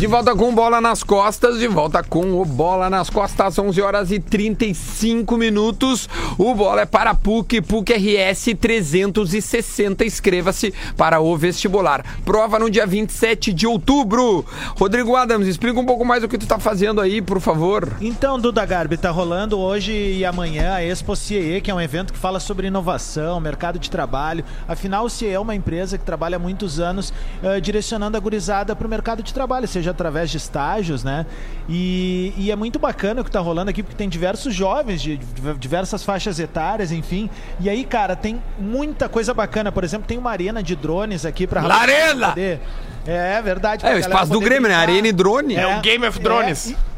De 0.02 0.08
volta 0.08 0.36
com 0.36 0.52
bola 0.56 0.82
nas 0.82 1.04
costas, 1.04 1.60
de 1.60 1.68
volta 1.68 2.04
com 2.04 2.42
o 2.42 2.44
bola 2.44 2.90
nas 2.90 3.08
costas, 3.08 3.60
11 3.60 3.80
horas 3.84 4.12
e 4.12 4.20
35 4.20 5.38
minutos. 5.38 6.10
O 6.40 6.56
bola 6.56 6.82
é 6.82 6.86
para 6.88 7.14
PUC, 7.14 7.62
PUC 7.62 7.94
RS 7.94 8.56
360. 8.60 10.04
Inscreva-se 10.04 10.74
para 10.98 11.22
o 11.22 11.38
vestibular. 11.38 12.04
Prova 12.26 12.58
no 12.58 12.68
dia 12.68 12.88
27 12.88 13.54
de 13.54 13.68
outubro. 13.68 14.44
Rodrigo 14.76 15.16
Adams, 15.16 15.48
explica 15.48 15.80
um 15.80 15.86
pouco 15.86 16.04
mais 16.04 16.24
o 16.24 16.28
que 16.28 16.40
tu 16.40 16.48
tá 16.48 16.58
fazendo 16.58 17.00
aí, 17.00 17.22
por 17.22 17.40
favor. 17.40 17.88
Então, 18.02 18.40
Duda 18.40 18.66
Garbi, 18.66 18.98
tá 18.98 19.12
rolando 19.12 19.60
hoje 19.60 19.94
e 19.94 20.26
amanhã 20.26 20.74
a 20.74 20.84
Expo 20.84 21.16
CIE, 21.16 21.62
que 21.62 21.70
é 21.70 21.76
um 21.76 21.80
evento 21.80 22.12
que 22.12 22.18
fala 22.18 22.40
sobre 22.40 22.66
inovação, 22.66 23.40
mercado 23.40 23.78
de 23.78 23.92
trabalho. 23.92 24.44
Afinal, 24.68 25.06
o 25.06 25.10
CIE 25.12 25.30
é 25.30 25.40
uma 25.40 25.54
empresa 25.54 25.96
que 25.96 26.04
trabalha 26.04 26.38
há 26.38 26.40
muitos 26.40 26.80
anos 26.80 27.14
eh, 27.44 27.60
direcionando 27.60 28.18
a 28.18 28.20
gurizada 28.20 28.76
para 28.76 28.88
o 28.88 28.90
mercado 28.90 29.22
de 29.22 29.32
trabalho, 29.32 29.68
seja 29.68 29.91
através 29.92 30.30
de 30.32 30.38
estágios, 30.38 31.04
né? 31.04 31.26
E, 31.70 32.34
e 32.38 32.52
é 32.52 32.56
muito 32.56 32.80
bacana 32.80 33.22
o 33.22 33.24
que 33.24 33.32
tá 33.32 33.40
rolando 33.40 33.70
aqui, 33.70 33.84
porque 33.84 33.96
tem 33.96 34.10
diversos 34.10 34.54
jovens 34.54 35.02
de 35.02 35.18
diversas 35.60 36.04
faixas 36.04 36.40
etárias, 36.40 36.92
enfim. 36.92 37.30
E 37.60 37.70
aí, 37.70 37.84
cara, 37.84 38.16
tem 38.16 38.42
muita 38.58 39.08
coisa 39.08 39.34
bacana. 39.34 39.72
Por 39.72 39.84
exemplo, 39.84 40.08
tem 40.08 40.18
uma 40.18 40.32
arena 40.32 40.64
de 40.64 40.76
drones 40.76 41.26
aqui 41.26 41.46
para 41.46 41.62
Larena! 41.62 42.34
É, 42.38 43.38
é 43.38 43.42
verdade. 43.42 43.86
É, 43.86 43.96
o 43.96 43.98
espaço 43.98 44.32
do 44.32 44.40
Grêmio, 44.40 44.70
né? 44.70 44.76
brincar. 44.76 44.90
Arena 44.92 45.08
e 45.08 45.12
drone. 45.12 45.56
É 45.56 45.78
o 45.78 45.82
Game 45.82 46.06
of 46.06 46.20
Drones. 46.20 46.68
e- 46.68 46.74
é, 46.74 46.91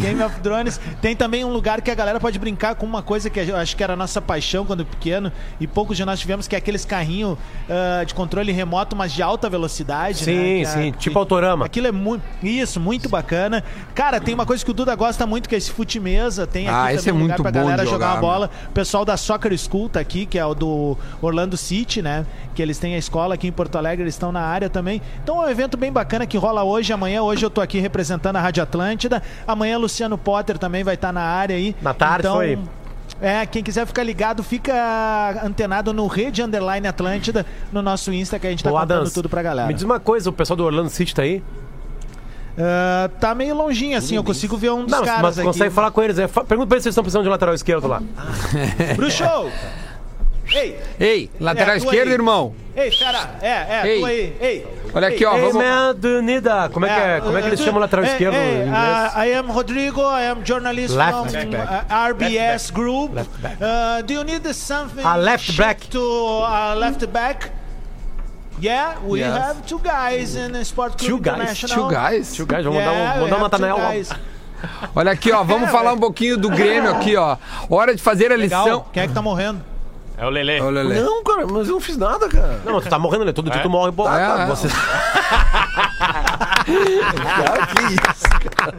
Game 0.00 0.22
of 0.22 0.40
Thrones. 0.40 0.80
Tem 1.00 1.14
também 1.14 1.44
um 1.44 1.52
lugar 1.52 1.80
que 1.82 1.90
a 1.90 1.94
galera 1.94 2.18
pode 2.18 2.38
brincar 2.38 2.74
com 2.74 2.86
uma 2.86 3.02
coisa 3.02 3.28
que 3.28 3.38
eu 3.40 3.56
acho 3.56 3.76
que 3.76 3.82
era 3.82 3.92
a 3.92 3.96
nossa 3.96 4.20
paixão 4.20 4.64
quando 4.64 4.84
pequeno 4.84 5.30
e 5.60 5.66
poucos 5.66 5.96
de 5.96 6.04
nós 6.04 6.18
tivemos, 6.18 6.48
que 6.48 6.54
é 6.54 6.58
aqueles 6.58 6.84
carrinhos 6.84 7.36
ah, 7.68 8.02
de 8.04 8.14
controle 8.14 8.52
remoto, 8.52 8.96
mas 8.96 9.12
de 9.12 9.22
alta 9.22 9.48
velocidade. 9.50 10.18
Sim, 10.18 10.34
né? 10.34 10.60
É- 10.60 10.64
sim, 10.64 10.92
que- 10.92 10.98
tipo 10.98 11.18
Autorama. 11.18 11.66
Aquilo 11.66 11.86
é 11.86 11.92
muito. 11.92 12.22
Isso, 12.42 12.80
muito 12.80 13.08
bacana. 13.08 13.62
Cara, 13.94 14.20
tem 14.20 14.32
uma 14.34 14.46
coisa 14.46 14.64
que 14.64 14.70
o 14.70 14.74
Duda 14.74 14.94
gosta 14.94 15.26
muito, 15.26 15.48
que 15.48 15.54
é 15.54 15.58
esse 15.58 15.70
fute 15.70 16.00
mesa. 16.00 16.46
Tem 16.46 16.66
aqui 16.66 16.74
Ah, 16.74 16.80
também 16.82 16.96
esse 16.96 17.08
é 17.10 17.12
um 17.12 17.18
lugar 17.18 17.28
muito 17.38 17.42
pra 17.42 17.52
bom 17.52 17.58
galera 17.60 17.84
jogar 17.84 17.90
jogar, 17.92 18.12
uma 18.14 18.20
bola. 18.20 18.50
O 18.68 18.72
pessoal 18.72 19.04
da 19.04 19.16
Soccer 19.16 19.56
School 19.58 19.88
tá 19.88 20.00
aqui, 20.00 20.24
que 20.26 20.38
é 20.38 20.44
o 20.46 20.54
do 20.54 20.96
Orlando 21.20 21.56
City, 21.56 22.00
né? 22.00 22.24
Que 22.54 22.62
eles 22.62 22.78
têm 22.78 22.94
a 22.94 22.98
escola 22.98 23.34
aqui 23.34 23.46
em 23.46 23.52
Porto 23.52 23.76
Alegre, 23.76 24.02
eles 24.04 24.14
estão 24.14 24.32
na 24.32 24.40
área 24.40 24.70
também. 24.70 25.00
Então 25.22 25.42
é 25.42 25.46
um 25.46 25.50
evento 25.50 25.76
bem 25.76 25.92
bacana 25.92 26.26
que 26.26 26.36
rola 26.38 26.62
hoje, 26.64 26.92
amanhã. 26.92 27.22
Hoje 27.22 27.44
eu 27.44 27.50
tô 27.50 27.60
aqui 27.60 27.78
representando 27.78 28.36
a 28.36 28.40
Rádio 28.40 28.62
Atlântida. 28.62 29.22
Amanhã 29.52 29.78
Luciano 29.78 30.16
Potter 30.18 30.58
também 30.58 30.82
vai 30.84 30.94
estar 30.94 31.12
na 31.12 31.22
área 31.22 31.56
aí. 31.56 31.74
Na 31.82 31.94
tarde, 31.94 32.26
então, 32.26 32.36
foi. 32.36 32.58
É, 33.20 33.44
quem 33.44 33.62
quiser 33.62 33.86
ficar 33.86 34.02
ligado, 34.02 34.42
fica 34.42 35.40
antenado 35.44 35.92
no 35.92 36.06
Rede 36.06 36.42
Underline 36.42 36.86
Atlântida, 36.86 37.44
no 37.70 37.82
nosso 37.82 38.12
Insta, 38.12 38.38
que 38.38 38.46
a 38.46 38.50
gente 38.50 38.64
tá 38.64 38.70
Ô, 38.70 38.72
contando 38.72 38.92
Adams, 38.92 39.12
tudo 39.12 39.28
pra 39.28 39.42
galera. 39.42 39.68
Me 39.68 39.74
diz 39.74 39.82
uma 39.82 40.00
coisa, 40.00 40.30
o 40.30 40.32
pessoal 40.32 40.56
do 40.56 40.64
Orlando 40.64 40.88
City 40.88 41.14
tá 41.14 41.22
aí? 41.22 41.42
Ah, 42.58 43.10
tá 43.20 43.34
meio 43.34 43.54
longinho 43.54 43.96
assim, 43.96 44.16
eu 44.16 44.24
consigo 44.24 44.56
ver 44.56 44.70
um 44.70 44.84
dos 44.84 44.92
Não, 44.92 45.04
caras 45.04 45.22
mas 45.22 45.38
aqui. 45.38 45.46
consegue 45.46 45.74
falar 45.74 45.90
com 45.90 46.02
eles. 46.02 46.18
É, 46.18 46.26
pergunta 46.26 46.66
pra 46.66 46.76
eles 46.76 46.82
se 46.82 46.88
eles 46.88 46.92
estão 46.92 47.02
precisando 47.04 47.22
de 47.24 47.28
lateral 47.28 47.54
esquerdo 47.54 47.86
lá. 47.86 48.02
Bruxo! 48.96 49.24
Ei! 50.52 50.78
Ei, 50.98 51.30
lateral 51.40 51.74
É, 51.74 51.78
esquerdo, 51.78 52.08
aí. 52.08 52.14
irmão. 52.14 52.54
Ei, 52.76 52.90
fera! 52.90 53.30
É, 53.42 53.48
é, 53.48 53.82
Ei. 53.86 54.00
tu 54.00 54.06
aí, 54.06 54.36
ei! 54.40 54.66
Olha 54.92 55.08
aqui, 55.08 55.24
ó. 55.24 55.34
Ei, 55.34 55.40
Vamos... 55.40 55.54
man, 55.56 55.94
do 55.96 56.20
Nida. 56.22 56.68
Como 56.72 56.86
é 56.86 56.88
que, 56.94 57.00
é, 57.00 57.20
como 57.20 57.36
é 57.38 57.42
que 57.42 57.48
eles 57.48 57.60
chamam 57.60 57.76
o 57.76 57.80
lateral 57.80 58.04
esquerdo 58.04 58.34
hey, 58.34 58.40
em 58.62 58.66
inglês? 58.66 59.14
uh, 59.14 59.18
I 59.20 59.32
am 59.34 59.46
Rodrigo, 59.50 60.00
I 60.00 60.26
am 60.30 60.42
journalist 60.44 60.94
Left 60.94 61.12
from 61.30 61.50
back. 61.50 61.86
uh, 61.92 62.10
RBS 62.10 62.70
Group. 62.72 63.12
Uh, 63.16 64.02
do 64.04 64.12
you 64.14 64.24
need 64.24 64.46
something 64.54 65.04
A 65.04 65.16
left 65.16 65.56
back. 65.56 65.86
to 65.90 66.00
uh, 66.00 66.74
left 66.76 67.06
back? 67.12 67.50
Yeah, 68.60 68.98
we 69.04 69.20
Yes. 69.20 69.32
have 69.38 69.66
two 69.66 69.78
guys 69.78 70.34
in 70.36 70.52
the 70.52 70.64
Sport 70.64 70.98
Club 70.98 71.08
Two 71.08 71.18
guys? 71.20 71.60
Two 71.60 71.88
guys. 71.88 72.34
Tio 72.34 72.44
Guys, 72.46 72.64
vamos 72.64 72.78
Yeah, 72.80 72.92
mandar 72.92 73.16
um, 73.16 73.20
mandar 73.22 73.36
um 73.36 73.44
have 73.44 73.50
two 73.50 73.58
Natanael 73.58 73.78
lá. 73.78 73.90
guys. 73.92 74.10
Olha 74.94 75.12
aqui, 75.12 75.32
ó. 75.32 75.42
Vamos 75.42 75.70
falar 75.72 75.94
um 75.94 75.98
pouquinho 75.98 76.36
do 76.36 76.50
Grêmio 76.50 76.90
aqui, 76.90 77.16
ó. 77.16 77.36
Hora 77.70 77.94
de 77.94 78.02
fazer 78.02 78.30
a 78.32 78.36
lição. 78.36 78.64
Legal. 78.64 78.90
Quem 78.92 79.02
é 79.04 79.08
que 79.08 79.14
tá 79.14 79.22
morrendo? 79.22 79.64
É 80.20 80.26
o 80.26 80.30
Lelê. 80.30 80.60
Ô, 80.60 80.68
Lelê. 80.70 81.00
Não, 81.00 81.22
cara, 81.24 81.46
mas 81.50 81.66
eu 81.68 81.74
não 81.74 81.80
fiz 81.80 81.96
nada, 81.96 82.28
cara. 82.28 82.60
Não, 82.64 82.74
mas 82.74 82.84
tu 82.84 82.90
tá 82.90 82.98
morrendo, 82.98 83.24
né? 83.24 83.32
Todo 83.32 83.48
dia 83.50 83.60
É? 83.60 83.62
tu 83.62 83.70
morre, 83.70 83.90
pô. 83.90 84.06
É, 84.06 84.10
tá, 84.26 84.42
é. 84.42 84.46
você- 84.46 84.68
Cara, 86.66 87.66
que 87.66 87.82
isso, 87.94 88.50
cara. 88.56 88.74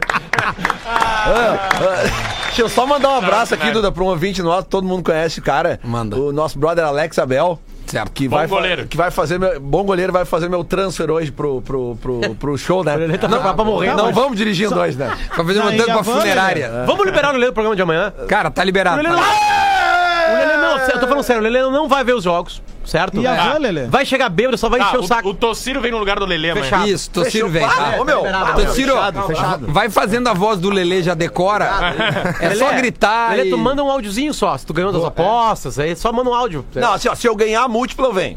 Ah, 0.86 1.68
ah, 1.74 2.38
Deixa 2.46 2.62
eu 2.62 2.68
só 2.68 2.86
mandar 2.86 3.08
um 3.10 3.16
abraço 3.16 3.54
aqui, 3.54 3.70
Duda, 3.70 3.90
pra 3.90 4.02
um 4.02 4.06
ouvinte 4.06 4.42
nosso, 4.42 4.66
todo 4.68 4.86
mundo 4.86 5.02
conhece 5.04 5.40
o 5.40 5.42
cara. 5.42 5.80
Manda. 5.82 6.16
O 6.16 6.32
nosso 6.32 6.58
brother 6.58 6.84
Alex 6.84 7.18
Abel. 7.18 7.58
Certo. 7.86 8.12
Que 8.12 8.28
Bom 8.28 8.36
vai, 8.36 8.46
goleiro. 8.46 8.86
que 8.86 8.96
vai 8.96 9.10
fazer 9.10 9.38
meu, 9.38 9.60
bom 9.60 9.82
goleiro 9.84 10.12
vai 10.12 10.24
fazer 10.24 10.48
meu 10.48 10.62
transfer 10.64 11.10
hoje 11.10 11.30
pro, 11.32 11.60
pro, 11.60 11.96
pro, 11.96 12.34
pro 12.36 12.56
show, 12.58 12.82
né? 12.84 12.92
Tá 13.18 13.28
preparado 13.28 13.56
pra 13.56 13.64
morrer. 13.64 13.94
Não 13.94 14.06
mas- 14.06 14.14
vamos 14.14 14.36
dirigindo 14.36 14.78
hoje, 14.78 14.96
né? 14.96 15.14
Pra 15.34 15.44
fazer 15.44 15.58
Não, 15.58 15.66
uma 15.66 15.72
tanto 15.76 15.90
a 15.90 15.94
pra 15.94 16.02
van, 16.02 16.20
funerária. 16.20 16.84
Vamos 16.86 17.04
liberar 17.04 17.30
o 17.30 17.32
Lelê 17.32 17.46
do 17.46 17.52
programa 17.52 17.76
de 17.76 17.82
amanhã? 17.82 18.12
Cara, 18.28 18.50
tá 18.50 18.62
liberado. 18.64 19.00
O 19.00 19.02
Lelê 19.02 19.14
não... 19.14 19.22
O 20.30 20.34
Lelê 20.34 20.56
não, 20.56 20.78
eu 20.78 21.00
tô 21.00 21.06
falando 21.08 21.22
sério, 21.22 21.40
o 21.40 21.44
Lelê 21.44 21.62
não 21.62 21.88
vai 21.88 22.04
ver 22.04 22.14
os 22.14 22.24
jogos, 22.24 22.62
certo? 22.84 23.20
E 23.20 23.26
a 23.26 23.34
É. 23.34 23.52
van, 23.52 23.58
Lelê? 23.58 23.86
Vai 23.86 24.04
chegar 24.06 24.28
bêbado, 24.28 24.56
só 24.58 24.68
vai 24.68 24.80
Ah, 24.80 24.84
encher 24.84 24.98
o 24.98 25.02
o, 25.02 25.06
saco. 25.06 25.28
o 25.28 25.34
Tociro 25.34 25.80
vem 25.80 25.90
no 25.90 25.98
lugar 25.98 26.18
do 26.18 26.24
Lelê 26.26 26.50
amanhã. 26.50 26.64
Fechado. 26.64 26.88
Isso, 26.88 27.10
Tociro 27.10 27.48
vem. 27.48 27.66
Para, 27.68 28.00
ô, 28.00 28.04
meu. 28.04 28.22
Tociro, 28.54 28.92
fechado, 28.94 29.22
fechado. 29.26 29.66
vai 29.68 29.90
fazendo 29.90 30.28
a 30.28 30.32
voz 30.32 30.58
do 30.60 30.70
Lelê, 30.70 31.02
já 31.02 31.14
decora. 31.14 31.68
É 32.40 32.54
só 32.54 32.72
gritar 32.72 33.30
Lelê, 33.30 33.48
e... 33.48 33.50
tu 33.50 33.58
manda 33.58 33.82
um 33.82 33.90
áudiozinho 33.90 34.32
só. 34.32 34.56
Se 34.56 34.64
tu 34.66 34.72
ganhou 34.72 34.92
das 34.92 35.04
apostas, 35.04 35.78
aí 35.78 35.94
só 35.96 36.12
manda 36.12 36.30
um 36.30 36.34
áudio. 36.34 36.64
Não, 36.74 36.92
assim, 36.92 37.08
ó, 37.08 37.14
se 37.14 37.26
eu 37.26 37.34
ganhar 37.36 37.66
múltiplo, 37.68 38.06
eu 38.06 38.12
venho. 38.12 38.36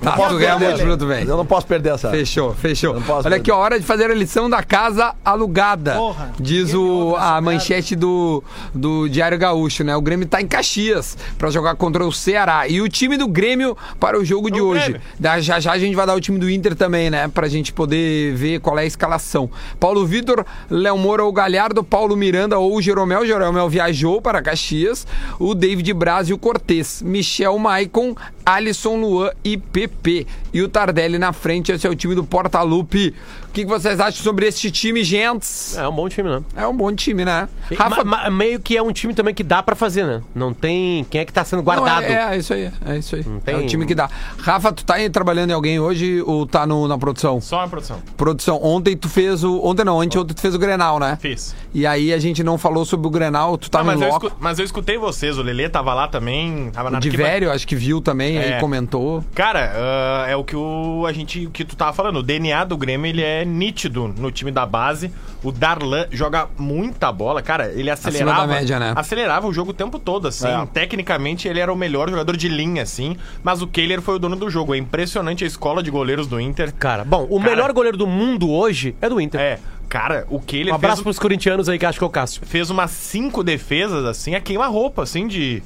Tá, 0.00 0.12
posso 0.12 0.30
tu 0.34 0.38
ganha 0.38 0.52
perder, 0.52 0.68
muito 0.68 0.82
minuto, 0.84 1.06
vem. 1.06 1.24
Eu 1.26 1.36
não 1.36 1.44
posso 1.44 1.66
perder 1.66 1.94
essa. 1.94 2.10
Fechou, 2.10 2.54
fechou. 2.54 2.94
Não 2.94 3.02
posso 3.02 3.26
Olha 3.28 3.36
aqui, 3.36 3.46
perder. 3.46 3.60
ó, 3.60 3.62
hora 3.64 3.78
de 3.78 3.84
fazer 3.84 4.10
a 4.10 4.14
lição 4.14 4.48
da 4.48 4.62
casa 4.62 5.14
alugada. 5.24 5.94
Porra, 5.94 6.32
diz 6.40 6.72
o, 6.72 6.82
over 7.10 7.22
a 7.22 7.40
manchete 7.40 7.94
do, 7.94 8.42
do 8.74 9.08
Diário 9.08 9.38
Gaúcho, 9.38 9.84
né? 9.84 9.94
O 9.94 10.00
Grêmio 10.00 10.26
tá 10.26 10.40
em 10.40 10.46
Caxias 10.46 11.16
pra 11.36 11.50
jogar 11.50 11.74
contra 11.76 12.04
o 12.06 12.12
Ceará. 12.12 12.66
E 12.66 12.80
o 12.80 12.88
time 12.88 13.16
do 13.16 13.28
Grêmio 13.28 13.76
para 13.98 14.18
o 14.18 14.24
jogo 14.24 14.50
de 14.50 14.60
O 14.60 14.66
hoje. 14.68 14.84
Grêmio. 14.84 15.00
Da, 15.18 15.40
já 15.40 15.60
já 15.60 15.72
a 15.72 15.78
gente 15.78 15.94
vai 15.94 16.06
dar 16.06 16.14
o 16.14 16.20
time 16.20 16.38
do 16.38 16.50
Inter 16.50 16.74
também, 16.74 17.10
né? 17.10 17.28
Pra 17.28 17.46
gente 17.48 17.72
poder 17.72 18.34
ver 18.34 18.60
qual 18.60 18.78
é 18.78 18.82
a 18.82 18.86
escalação. 18.86 19.50
Paulo 19.78 20.06
Vitor, 20.06 20.44
Léo 20.70 20.96
Moura 20.96 21.24
ou 21.24 21.32
Galhardo, 21.32 21.84
Paulo 21.84 22.16
Miranda 22.16 22.58
ou 22.58 22.80
Jeromel. 22.80 23.26
Jeromel 23.26 23.68
viajou 23.68 24.22
para 24.22 24.40
Caxias. 24.40 25.06
O 25.38 25.54
David 25.54 25.92
Braz 25.92 26.28
e 26.28 26.32
o 26.32 26.38
Cortez. 26.38 27.02
Michel 27.02 27.58
Maicon, 27.58 28.14
Alisson 28.44 29.00
Luan 29.00 29.32
e 29.44 29.56
PP. 29.56 30.26
E 30.52 30.62
o 30.62 30.68
Tardelli 30.68 31.18
na 31.18 31.32
frente. 31.32 31.72
Esse 31.72 31.86
é 31.86 31.90
o 31.90 31.94
time 31.94 32.14
do 32.14 32.24
Portalupe. 32.24 33.14
O 33.50 33.52
que, 33.52 33.62
que 33.64 33.68
vocês 33.68 33.98
acham 33.98 34.22
sobre 34.22 34.46
esse 34.46 34.70
time, 34.70 35.02
gentes? 35.02 35.76
É 35.76 35.86
um 35.88 35.92
bom 35.92 36.08
time, 36.08 36.28
né? 36.30 36.40
É 36.54 36.64
um 36.68 36.76
bom 36.76 36.94
time, 36.94 37.24
né? 37.24 37.48
Rafa, 37.76 38.30
meio 38.30 38.60
que 38.60 38.76
é 38.76 38.82
um 38.82 38.92
time 38.92 39.12
também 39.12 39.34
que 39.34 39.42
dá 39.42 39.60
pra 39.60 39.74
fazer, 39.74 40.06
né? 40.06 40.22
Não 40.32 40.54
tem. 40.54 41.04
Quem 41.10 41.20
é 41.20 41.24
que 41.24 41.32
tá 41.32 41.44
sendo 41.44 41.60
guardado? 41.62 42.02
Não, 42.02 42.08
é, 42.08 42.12
é, 42.30 42.34
é 42.34 42.38
isso 42.38 42.54
aí, 42.54 42.70
é 42.86 42.96
isso 42.96 43.16
aí. 43.16 43.24
tem- 43.44 43.54
É 43.54 43.58
o 43.58 43.66
time 43.66 43.84
que 43.86 43.94
dá. 43.94 44.08
Rafa, 44.38 44.72
tu 44.72 44.84
tá 44.84 44.94
aí 44.94 45.10
trabalhando 45.10 45.50
em 45.50 45.52
alguém 45.52 45.80
hoje 45.80 46.22
ou 46.26 46.46
tá 46.46 46.64
no, 46.64 46.86
na 46.86 46.96
produção? 46.96 47.40
Só 47.40 47.56
uma 47.58 47.68
produção. 47.68 48.00
Produção, 48.16 48.60
ontem 48.62 48.96
tu 48.96 49.08
fez 49.08 49.42
o. 49.42 49.60
Ontem 49.64 49.84
não, 49.84 49.98
ontem, 49.98 50.16
ontem 50.18 50.32
tu 50.32 50.40
fez 50.40 50.54
o 50.54 50.58
Grenal, 50.58 51.00
né? 51.00 51.18
Fiz. 51.20 51.52
E 51.74 51.84
aí 51.84 52.12
a 52.12 52.18
gente 52.18 52.44
não 52.44 52.56
falou 52.56 52.84
sobre 52.84 53.08
o 53.08 53.10
Grenal, 53.10 53.58
tu 53.58 53.68
tava 53.68 53.84
mas, 53.84 54.00
em 54.00 54.04
eu 54.04 54.10
escu- 54.10 54.32
mas 54.38 54.58
eu 54.60 54.64
escutei 54.64 54.96
vocês, 54.96 55.36
o 55.38 55.42
Lelê 55.42 55.68
tava 55.68 55.92
lá 55.92 56.06
também. 56.06 56.70
Tava 56.72 56.88
na 56.88 56.98
O 56.98 57.02
velho, 57.02 57.50
acho 57.50 57.66
que 57.66 57.74
viu 57.74 58.00
também, 58.00 58.38
aí 58.38 58.52
É. 58.52 58.60
comentou. 58.60 59.24
Cara, 59.34 59.72
ah, 59.74 60.26
é 60.28 60.36
o 60.36 60.44
que 60.44 60.54
o, 60.54 61.04
a 61.04 61.12
gente, 61.12 61.46
o 61.46 61.50
que 61.50 61.64
tu 61.64 61.74
tava 61.74 61.92
falando. 61.92 62.20
O 62.20 62.22
DNA 62.22 62.64
do 62.64 62.76
Grêmio, 62.76 63.06
ele 63.08 63.22
é 63.22 63.39
é 63.40 63.44
nítido 63.44 64.08
no 64.08 64.30
time 64.30 64.50
da 64.50 64.66
base. 64.66 65.10
O 65.42 65.50
Darlan 65.50 66.06
joga 66.10 66.48
muita 66.58 67.10
bola, 67.10 67.40
cara. 67.42 67.72
Ele 67.72 67.90
acelerava. 67.90 68.46
da 68.46 68.54
média, 68.54 68.78
né? 68.78 68.92
Acelerava 68.94 69.46
o 69.46 69.52
jogo 69.52 69.70
o 69.70 69.74
tempo 69.74 69.98
todo, 69.98 70.28
assim. 70.28 70.48
É. 70.48 70.66
Tecnicamente, 70.66 71.48
ele 71.48 71.60
era 71.60 71.72
o 71.72 71.76
melhor 71.76 72.10
jogador 72.10 72.36
de 72.36 72.48
linha, 72.48 72.82
assim. 72.82 73.16
Mas 73.42 73.62
o 73.62 73.66
Kehler 73.66 74.00
foi 74.02 74.16
o 74.16 74.18
dono 74.18 74.36
do 74.36 74.50
jogo. 74.50 74.74
É 74.74 74.78
impressionante 74.78 75.44
a 75.44 75.46
escola 75.46 75.82
de 75.82 75.90
goleiros 75.90 76.26
do 76.26 76.40
Inter. 76.40 76.72
Cara, 76.74 77.04
bom, 77.04 77.26
o 77.30 77.38
Cara. 77.38 77.50
melhor 77.50 77.72
goleiro 77.72 77.96
do 77.96 78.06
mundo 78.06 78.50
hoje 78.50 78.94
é 79.00 79.08
do 79.08 79.20
Inter. 79.20 79.40
É, 79.40 79.58
cara, 79.88 80.26
o 80.28 80.38
Kehler 80.38 80.72
Um 80.72 80.76
abraço 80.76 80.96
fez, 80.96 81.04
pros 81.04 81.18
corintianos 81.18 81.68
aí 81.68 81.78
que 81.78 81.86
acho 81.86 81.98
que 81.98 82.04
é 82.04 82.06
o 82.06 82.10
Cássio. 82.10 82.42
fez 82.44 82.70
umas 82.70 82.90
cinco 82.90 83.42
defesas, 83.42 84.04
assim, 84.04 84.34
a 84.34 84.40
queima-roupa, 84.40 85.02
assim, 85.02 85.26
de. 85.26 85.62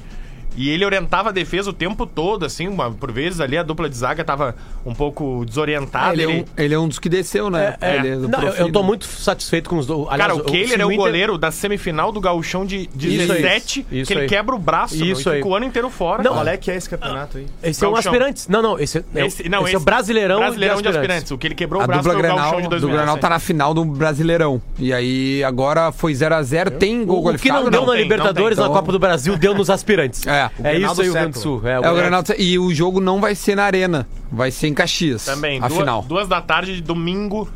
E 0.55 0.69
ele 0.69 0.85
orientava 0.85 1.29
a 1.29 1.31
defesa 1.31 1.69
o 1.69 1.73
tempo 1.73 2.05
todo, 2.05 2.45
assim, 2.45 2.67
uma- 2.67 2.91
por 2.91 3.11
vezes 3.11 3.39
ali 3.39 3.57
a 3.57 3.63
dupla 3.63 3.89
de 3.89 3.97
zaga 3.97 4.23
tava 4.23 4.55
um 4.85 4.93
pouco 4.93 5.43
desorientada. 5.45 6.13
ele, 6.13 6.21
é 6.23 6.25
ele- 6.25 6.41
um, 6.41 6.45
ele 6.63 6.73
é 6.73 6.79
um 6.79 6.87
dos 6.87 6.99
que 6.99 7.09
desceu, 7.09 7.49
né? 7.49 7.75
É, 7.81 7.95
Ele 7.97 8.15
do 8.17 8.27
Não, 8.27 8.41
eu, 8.41 8.53
eu 8.53 8.71
tô 8.71 8.81
muito 8.83 9.05
satisfeito 9.05 9.69
com 9.69 9.77
os 9.77 9.85
dois. 9.85 10.07
Cara, 10.17 10.35
o 10.35 10.43
Kehler 10.43 10.79
é 10.81 10.85
o 10.85 10.91
Inter- 10.91 10.97
goleiro 10.97 11.37
da 11.37 11.51
semifinal 11.51 12.11
do 12.11 12.19
gauchão 12.21 12.65
de 12.65 12.89
Isso 12.95 13.31
aí. 13.33 13.41
17, 13.41 13.85
Isso 13.91 14.07
que 14.07 14.13
ele 14.13 14.21
aí. 14.21 14.27
quebra 14.29 14.55
o 14.55 14.59
braço 14.59 14.95
meu, 14.97 15.07
Isso 15.07 15.29
e 15.29 15.31
aí. 15.33 15.37
fica 15.37 15.49
o 15.49 15.55
ano 15.55 15.65
inteiro 15.65 15.89
fora. 15.89 16.23
Não, 16.23 16.33
Qual 16.33 16.47
é 16.47 16.57
que 16.57 16.71
é 16.71 16.75
esse 16.75 16.89
campeonato 16.89 17.37
aí? 17.37 17.45
Esse 17.63 17.83
é 17.83 17.87
um 17.87 17.91
Gauchão. 17.91 18.11
aspirantes. 18.11 18.47
Não, 18.47 18.61
não, 18.61 18.79
esse, 18.79 18.99
é, 19.13 19.25
Esse, 19.25 19.49
não, 19.49 19.63
esse, 19.65 19.75
é 19.75 19.77
o 19.77 19.81
Brasileirão, 19.81 20.39
Brasileirão 20.39 20.75
de 20.77 20.81
de 20.83 20.87
aspirantes. 20.89 21.11
aspirantes. 21.15 21.31
O 21.31 21.37
que 21.37 21.47
ele 21.47 21.55
quebrou 21.55 21.81
A 21.81 21.83
o 21.83 21.87
braço 21.87 22.03
dupla 22.03 22.13
foi 22.13 22.19
o 22.19 22.23
Grenal, 22.23 22.37
gauchão 22.51 22.57
de 22.61 22.63
do 22.67 22.69
2017. 22.69 22.97
Grenal 23.05 23.17
tá 23.17 23.29
na 23.29 23.39
final 23.39 23.73
do 23.73 23.83
Brasileirão. 23.85 24.61
E 24.79 24.93
aí 24.93 25.43
agora 25.43 25.91
foi 25.91 26.13
0x0, 26.13 26.71
tem 26.71 27.03
gol 27.05 27.17
O, 27.17 27.19
o 27.19 27.21
que 27.23 27.27
qualificado? 27.49 27.63
não 27.63 27.69
deu 27.71 27.81
Não 27.81 27.87
na 27.87 27.95
Libertadores, 27.95 28.57
não 28.57 28.67
na. 28.69 28.73
Copa 28.75 28.91
do 28.91 28.99
Brasil, 28.99 29.35
deu 29.37 29.53
nos 29.53 29.69
aspirantes. 29.69 30.25
É. 30.27 30.44
É 30.63 30.77
isso 30.77 31.01
aí 31.01 31.09
o 31.09 31.11
Rio 31.11 31.13
Grande 31.13 31.31
do. 31.33 31.39
Sul. 31.39 31.61
É, 31.63 31.73
É, 31.73 31.79
o 31.79 31.95
Grenal, 31.95 32.23
e 32.37 32.57
o 32.59 32.73
jogo 32.73 32.99
não 32.99 33.19
vai 33.21 33.35
ser 33.35 33.55
na 33.55 33.63
Arena, 33.63 34.07
vai 34.31 34.51
ser 34.51 34.67
em 34.67 34.73
Caxias. 34.73 35.25
Também, 35.25 35.57
a 35.61 35.67
duas, 35.67 35.79
final. 35.79 36.01
duas 36.03 36.27
da 36.27 36.41
tarde 36.41 36.75
de 36.75 36.81
domingo, 36.81 37.47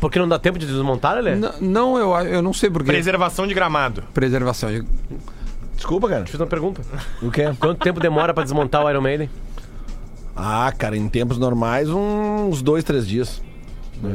Porque 0.00 0.18
não 0.18 0.28
dá 0.28 0.38
tempo 0.38 0.58
de 0.58 0.66
desmontar, 0.66 1.14
Lelê? 1.14 1.32
N- 1.36 1.50
Não, 1.60 1.96
eu, 1.96 2.10
eu 2.26 2.42
não 2.42 2.52
sei 2.52 2.68
porquê. 2.70 2.90
preservação 2.92 3.46
de 3.46 3.54
gramado. 3.54 4.02
Preservação. 4.12 4.68
Desculpa, 5.76 6.08
cara. 6.08 6.20
Deixa 6.22 6.36
eu 6.36 6.38
fazer 6.38 6.42
uma 6.44 6.50
pergunta. 6.50 6.82
O 7.22 7.30
quê? 7.30 7.44
Quanto 7.58 7.78
tempo 7.82 7.98
demora 8.00 8.32
pra 8.34 8.42
desmontar 8.44 8.84
o 8.84 8.90
Iron 8.90 9.00
Maiden? 9.00 9.28
Ah, 10.36 10.72
cara, 10.76 10.96
em 10.96 11.08
tempos 11.08 11.38
normais, 11.38 11.88
uns 11.88 12.60
dois, 12.60 12.82
três 12.84 13.06
dias. 13.06 13.40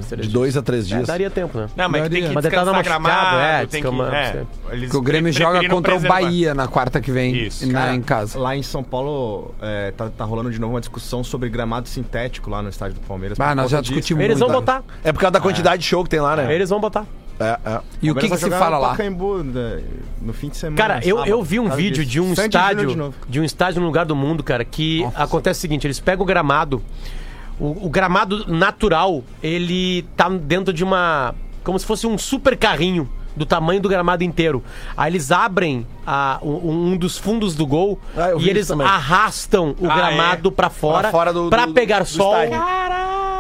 Três 0.08 0.28
De 0.28 0.34
dois 0.34 0.58
a 0.58 0.62
três 0.62 0.86
É, 0.86 0.96
dias. 0.96 1.08
daria 1.08 1.30
tempo, 1.30 1.58
né? 1.58 1.68
Não, 1.76 1.90
mas 1.90 2.10
tem 2.10 2.24
que 2.24 2.30
Mas 2.30 2.46
ele 2.46 2.56
tá 2.56 2.64
descansar 2.64 2.74
machucado, 2.74 3.04
gramado, 3.04 3.38
é, 3.40 3.66
tem 3.66 3.82
que... 3.84 3.88
É, 3.88 4.46
Porque 4.82 4.98
o 4.98 5.02
Grêmio 5.02 5.32
joga 5.34 5.68
contra 5.68 5.96
o. 5.96 6.00
Bahia 6.00 6.54
na 6.54 6.68
quarta 6.68 7.00
que 7.02 7.12
vem, 7.12 7.36
Isso. 7.36 7.68
na- 7.68 7.80
Cara, 7.80 7.96
em 7.96 8.02
casa. 8.02 8.40
Lá 8.40 8.56
em 8.56 8.64
São 8.64 8.84
Paulo, 8.84 9.54
é, 9.62 9.92
tá, 9.92 10.10
tá 10.10 10.24
rolando 10.24 10.50
de 10.52 10.60
novo 10.60 10.74
uma 10.74 10.80
discussão 10.80 11.24
sobre 11.24 11.50
gramado 11.50 11.88
sintético 11.88 12.50
lá 12.50 12.62
no 12.62 12.70
estádio 12.70 12.96
do 12.96 13.02
Palmeiras. 13.02 13.40
Ah, 13.40 13.54
nós 13.54 13.72
já 13.72 13.82
discutimos 13.82 14.24
Eles 14.24 14.40
vão 14.40 14.50
botar. 14.52 14.84
É 15.04 15.12
por 15.12 15.20
causa 15.20 15.32
da 15.32 15.40
quantidade 15.40 15.82
de 15.82 15.88
show 15.88 16.04
que 16.04 16.10
tem 16.10 16.20
lá, 16.20 16.36
né? 16.36 16.54
Eles 16.54 16.70
vão 16.70 16.80
botar. 16.80 17.06
É, 17.40 17.58
é. 17.66 17.80
E 18.02 18.12
o 18.12 18.16
que, 18.16 18.28
que 18.30 18.38
se 18.38 18.50
fala 18.50 18.76
no 18.76 18.82
lá? 18.82 18.90
Pacaembu, 18.90 19.44
né, 19.44 19.80
no 20.22 20.34
fim 20.34 20.50
de 20.50 20.58
semana. 20.58 20.76
Cara, 20.78 21.00
eu, 21.06 21.26
eu 21.26 21.42
vi 21.42 21.58
um 21.58 21.70
vídeo 21.70 22.06
de 22.06 22.20
um 22.20 22.34
estádio, 22.34 23.14
de 23.30 23.40
um 23.40 23.44
estádio 23.46 23.80
num 23.80 23.88
lugar 23.88 24.06
do 24.06 24.14
mundo, 24.16 24.44
cara, 24.44 24.66
que 24.66 25.08
acontece 25.16 25.60
o 25.60 25.62
seguinte, 25.62 25.88
eles 25.88 26.00
pegam 26.02 26.24
o 26.24 26.26
gramado, 26.26 26.82
o, 27.60 27.86
o 27.86 27.90
gramado 27.90 28.46
natural, 28.52 29.24
ele 29.44 30.04
tá 30.16 30.30
dentro 30.30 30.74
de 30.74 30.84
uma, 30.84 31.34
como 31.64 31.78
se 31.78 31.86
fosse 31.86 32.08
um 32.08 32.18
super 32.18 32.58
carrinho 32.58 33.10
do 33.36 33.46
tamanho 33.46 33.80
do 33.80 33.88
gramado 33.88 34.24
inteiro. 34.24 34.62
Aí 34.98 35.12
eles 35.12 35.32
abrem 35.32 35.86
a- 36.06 36.40
um, 36.42 36.92
um 36.92 36.98
dos 36.98 37.18
fundos 37.18 37.56
do 37.56 37.66
gol 37.66 38.00
Ah, 38.18 38.32
e 38.38 38.50
eles 38.50 38.68
também. 38.68 38.86
arrastam 38.86 39.76
o 39.80 39.90
Ah, 39.90 39.96
gramado 39.96 40.52
pra 40.52 40.70
fora, 40.70 41.02
Pra 41.10 41.12
fora 41.12 41.32
do- 41.34 41.50
pegar 41.74 42.00
do 42.00 42.06
sol. 42.06 42.34
estádio. 42.44 42.58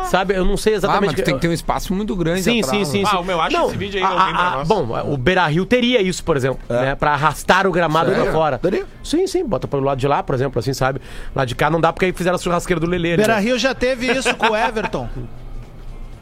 Sabe, 0.10 0.34
eu 0.36 0.44
não 0.44 0.58
sei 0.58 0.74
Ah, 0.74 0.78
exatamente. 0.78 1.12
mas 1.12 1.16
tu 1.22 1.24
tem 1.24 1.36
que 1.36 1.42
ter 1.42 1.48
um 1.48 1.54
espaço 1.54 1.94
muito 1.94 2.16
grande 2.16 2.42
Sim, 2.44 2.62
atrás, 2.62 2.78
sim, 2.80 2.86
sim, 2.92 3.00
né? 3.04 3.10
sim. 3.10 3.16
Ah, 3.16 3.20
o 3.20 3.24
meu, 3.24 3.40
acha 3.40 3.66
esse 3.66 3.78
vídeo 3.78 3.98
aí, 4.00 4.04
a- 4.04 4.10
alguém 4.10 4.34
pra 4.34 4.44
a- 4.48 4.52
nós. 4.58 4.68
Bom, 4.68 4.88
o 5.14 5.18
Beira 5.18 5.46
Rio 5.48 5.66
teria 5.66 6.02
isso, 6.02 6.24
por 6.24 6.36
exemplo, 6.36 6.60
né? 6.70 6.96
Pra 6.96 7.12
arrastar 7.14 7.68
o 7.68 7.72
gramado 7.72 8.10
Sério? 8.10 8.24
pra 8.26 8.34
fora. 8.34 8.60
Daria? 8.62 8.86
Sim, 9.04 9.28
sim, 9.28 9.46
bota 9.46 9.68
pelo 9.68 9.84
lado 9.84 9.98
de 10.00 10.08
lá, 10.08 10.22
por 10.24 10.34
exemplo, 10.36 10.60
assim, 10.60 10.74
sabe? 10.74 11.00
Lá 11.36 11.46
de 11.46 11.54
cá 11.56 11.70
não 11.70 11.80
dá 11.80 11.94
porque 11.94 12.06
aí 12.06 12.12
fizeram 12.14 12.36
a 12.36 12.40
churrasqueira 12.40 12.80
do 12.80 12.88
Lelê. 12.88 13.10
ali, 13.10 13.18
Beira 13.18 13.36
né? 13.36 13.42
Rio 13.42 13.58
já 13.60 13.74
teve 13.76 14.12
isso 14.12 14.36
com 14.36 14.48
o 14.50 14.56
Everton. 14.56 15.08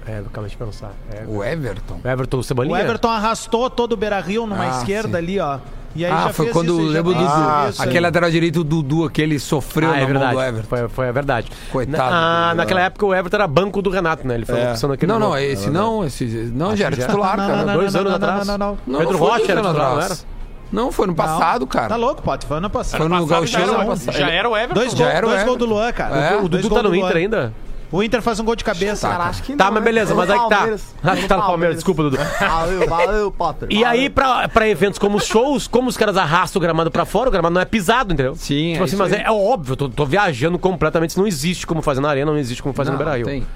É, 0.10 0.22
deixa 0.40 0.56
eu 0.58 0.66
pensar. 0.68 0.92
É, 1.12 1.26
O 1.28 1.44
Everton. 1.44 2.00
o 2.02 2.08
Everton 2.08 2.38
O 2.38 2.44
Cebolinha. 2.44 2.80
Everton 2.80 3.10
arrastou 3.10 3.70
todo 3.70 3.92
o 3.92 3.98
Beira 3.98 4.22
Rio 4.22 4.48
numa 4.48 4.64
Ah, 4.64 4.78
esquerda 4.80 5.10
sim. 5.10 5.24
ali, 5.24 5.38
ó. 5.38 5.60
E 5.98 6.06
aí 6.06 6.12
Ah, 6.12 6.24
já 6.28 6.34
foi 6.34 6.46
fez 6.46 6.54
quando 6.56 6.80
isso, 6.80 6.92
lembro 6.92 7.14
do 7.14 7.20
Dudu. 7.20 7.30
isso, 7.70 7.82
Aquele 7.82 7.98
aí. 7.98 8.04
lateral 8.04 8.30
direito 8.32 8.64
do 8.64 8.82
Dudu, 8.84 9.06
aquele 9.06 9.40
sofreu 9.40 9.90
Ah, 9.90 9.98
é 9.98 10.02
na 10.02 10.08
mão 10.08 10.14
do 10.14 10.20
verdade. 10.20 10.48
Everton. 10.50 10.68
Foi, 10.68 10.88
foi 10.90 11.10
a 11.10 11.12
verdade. 11.12 11.52
Coitado 11.72 12.12
Na, 12.12 12.52
do- 12.52 12.58
naquela 12.58 12.82
época 12.82 13.06
o 13.06 13.14
Everton 13.16 13.36
era 13.38 13.48
banco 13.48 13.82
do 13.82 13.90
Renato, 13.90 14.28
né? 14.28 14.36
Ele 14.36 14.46
foi 14.46 14.60
É. 14.60 14.70
opção 14.72 14.90
naquele 14.90 15.12
Não, 15.12 15.20
não, 15.20 15.38
esse 15.38 15.70
não, 15.70 16.06
esse 16.06 16.26
não, 16.54 16.76
já 16.76 16.86
era 16.86 16.96
titular, 16.96 17.36
Não, 17.38 17.48
cara. 17.48 17.58
não, 17.60 17.66
não, 17.66 17.74
dois 17.74 17.94
não, 17.94 18.02
anos 18.02 18.12
não, 18.12 18.18
atrás. 18.18 18.48
Não, 18.48 18.58
não, 18.58 18.68
não. 18.68 18.78
Não, 18.88 19.00
Pedro 19.00 19.14
não 19.14 19.20
Rocha 19.20 19.38
dois 19.38 19.50
era 19.50 19.60
anos 19.60 19.72
titular, 19.72 19.90
não 19.92 20.00
atrás. 20.02 20.28
Não, 20.72 20.92
foi 20.92 21.08
no 21.08 21.16
passado, 21.16 21.66
cara. 21.66 21.88
Tá 21.88 21.96
louco, 21.96 22.22
pode. 22.22 22.46
Foi 22.46 22.58
ano 22.58 22.70
passado. 22.70 23.00
Foi 23.00 23.08
no 23.10 23.26
Gauchão 23.26 23.48
já 23.48 23.74
era, 23.74 23.84
o- 23.84 23.88
passado. 23.88 24.14
já 24.18 24.30
era 24.30 24.50
o 24.50 24.56
Everton. 24.58 24.74
Dois, 24.74 24.92
Já 24.92 24.98
gol, 24.98 25.08
era 25.08 25.26
o 25.26 25.30
dois 25.30 25.42
Everton. 25.42 25.58
do 25.58 25.66
Luan, 25.66 25.92
cara. 25.94 26.16
É. 26.18 26.36
O 26.36 26.50
Dois 26.50 26.62
Dudu 26.64 26.76
tá 26.76 26.84
no. 26.84 26.94
Inter 26.94 27.16
ainda? 27.16 27.54
O 27.92 28.04
Inter 28.04 28.22
faz 28.22 28.40
um 28.40 28.44
gol 28.44 28.56
de 28.56 28.64
cabeça. 28.64 29.08
Cara, 29.08 29.26
acho 29.26 29.42
que 29.44 29.56
Tá, 29.56 29.66
não, 29.66 29.72
mas 29.74 29.82
né? 29.84 29.86
beleza, 29.86 30.14
mas 30.14 30.28
no 30.28 30.34
aí 30.34 30.40
que 30.42 30.50
tá. 30.50 30.70
Ah, 31.04 31.16
tu 31.22 31.28
tá 31.28 31.38
no 31.38 31.44
Palmeiras, 31.44 31.76
desculpa, 31.78 32.04
Dudu. 32.04 32.18
Valeu, 32.18 32.88
valeu, 32.88 33.32
Potter. 33.32 33.68
E 33.72 33.84
aí, 33.86 34.10
pra, 34.10 34.48
pra 34.50 34.68
eventos 34.68 35.00
como 35.00 35.20
shows, 35.20 35.68
como 35.68 35.88
os 35.90 35.96
caras 35.96 36.18
arrastam 36.18 36.60
o 36.60 36.62
gramado 36.62 36.92
pra 36.92 37.06
fora, 37.06 37.30
o 37.30 37.32
gramado 37.32 37.54
não 37.54 37.62
é 37.62 37.66
pisado, 37.66 38.14
entendeu? 38.14 38.36
Sim, 38.36 38.72
Tipo 38.74 38.84
é 38.84 38.86
assim, 38.86 38.96
mas 38.98 39.14
é, 39.14 39.24
é 39.24 39.32
óbvio, 39.32 39.76
tô, 39.76 39.88
tô 39.88 40.06
viajando 40.06 40.60
completamente. 40.60 41.12
Isso 41.12 41.20
não 41.20 41.28
existe 41.28 41.66
como 41.66 41.82
fazer 41.82 42.02
na 42.02 42.10
Arena, 42.10 42.32
não 42.32 42.38
existe 42.38 42.62
como 42.62 42.74
fazer 42.74 42.92
no 42.92 42.98
Não, 42.98 43.06
Beira 43.06 43.18
Rio. 43.18 43.26
tem. 43.26 43.48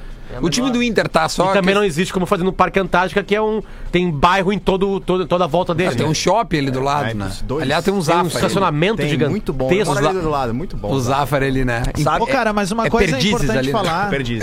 O 0.41 0.49
time 0.49 0.69
do 0.71 0.81
Inter 0.83 1.07
tá 1.07 1.27
só. 1.27 1.51
E 1.51 1.53
também 1.53 1.73
que- 1.73 1.79
não 1.79 1.83
existe 1.85 2.13
como 2.13 2.25
fazer 2.25 2.43
no 2.43 2.53
Parque 2.53 2.79
Antártica, 2.79 3.23
que 3.23 3.35
é 3.35 3.41
um. 3.41 3.61
Tem 3.91 4.09
bairro 4.11 4.53
em 4.53 4.59
todo, 4.59 4.99
todo, 4.99 5.25
toda 5.25 5.43
a 5.45 5.47
volta 5.47 5.73
dele. 5.73 5.89
Ah, 5.89 5.95
tem 5.95 6.05
né? 6.05 6.11
um 6.11 6.13
shopping 6.13 6.57
ali 6.59 6.71
do 6.71 6.79
lado, 6.79 7.09
é, 7.09 7.13
né? 7.13 7.31
dois. 7.43 7.63
Aliás, 7.63 7.83
tem 7.83 7.93
um 7.93 7.97
Tem 7.97 8.01
um 8.15 8.23
Zafari. 8.23 8.27
estacionamento 8.35 8.97
Tem 8.97 9.09
gigantesco. 9.09 9.31
muito 9.31 9.53
bom. 9.53 9.69
Mora 9.85 10.09
ali 10.09 10.19
do 10.21 10.29
lado, 10.29 10.53
muito 10.53 10.77
bom. 10.77 10.91
O 10.91 10.99
Zafari 10.99 11.45
ali, 11.45 11.65
né? 11.65 11.83
Sabe- 11.97 12.23
Ô, 12.23 12.27
cara, 12.27 12.53
mas 12.53 12.71
uma 12.71 12.85
é 12.87 12.89
coisa 12.89 13.07
Perdizes 13.13 13.33
importante 13.33 13.57
ali, 13.57 13.67
né? 13.67 13.73
falar. 13.73 14.09
Perdi. 14.09 14.39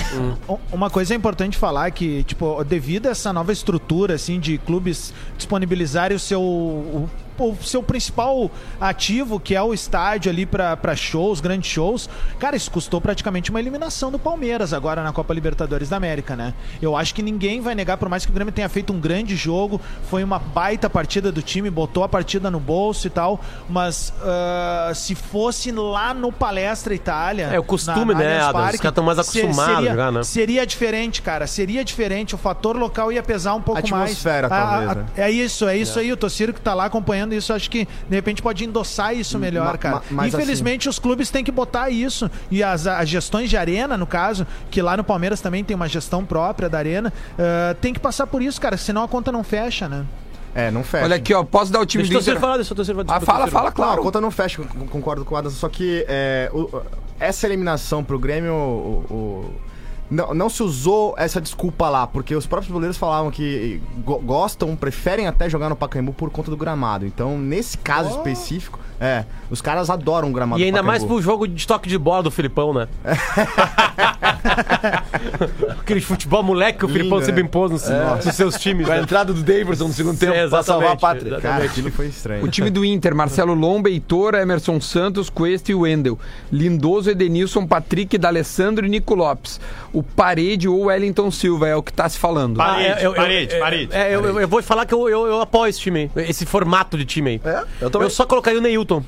Um- 0.49 0.57
Uma 0.73 0.91
coisa 0.91 1.15
importante 1.15 1.57
falar 1.57 1.91
que, 1.91 2.23
tipo, 2.25 2.63
devido 2.65 3.07
a 3.07 3.11
essa 3.11 3.33
nova 3.33 3.53
estrutura, 3.53 4.15
assim, 4.15 4.39
de 4.41 4.59
clubes 4.59 5.13
disponibilizarem 5.37 6.17
o 6.17 6.21
seu. 6.21 6.41
O, 6.43 7.09
o 7.45 7.57
seu 7.63 7.83
principal 7.83 8.51
ativo, 8.81 9.39
que 9.39 9.55
é 9.55 9.63
o 9.63 9.75
estádio 9.75 10.31
ali 10.31 10.47
pra 10.47 10.77
pra 10.77 10.95
shows, 10.95 11.41
grandes 11.41 11.71
shows, 11.71 12.09
cara, 12.39 12.57
isso 12.57 12.71
custou 12.71 13.01
praticamente 13.01 13.51
uma 13.51 13.61
eliminação 13.61 14.11
do 14.11 14.19
Palmeiras 14.19 14.73
agora 14.73 15.03
na 15.03 15.13
Copa 15.13 15.35
Libertadores 15.35 15.89
da 15.89 15.97
América, 15.97 16.37
né? 16.37 16.55
Eu 16.81 16.97
acho 16.97 17.15
que 17.15 17.23
ninguém 17.23 17.61
vai 17.61 17.75
negar, 17.75 17.97
por 17.97 18.09
mais 18.09 18.25
que 18.25 18.31
o 18.31 18.35
Grêmio 18.35 18.53
tenha 18.53 18.69
feito 18.69 18.93
um 18.93 19.01
grande 19.01 19.37
jogo, 19.37 19.81
foi 20.09 20.23
uma 20.25 20.39
baita 20.39 20.89
partida 20.89 21.31
do 21.33 21.43
time, 21.43 21.71
botou 21.71 22.05
a 22.05 22.09
partida 22.09 22.51
no 22.51 22.61
bolso 22.61 23.07
e 23.07 23.11
tal, 23.11 23.41
mas 23.69 24.13
ah, 24.23 24.93
se 24.95 25.15
fosse 25.15 25.71
lá 25.73 26.15
no 26.15 26.33
Palestra 26.33 26.95
Itália. 26.95 27.47
É 27.53 27.59
o 27.59 27.63
costume, 27.63 28.15
né, 28.15 28.41
Allianz 28.41 28.49
Adams? 28.49 28.75
Os 28.75 28.81
caras 28.81 28.95
tão 28.95 29.05
mais 29.05 29.19
acostumados 29.19 29.59
a 29.59 29.75
seria, 29.75 29.91
jogar, 29.91 30.13
né? 30.13 30.23
Seria 30.23 30.67
diferente, 30.67 31.23
cara. 31.23 31.47
Seria 31.47 31.85
diferente. 31.85 32.35
O 32.35 32.39
fator 32.39 32.77
local 32.77 33.13
ia 33.13 33.23
pesar 33.23 33.55
um 33.55 33.63
pouco 33.63 33.81
mais. 33.89 34.11
Atmosfera, 34.11 34.49
talvez, 34.49 34.97
né? 34.97 35.07
É 35.17 35.31
isso, 35.31 35.67
é 35.67 35.77
isso 35.77 35.99
aí. 35.99 36.13
O 36.13 36.17
Tociro 36.17 36.53
que 36.53 36.61
tá 36.61 36.75
lá 36.75 36.87
acompanhando 36.87 37.28
isso, 37.35 37.53
acho 37.53 37.71
que 37.71 37.87
de 38.09 38.15
repente 38.17 38.41
pode 38.43 38.65
endossar 38.65 39.15
isso 39.17 39.39
melhor, 39.39 39.73
ma- 39.73 39.79
cara. 39.79 40.03
ma- 40.11 40.27
Infelizmente, 40.29 40.89
os 40.89 40.99
clubes 40.99 41.31
têm 41.31 41.45
que 41.45 41.53
botar 41.53 41.91
isso. 41.91 42.31
E 42.51 42.63
as, 42.63 42.87
as 42.87 43.09
gestões 43.09 43.49
de 43.51 43.57
arena, 43.57 43.97
no 43.97 44.07
caso, 44.07 44.47
que 44.71 44.81
lá 44.83 44.97
no 44.97 45.05
Palmeiras 45.05 45.41
também 45.41 45.63
tem 45.65 45.75
uma 45.75 45.89
gestão 45.89 46.25
própria 46.25 46.69
da 46.69 46.79
arena, 46.79 47.13
ah, 47.39 47.75
tem 47.81 47.93
que 47.93 48.01
passar 48.01 48.27
por 48.27 48.43
isso, 48.43 48.61
cara. 48.61 48.77
Senão 48.77 49.03
a 49.03 49.09
conta 49.09 49.31
não 49.33 49.43
fecha, 49.45 49.89
né? 49.89 50.05
É, 50.55 50.71
não 50.71 50.83
fecha. 50.83 51.05
Olha 51.05 51.17
aqui, 51.17 51.33
ó. 51.35 51.45
Posso 51.45 51.71
dar 51.71 51.79
o 51.81 51.87
time 51.87 52.03
Deixa 52.03 52.19
do 52.19 52.23
Inter? 52.23 52.41
falar, 52.41 52.57
deixa 52.57 52.73
o 52.73 52.77
torcedor 52.77 53.05
Ah, 53.07 53.21
fala, 53.21 53.47
fala, 53.47 53.51
Claro, 53.51 53.69
a 53.69 53.73
claro. 53.73 54.03
conta 54.03 54.21
não 54.21 54.31
fecha, 54.31 54.61
eu 54.63 54.87
concordo 54.87 55.25
com 55.25 55.35
o 55.35 55.39
Adams, 55.39 55.55
só 55.59 55.69
que 55.69 56.05
é, 56.09 56.51
o- 56.53 56.83
essa 57.21 57.47
eliminação 57.47 58.03
pro 58.03 58.19
Grêmio, 58.19 58.53
o- 58.55 59.05
o- 59.11 59.55
não, 60.11 60.35
não 60.35 60.49
se 60.49 60.63
usou 60.63 61.15
essa 61.19 61.41
desculpa 61.41 61.89
lá, 61.89 62.07
porque 62.07 62.35
os 62.35 62.47
próprios 62.47 62.73
goleiros 62.73 62.97
falavam 62.97 63.31
que 63.31 63.81
go- 64.05 64.19
gostam, 64.21 64.75
preferem 64.77 65.27
até 65.27 65.49
jogar 65.51 65.69
no 65.69 65.77
Pacaembu 65.77 66.13
por 66.13 66.31
conta 66.31 66.51
do 66.51 66.57
gramado. 66.57 67.05
Então, 67.07 67.39
nesse 67.39 67.77
caso 67.79 68.11
específico, 68.11 68.79
é, 69.01 69.25
os 69.51 69.61
caras 69.61 69.91
adoram 69.91 70.29
o 70.29 70.33
gramado 70.33 70.61
E 70.61 70.65
ainda 70.65 70.81
do 70.81 70.85
mais 70.87 71.05
pro 71.05 71.21
jogo 71.23 71.47
de 71.47 71.67
toque 71.67 71.89
de 71.89 71.97
bola 71.99 72.23
do 72.23 72.31
Filipão, 72.31 72.73
né? 72.75 72.89
Aquele 75.81 76.01
futebol 76.01 76.43
moleque 76.43 76.79
que 76.81 76.85
o 76.85 76.89
Lindo, 76.89 76.99
Filipão 76.99 77.19
né? 77.21 77.25
sempre 77.25 77.43
impôs 77.43 77.71
nos, 77.71 77.85
nos 78.25 78.35
seus 78.35 78.57
times. 78.59 78.87
Com 78.87 78.93
a 78.93 78.97
né? 78.97 79.03
entrada 79.03 79.33
do 79.33 79.43
Davidson 79.43 79.89
no 79.89 79.93
segundo 79.93 80.19
tempo 80.19 80.33
É, 80.33 80.49
pra 80.49 80.63
salvar 80.63 80.91
a 80.91 80.95
exatamente, 80.95 81.01
pátria. 81.01 81.29
exatamente. 81.29 81.43
Cara, 81.61 81.65
aquilo 81.65 81.91
foi 81.91 82.07
estranho. 82.07 82.45
O 82.45 82.49
time 82.49 82.71
do 82.71 82.85
Inter, 82.85 83.15
Marcelo 83.15 83.55
Lomba, 83.55 83.89
Heitor, 83.89 84.35
Emerson 84.35 84.81
Santos, 84.81 85.31
Cuesta 85.31 85.73
e 85.73 85.75
Wendel. 85.75 86.19
Lindoso, 86.51 87.11
Edenilson, 87.11 87.67
Patrick, 87.67 88.17
D'Alessandro 88.19 88.87
e 88.87 88.89
Nico 88.89 89.15
Lopes. 89.15 89.61
O 89.99 90.03
Parede 90.05 90.69
ou 90.69 90.85
Wellington 90.85 91.29
Silva 91.31 91.67
é 91.69 91.75
o 91.75 91.83
que 91.83 91.93
tá 91.93 92.09
se 92.09 92.19
falando. 92.19 92.57
Parede, 92.57 93.09
parede, 93.17 93.55
é, 93.55 93.59
parede. 93.59 93.89
É, 93.97 94.15
eu, 94.15 94.25
eu- 94.25 94.41
eu 94.41 94.47
vou 94.49 94.63
falar 94.63 94.87
que 94.87 94.95
eu, 94.95 95.09
eu, 95.09 95.27
eu 95.27 95.41
apoio 95.41 95.69
esse 95.71 95.81
time 95.81 96.09
aí, 96.15 96.31
esse 96.31 96.47
formato 96.47 96.97
de 96.97 97.05
time 97.05 97.31
aí. 97.31 97.41
É, 97.45 97.65
eu 97.81 97.91
também. 97.91 98.07
Eu 98.07 98.11
só 98.11 98.25
colocaria 98.25 98.61
o 98.61 98.63
Neilton. 98.63 99.03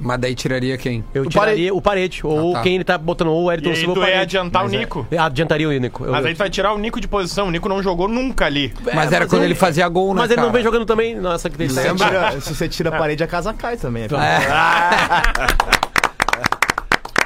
Mas 0.00 0.18
daí 0.20 0.34
tiraria 0.34 0.76
quem? 0.76 1.04
Eu 1.14 1.22
O 1.24 1.28
tiraria 1.28 1.72
o 1.74 1.80
parede. 1.82 2.20
Ou 2.24 2.52
tá. 2.52 2.62
quem 2.62 2.76
ele 2.76 2.84
tá 2.84 2.96
botando, 2.98 3.28
ou 3.28 3.44
o 3.44 3.50
Ayrton 3.50 3.70
aí 3.70 3.76
Silva 3.76 3.90
ou 3.90 3.94
tu 3.96 4.00
o 4.00 4.02
ia 4.04 4.06
parede. 4.12 4.22
adiantar 4.36 4.62
o 4.62 4.64
Mas 4.66 4.74
é- 4.74 4.78
Nico. 4.78 5.06
É, 5.10 5.18
Adiantaria 5.18 5.68
o 5.68 5.72
Nico. 5.72 6.04
Eu- 6.04 6.12
Mas 6.12 6.24
aí 6.26 6.34
tu 6.34 6.38
vai 6.38 6.50
tirar 6.50 6.72
o 6.72 6.78
Nico 6.78 7.00
de 7.00 7.08
posição. 7.08 7.48
O 7.48 7.50
Nico 7.50 7.68
não 7.68 7.82
jogou 7.82 8.06
nunca 8.08 8.46
ali. 8.46 8.72
mas 8.94 9.12
era 9.12 9.26
quando 9.26 9.42
ele 9.44 9.54
fazia 9.56 9.88
gol, 9.88 10.14
né, 10.14 10.20
Mas 10.22 10.30
ele 10.30 10.36
não 10.40 10.48
cara? 10.48 10.54
vem 10.54 10.62
jogando 10.64 10.84
também. 10.86 11.14
Nossa, 11.16 11.48
que 11.50 11.56
delícia. 11.56 11.82
se 12.40 12.54
você 12.54 12.68
tira 12.68 12.90
a 12.90 12.98
parede, 12.98 13.22
a 13.24 13.26
casa 13.26 13.52
cai 13.52 13.76
também. 13.76 14.04
É. 14.04 14.08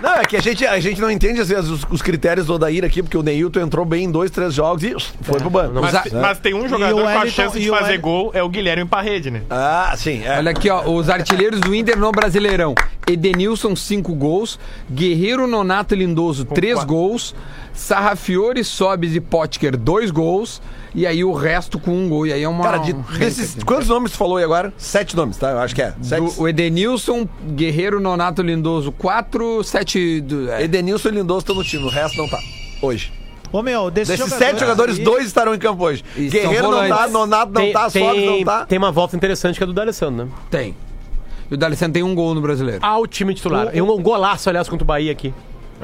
Não, 0.03 0.15
é 0.17 0.25
que 0.25 0.37
a 0.37 0.41
gente, 0.43 0.67
a 0.67 0.81
gente 0.81 1.01
não 1.01 1.11
entende 1.11 1.41
às 1.41 1.49
vezes 1.49 1.71
os, 1.71 1.87
os 1.89 2.03
critérios 2.03 2.47
do 2.47 2.55
Odair 2.55 2.85
aqui, 2.85 3.03
porque 3.03 3.17
o 3.17 3.23
Neilton 3.23 3.61
entrou 3.61 3.85
bem 3.85 4.05
em 4.05 4.11
dois, 4.11 4.31
três 4.31 4.53
jogos 4.53 4.83
e 4.83 4.95
foi 5.23 5.39
pro 5.39 5.49
banco. 5.49 5.75
Mas, 5.81 5.91
Usa- 6.07 6.21
mas 6.21 6.39
tem 6.41 6.53
um 6.55 6.69
jogador 6.69 6.95
com 7.03 7.09
a 7.09 7.13
Wellington- 7.21 7.31
chance 7.31 7.61
de 7.61 7.71
o 7.71 7.73
fazer 7.73 7.85
Wellington- 7.91 8.03
gol, 8.03 8.31
é 8.35 8.43
o 8.43 8.49
Guilherme 8.49 8.85
Parrede, 8.85 9.31
né? 9.31 9.43
Ah, 9.49 9.95
sim. 9.97 10.23
É. 10.25 10.39
Olha 10.39 10.51
aqui, 10.51 10.69
ó, 10.69 10.83
os 10.91 11.09
artilheiros 11.09 11.61
do 11.61 11.75
Inter 11.75 11.97
no 11.99 12.11
Brasileirão. 12.11 12.75
Edenilson, 13.07 13.75
5 13.77 14.15
gols. 14.15 14.59
Guerreiro 14.91 15.47
Nonato 15.47 15.95
Lindoso, 15.95 16.45
3 16.45 16.75
quatro. 16.75 16.89
gols. 16.89 17.35
Sarrafiore, 17.75 18.63
Sobis 18.65 19.15
e 19.15 19.21
Potker, 19.21 19.77
2 19.77 20.11
gols. 20.11 20.61
E 20.95 21.07
aí 21.07 21.25
o 21.25 21.33
resto 21.33 21.79
com 21.79 21.91
um 21.91 22.09
gol. 22.09 22.27
E 22.27 22.33
aí 22.33 22.43
é 22.43 22.49
uma. 22.49 22.63
Cara, 22.63 22.79
de, 22.79 22.93
um 22.93 23.01
desses, 23.19 23.63
quantos 23.65 23.89
nomes 23.89 24.13
tu 24.13 24.19
falou 24.19 24.37
aí 24.37 24.45
agora? 24.45 24.73
Sete 24.77 25.17
nomes, 25.17 25.39
tá? 25.39 25.51
Eu 25.51 25.59
acho 25.61 25.75
que 25.75 25.81
é. 25.81 25.95
Sete. 26.03 26.21
Do- 26.21 26.43
o 26.43 26.47
Edenilson, 26.49 27.27
Guerreiro 27.55 27.99
Nonato 27.99 28.43
Lindoso, 28.43 28.93
4, 28.93 29.65
7. 29.65 30.21
Do, 30.21 30.51
é. 30.51 30.65
Edenilson 30.65 31.09
e 31.09 31.13
Lindoso 31.13 31.39
estão 31.41 31.55
no 31.55 31.65
time, 31.65 31.85
o 31.85 31.89
resto 31.89 32.19
não 32.19 32.29
tá. 32.29 32.39
Hoje. 32.83 33.11
Ô, 33.51 33.63
meu, 33.63 33.91
desses, 33.91 34.19
Desses 34.19 34.33
sete 34.35 34.61
jogadores, 34.61 34.99
aí- 34.99 35.05
dois 35.05 35.27
estarão 35.27 35.55
em 35.55 35.59
campo 35.59 35.85
hoje. 35.85 36.03
Guerreiro 36.17 36.71
não 36.71 36.89
tá. 36.89 37.09
Nonato 37.09 37.53
não 37.53 37.61
tem, 37.63 37.73
tá, 37.73 37.91
tem, 37.91 38.27
não 38.27 38.45
tá. 38.45 38.65
tem 38.67 38.79
uma 38.79 38.91
volta 38.93 39.15
interessante 39.17 39.57
que 39.59 39.63
é 39.63 39.67
do 39.67 39.73
D'Alessandro, 39.75 40.25
né? 40.27 40.33
Tem. 40.51 40.75
E 41.51 41.55
o 41.55 41.57
D'Alessandro 41.57 41.93
tem 41.95 42.03
um 42.03 42.15
gol 42.15 42.35
no 42.35 42.41
brasileiro. 42.41 42.81
Ao 42.85 43.07
time 43.07 43.35
titular. 43.35 43.69
E 43.75 43.81
um 43.83 44.03
golaço, 44.03 44.49
aliás, 44.49 44.69
contra 44.71 44.85
o 44.85 44.87
Bahia 44.87 45.13
aqui. 45.13 45.35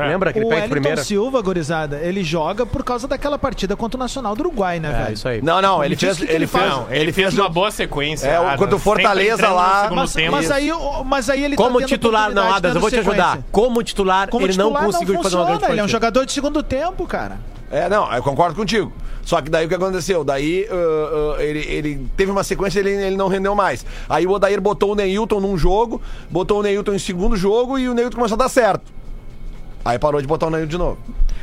Lembra 0.07 0.33
que 0.33 0.39
ele 0.39 0.47
O 0.47 0.49
pega 0.49 0.61
Wellington 0.63 0.73
primeira? 0.81 1.03
Silva, 1.05 1.41
gorizada, 1.43 1.99
ele 2.03 2.23
joga 2.23 2.65
por 2.65 2.85
causa 2.85 3.09
daquela 3.09 3.39
partida 3.39 3.75
contra 3.77 3.97
o 3.97 4.01
Nacional 4.01 4.35
do 4.37 4.41
Uruguai, 4.41 4.79
né, 4.79 4.91
É, 4.91 5.03
velho? 5.05 5.15
isso 5.15 5.29
aí. 5.29 5.43
Não, 5.43 5.61
não, 5.61 5.83
ele 5.85 5.97
fez. 5.97 6.17
o 6.17 6.19
que 6.21 6.25
Ele 6.25 6.33
ele 6.35 6.47
fez. 6.47 6.65
faz. 6.65 6.75
Não, 6.77 6.87
ele, 6.93 7.13
fez 7.13 7.35
uma 7.39 7.49
boa 7.49 7.71
sequência. 7.71 8.27
É, 8.29 8.39
o- 8.39 8.57
contra 8.59 8.77
o 8.77 8.79
Fortaleza 8.79 9.49
lá- 9.49 9.83
segundo 9.85 9.97
Mas, 9.99 10.13
tempo. 10.13 10.33
mas 10.33 10.51
aí, 10.51 10.73
o- 10.73 11.05
mas 11.05 11.31
aí 11.31 11.45
ele 11.45 11.57
tá 11.57 11.63
Como 11.63 11.79
tendo 11.79 11.89
titular, 11.89 12.33
não, 12.33 12.53
Adas, 12.53 12.75
eu 12.75 12.81
vou 12.81 12.91
te 12.91 12.99
ajudar. 12.99 13.39
Como 13.51 13.83
titular, 13.83 14.29
Como 14.29 14.45
ele 14.47 14.53
titular, 14.53 14.83
não 14.83 14.93
conseguiu 14.93 15.23
fazer 15.23 15.37
uma 15.37 15.45
grande 15.47 15.65
Ele 15.73 15.81
é 15.81 15.85
um 15.85 15.89
jogador 15.89 16.25
de 16.27 16.33
segundo 16.33 16.63
tempo, 16.63 17.07
cara. 17.07 17.39
É, 17.71 17.89
não, 17.89 18.11
eu 18.15 18.23
concordo 18.23 18.55
contigo. 18.57 18.91
Só 19.23 19.43
que 19.43 19.51
daí 19.51 19.67
o 19.67 19.69
que 19.69 19.75
aconteceu? 19.75 20.25
Daí 20.25 20.67
uh, 20.71 21.35
uh, 21.37 21.41
ele, 21.43 21.59
ele 21.71 22.09
teve 22.17 22.31
uma 22.31 22.43
sequência 22.43 22.79
e 22.79 22.83
ele, 22.83 22.91
ele 23.09 23.17
não 23.17 23.29
rendeu 23.29 23.55
mais. 23.55 23.85
Aí 24.09 24.27
o 24.27 24.31
Odair 24.31 24.59
botou 24.59 24.93
o 24.93 24.95
Neilton 24.95 25.39
num 25.39 25.55
jogo, 25.59 26.01
botou 26.31 26.61
o 26.61 26.63
Neilton 26.63 26.95
em 26.95 26.99
segundo 26.99 27.37
jogo 27.37 27.79
e 27.79 27.87
o 27.87 27.93
Neilton 27.93 28.17
começou 28.17 28.37
a 28.37 28.39
dar 28.39 28.49
certo. 28.49 28.91
Aí 29.89 29.99
parou 29.99 30.21
de 30.21 30.27
botar 30.27 30.49
o 30.49 30.51
Neilton 30.51 30.69
de 30.69 30.77
novo. 30.77 30.99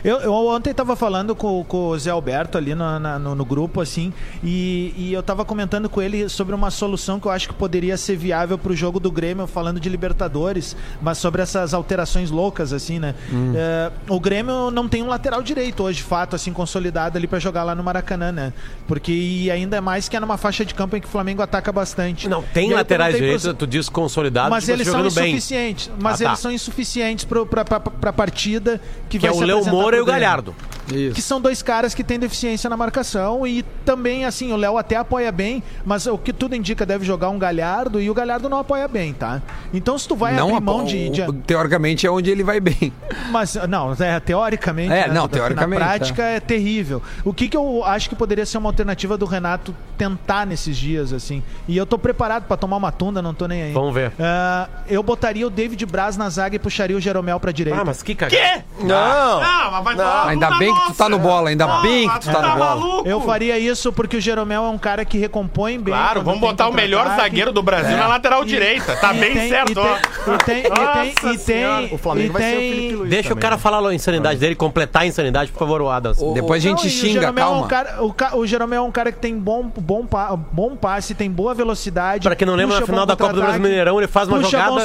Eu, 0.05 0.19
eu 0.21 0.33
ontem 0.33 0.71
tava 0.73 0.95
falando 0.95 1.35
com, 1.35 1.63
com 1.63 1.87
o 1.89 1.97
Zé 1.97 2.11
Alberto 2.11 2.57
ali 2.57 2.75
na- 2.75 2.99
na- 2.99 3.17
no, 3.17 3.33
no 3.33 3.43
grupo, 3.43 3.81
assim, 3.81 4.13
e, 4.43 4.93
e 4.95 5.11
eu 5.13 5.23
tava 5.23 5.43
comentando 5.43 5.89
com 5.89 5.99
ele 6.01 6.29
sobre 6.29 6.53
uma 6.53 6.69
solução 6.69 7.19
que 7.19 7.25
eu 7.27 7.31
acho 7.31 7.47
que 7.47 7.53
poderia 7.55 7.97
ser 7.97 8.15
viável 8.15 8.57
pro 8.57 8.75
jogo 8.75 8.99
do 8.99 9.11
Grêmio, 9.11 9.47
falando 9.47 9.79
de 9.79 9.89
Libertadores, 9.89 10.75
mas 11.01 11.17
sobre 11.17 11.41
essas 11.41 11.73
alterações 11.73 12.29
loucas, 12.29 12.71
assim, 12.71 12.99
né? 12.99 13.15
É, 13.55 13.91
o 14.07 14.19
Grêmio 14.19 14.69
não 14.69 14.87
tem 14.87 15.01
um 15.01 15.07
lateral 15.07 15.41
direito 15.41 15.81
hoje, 15.81 15.97
de 15.97 16.03
fato, 16.03 16.35
assim, 16.35 16.53
consolidado 16.53 17.17
ali 17.17 17.25
pra 17.25 17.39
jogar 17.39 17.63
lá 17.63 17.73
no 17.73 17.83
Maracanã, 17.83 18.31
né? 18.31 18.53
Porque 18.87 19.11
e 19.11 19.49
ainda 19.49 19.81
mais 19.81 20.07
que 20.07 20.15
é 20.15 20.19
numa 20.19 20.37
faixa 20.37 20.63
de 20.63 20.75
campo 20.75 20.95
em 20.95 21.01
que 21.01 21.07
o 21.07 21.09
Flamengo 21.09 21.41
ataca 21.41 21.71
bastante. 21.71 22.29
Não, 22.29 22.43
tem 22.43 22.69
aí 22.69 22.75
laterais 22.75 23.15
direitos, 23.15 23.43
pros- 23.43 23.57
tu 23.57 23.65
diz 23.65 23.89
consolidados, 23.89 24.51
mas 24.51 24.65
tipo, 24.65 24.75
eles 24.77 24.87
são 24.87 24.97
jogando 24.99 25.15
bem. 25.15 25.31
insuficientes. 25.31 25.89
Mas 25.99 26.21
Ah, 26.21 26.25
tá. 26.25 26.29
eles 26.29 26.39
são 26.39 26.51
insuficientes 26.51 27.25
pra, 27.25 27.43
pra 27.65 28.13
partida 28.13 28.79
que, 29.09 29.17
Que 29.17 29.25
é 29.25 29.29
vai 29.31 29.39
o 29.39 29.41
Léo 29.41 29.57
apresentar 29.57 29.75
Moura 29.75 29.94
e 29.95 30.03
pro 30.03 30.03
o 30.03 30.05
Grêmio. 30.05 30.74
Galhardo. 30.87 31.15
Que 31.15 31.21
são 31.21 31.39
dois 31.41 31.61
caras 31.61 31.93
que 31.93 32.03
têm 32.03 32.19
deficiência 32.19 32.69
na 32.69 32.77
marcação 32.77 33.45
e 33.45 33.63
também, 33.83 34.25
assim, 34.25 34.51
o 34.51 34.55
Léo 34.55 34.77
até 34.77 34.95
apoia 34.95 35.31
bem, 35.31 35.63
mas 35.85 36.05
o 36.07 36.17
que 36.17 36.31
tudo 36.33 36.55
indica 36.55 36.85
deve 36.85 37.05
jogar 37.05 37.29
um 37.29 37.39
Galhardo 37.39 38.01
e 38.01 38.09
o 38.09 38.13
Galhardo 38.13 38.47
não 38.49 38.59
apoia 38.59 38.87
bem, 38.87 39.13
tá? 39.13 39.41
Então 39.73 39.97
se 39.97 40.07
tu 40.07 40.15
vai 40.15 40.33
não 40.33 40.47
abrir 40.55 40.57
a- 40.57 40.61
mão 40.61 40.83
de... 40.85 41.09
de- 41.09 41.33
Teoricamente 41.45 42.05
é 42.07 42.11
onde 42.11 42.29
ele 42.29 42.43
vai 42.43 42.59
bem. 42.59 42.91
mas, 43.31 43.55
não, 43.69 43.93
é, 43.99 44.19
teoricamente. 44.19 44.91
É, 44.93 45.07
né, 45.07 45.13
não, 45.13 45.27
teoricamente, 45.27 45.79
Na 45.79 45.85
prática 45.87 46.23
é. 46.23 46.39
terrível. 46.39 47.01
O 47.23 47.33
que, 47.33 47.47
que 47.49 47.57
eu 47.57 47.83
acho 47.83 48.09
que 48.09 48.15
poderia 48.15 48.45
ser 48.45 48.57
uma 48.57 48.69
alternativa 48.69 49.17
do 49.17 49.25
Renato 49.25 49.75
tentar 49.97 50.45
nesses 50.45 50.75
dias, 50.77 51.13
assim? 51.13 51.41
E 51.67 51.75
eu 51.77 51.85
tô 51.85 51.97
preparado 51.97 52.43
pra 52.43 52.57
tomar 52.57 52.77
uma 52.77 52.91
tunda, 52.91 53.21
não 53.21 53.33
tô 53.33 53.47
nem 53.47 53.63
aí. 53.63 53.73
Vamos 53.73 53.93
ver. 53.93 54.11
Ah, 54.19 54.67
eu 54.87 55.01
botaria 55.01 55.45
o 55.47 55.49
David 55.49 55.85
Braz 55.85 56.17
na 56.17 56.29
zaga 56.29 56.55
e 56.55 56.59
puxaria 56.59 56.95
o 56.97 56.99
Jeromel 57.01 57.39
pra 57.39 57.51
direita. 57.51 57.79
Ah, 57.81 57.85
mas 57.85 58.03
que 58.03 58.13
cagada. 58.15 58.65
Não! 58.81 58.95
Ah, 59.41 59.69
mas 59.71 59.83
vai 59.83 59.95
falar 59.95 60.27
Ainda 60.29 60.49
da 60.49 60.57
bem 60.57 60.74
que 60.81 60.91
tu 60.91 60.97
tá 60.97 61.09
no 61.09 61.17
nossa. 61.17 61.29
bola, 61.29 61.49
ainda 61.49 61.65
Ah, 61.65 61.81
bem 61.81 62.09
que 62.09 62.19
tu 62.19 62.31
tá 62.31 62.41
no 62.41 62.47
bola. 62.57 62.57
maluco? 62.75 63.07
Eu 63.07 63.21
faria 63.21 63.57
isso 63.57 63.91
porque 63.93 64.17
o 64.17 64.21
Jeromel 64.21 64.63
é 64.65 64.69
um 64.69 64.77
cara 64.77 65.03
que 65.05 65.17
recompõe 65.17 65.77
bem. 65.79 65.93
Claro, 65.93 66.21
vamos 66.21 66.39
botar 66.39 66.67
o 66.67 66.73
melhor 66.73 67.07
zagueiro 67.15 67.51
do 67.51 67.61
Brasil 67.63 67.95
na 67.97 68.07
lateral 68.07 68.43
E- 68.43 68.47
direita. 68.47 68.95
Tá 68.97 69.13
bem 69.13 69.33
tem- 69.33 69.49
certo, 69.49 69.71
e 69.73 69.77
ó. 69.77 69.83
tem- 69.83 69.95
E 70.35 70.37
tem, 70.45 70.59
e 70.59 70.63
tem, 70.63 70.71
Nossa 70.71 71.33
e 71.33 71.37
Senhora. 71.37 71.87
tem, 71.87 71.95
O 71.95 71.97
Flamengo 71.97 72.33
vai 72.33 72.41
ser 72.41 72.55
o 72.55 72.59
tem- 72.59 72.71
Felipe 72.71 72.95
Luiz 72.95 73.09
Deixa 73.09 73.33
o 73.33 73.37
cara 73.37 73.55
né? 73.55 73.61
falar 73.61 73.87
a 73.89 73.93
insanidade 73.93 74.39
dele, 74.39 74.55
completar 74.55 75.03
a 75.03 75.05
insanidade, 75.05 75.51
por 75.51 75.59
favor, 75.59 75.81
o 75.81 75.89
Adams. 75.89 76.17
Depois 76.33 76.63
a 76.63 76.67
gente 76.69 76.79
Não, 76.79 76.85
o 76.85 76.89
xinga, 76.89 77.27
é 77.27 77.31
um 77.31 77.33
calma. 77.33 77.67
cara- 77.67 77.97
o, 78.35 78.45
Jeromel 78.45 78.83
é 78.83 78.87
um 78.87 78.91
cara 78.91 79.11
que 79.11 79.19
tem 79.19 79.37
bom, 79.37 79.71
bom, 79.77 80.05
pa- 80.05 80.35
bom 80.35 80.75
passe, 80.75 81.13
tem 81.13 81.29
boa 81.29 81.53
velocidade. 81.53 82.23
Pra 82.27 82.35
quem 82.35 82.45
não 82.47 82.55
lembra, 82.55 82.79
na 82.79 82.85
final 82.85 83.05
da 83.05 83.15
Copa 83.15 83.33
do 83.33 83.41
Brasil 83.41 83.61
Mineirão, 83.61 83.97
ele 83.99 84.07
faz 84.07 84.27
uma 84.27 84.41
jogada 84.41 84.81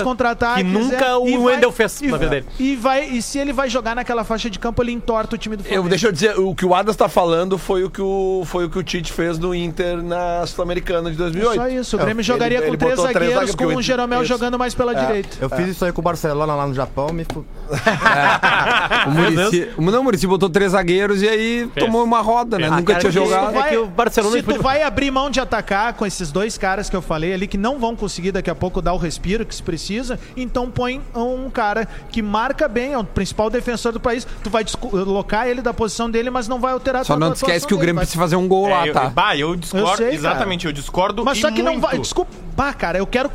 que 0.57 0.62
nunca 0.62 1.05
é, 1.07 1.14
o 1.16 1.43
Wendel 1.45 1.72
fez 1.72 2.01
na 2.03 2.16
vida 2.16 2.30
dele. 2.30 2.47
E, 2.59 2.76
vai, 2.76 3.05
e 3.05 3.22
se 3.22 3.38
ele 3.38 3.53
vai 3.53 3.68
jogar 3.68 3.95
naquela 3.97 4.24
faixa 4.24 4.49
de 4.51 4.59
campo, 4.59 4.82
ele 4.82 4.93
entorta 4.93 5.34
o 5.34 5.38
time 5.38 5.57
do 5.57 5.62
Eu, 5.83 5.89
deixa 5.89 6.07
eu 6.09 6.12
dizer, 6.12 6.39
o 6.39 6.55
que 6.55 6.64
o 6.64 6.74
Adas 6.74 6.95
tá 6.97 7.09
falando 7.09 7.57
foi 7.59 7.85
o 7.85 7.91
que 7.91 8.03
o, 8.03 8.43
foi 8.47 8.64
o 8.66 8.70
que 8.70 8.78
o 8.78 8.83
Tite 8.83 9.12
fez 9.12 9.39
no 9.39 9.55
Inter 9.55 10.03
na 10.03 10.47
Sul-Americana 10.47 11.11
de 11.11 11.16
2008. 11.16 11.55
Só 11.57 11.68
isso, 11.68 11.97
o 11.97 12.01
É, 12.01 12.03
Grêmio 12.05 12.20
ele- 12.20 12.26
jogaria 12.26 12.59
ele 12.59 12.66
com 12.70 12.76
três 12.76 12.95
botou 12.97 13.07
zagueiros, 13.07 13.28
zagueiros, 13.35 13.55
porque 13.57 13.72
com 13.74 13.78
o 13.78 13.83
Jeromel 13.83 14.20
isso. 14.22 14.28
jogando 14.28 14.59
mais 14.59 14.74
pela 14.74 14.93
É. 14.93 15.05
direita. 15.07 15.37
Eu 15.41 15.49
fiz 15.51 15.68
isso 15.68 15.85
aí 15.85 15.93
com 15.93 16.01
o 16.01 16.05
Barcelona 16.05 16.55
lá 16.55 16.66
no 16.66 16.74
Japão, 16.74 17.09
me 17.12 17.24
fu... 17.24 17.45
O 19.07 19.11
Muricy, 19.11 19.68
não, 19.78 20.01
o 20.01 20.05
Muricy 20.05 20.26
botou 20.26 20.49
três 20.51 20.72
zagueiros 20.72 21.22
e 21.22 21.28
aí 21.28 21.70
tomou 21.78 22.05
uma 22.05 22.20
roda, 22.20 22.59
né? 22.59 22.68
Nunca 22.70 22.95
cara, 22.95 22.99
tinha 23.01 23.11
que- 23.12 23.18
jogado. 23.18 23.57
é 23.57 23.62
que 23.70 23.76
o 23.76 23.87
Barcelona 23.87 24.37
se 24.37 24.43
tu 24.43 24.47
podia- 24.47 24.61
vai 24.62 24.83
abrir 24.83 25.11
mão 25.11 25.31
de 25.31 25.41
atacar 25.41 25.95
com 25.95 26.05
esses 26.07 26.31
dois 26.31 26.59
caras 26.59 26.89
que 26.91 26.97
eu 26.97 27.03
falei 27.03 27.33
ali, 27.33 27.47
que 27.47 27.59
não 27.59 27.78
vão 27.78 27.95
conseguir 27.97 28.33
daqui 28.33 28.51
a 28.51 28.55
pouco 28.55 28.81
dar 28.83 28.93
o 28.93 28.97
respiro 28.99 29.45
que 29.47 29.55
se 29.55 29.62
precisa, 29.62 30.18
então 30.37 30.70
põe 30.70 31.01
um 31.14 31.49
cara 31.51 31.87
que 32.11 32.22
marca 32.22 32.68
bem, 32.68 32.93
é 32.93 32.99
o 32.99 33.05
principal 33.05 33.49
defensor 33.51 33.93
do 33.93 34.01
país. 34.01 34.26
Tu 34.43 34.51
vai 34.51 34.64
deslocar 34.64 35.47
ele 35.47 35.62
da 35.62 35.70
posição 35.75 36.11
dele, 36.11 36.31
mas 36.31 36.47
não 36.49 36.59
vai 36.61 36.73
alterar 36.73 37.05
Só 37.05 37.16
não 37.18 37.33
esquece 37.33 37.66
que 37.66 37.75
o 37.75 37.77
dele, 37.77 37.87
Grêmio 37.87 37.97
vai- 37.97 38.05
precisa 38.05 38.21
fazer 38.23 38.37
um 38.37 38.47
gol 38.49 38.68
É, 38.68 38.71
lá, 38.71 38.87
eu, 38.87 38.93
tá? 38.95 39.09
bah, 39.09 39.37
eu 39.37 39.55
discordo. 39.57 39.89
Eu 39.91 39.97
sei, 39.97 40.11
exatamente, 40.14 40.66
eu 40.66 40.73
discordo. 40.73 41.25
Mas 41.25 41.39
só 41.39 41.51
que 41.51 41.62
não 41.62 41.73
muito. 41.73 41.83
vai. 41.87 41.99
Desculpa, 41.99 42.33
cara, 42.75 42.99
eu 42.99 43.07
quero 43.07 43.31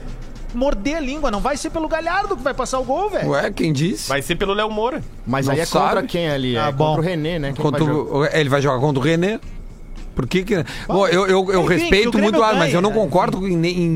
morder 0.53 0.95
a 0.95 0.99
língua, 1.01 1.29
não 1.29 1.41
vai 1.41 1.57
ser 1.57 1.69
pelo 1.69 1.87
Galhardo 1.87 2.37
que 2.37 2.41
vai 2.43 2.53
passar 2.53 2.79
o 2.79 2.83
gol, 2.83 3.09
velho. 3.09 3.29
Ué, 3.31 3.51
quem 3.51 3.73
disse? 3.73 4.07
Vai 4.07 4.21
ser 4.21 4.35
pelo 4.35 4.53
Léo 4.53 4.71
Moura. 4.71 5.01
Mas 5.27 5.47
Não 5.47 5.53
aí 5.53 5.59
é 5.59 5.65
sabe? 5.65 5.85
contra 5.85 6.03
quem 6.07 6.29
ali? 6.29 6.57
Ah, 6.57 6.67
é 6.67 6.71
bom. 6.71 6.85
contra 6.87 7.01
o 7.01 7.03
René, 7.03 7.39
né? 7.39 7.51
Quem 7.53 7.61
Contra 7.63 7.83
vai 7.83 7.93
o- 7.93 8.25
ele 8.31 8.49
vai 8.49 8.61
jogar 8.61 8.79
contra 8.79 8.99
o 8.99 9.03
René. 9.03 9.39
Por 10.15 10.25
que 10.27 10.43
que... 10.43 10.63
Bom, 10.87 11.05
eu, 11.07 11.27
eu, 11.27 11.51
eu 11.51 11.61
enfim, 11.63 11.67
que 11.67 11.73
respeito 11.73 12.17
muito 12.17 12.39
o 12.39 12.43
Adas, 12.43 12.57
mas 12.57 12.73
eu 12.73 12.81
não 12.81 12.89
ganha. 12.91 13.03
concordo 13.03 13.45
em, 13.47 13.53
em 13.65 13.89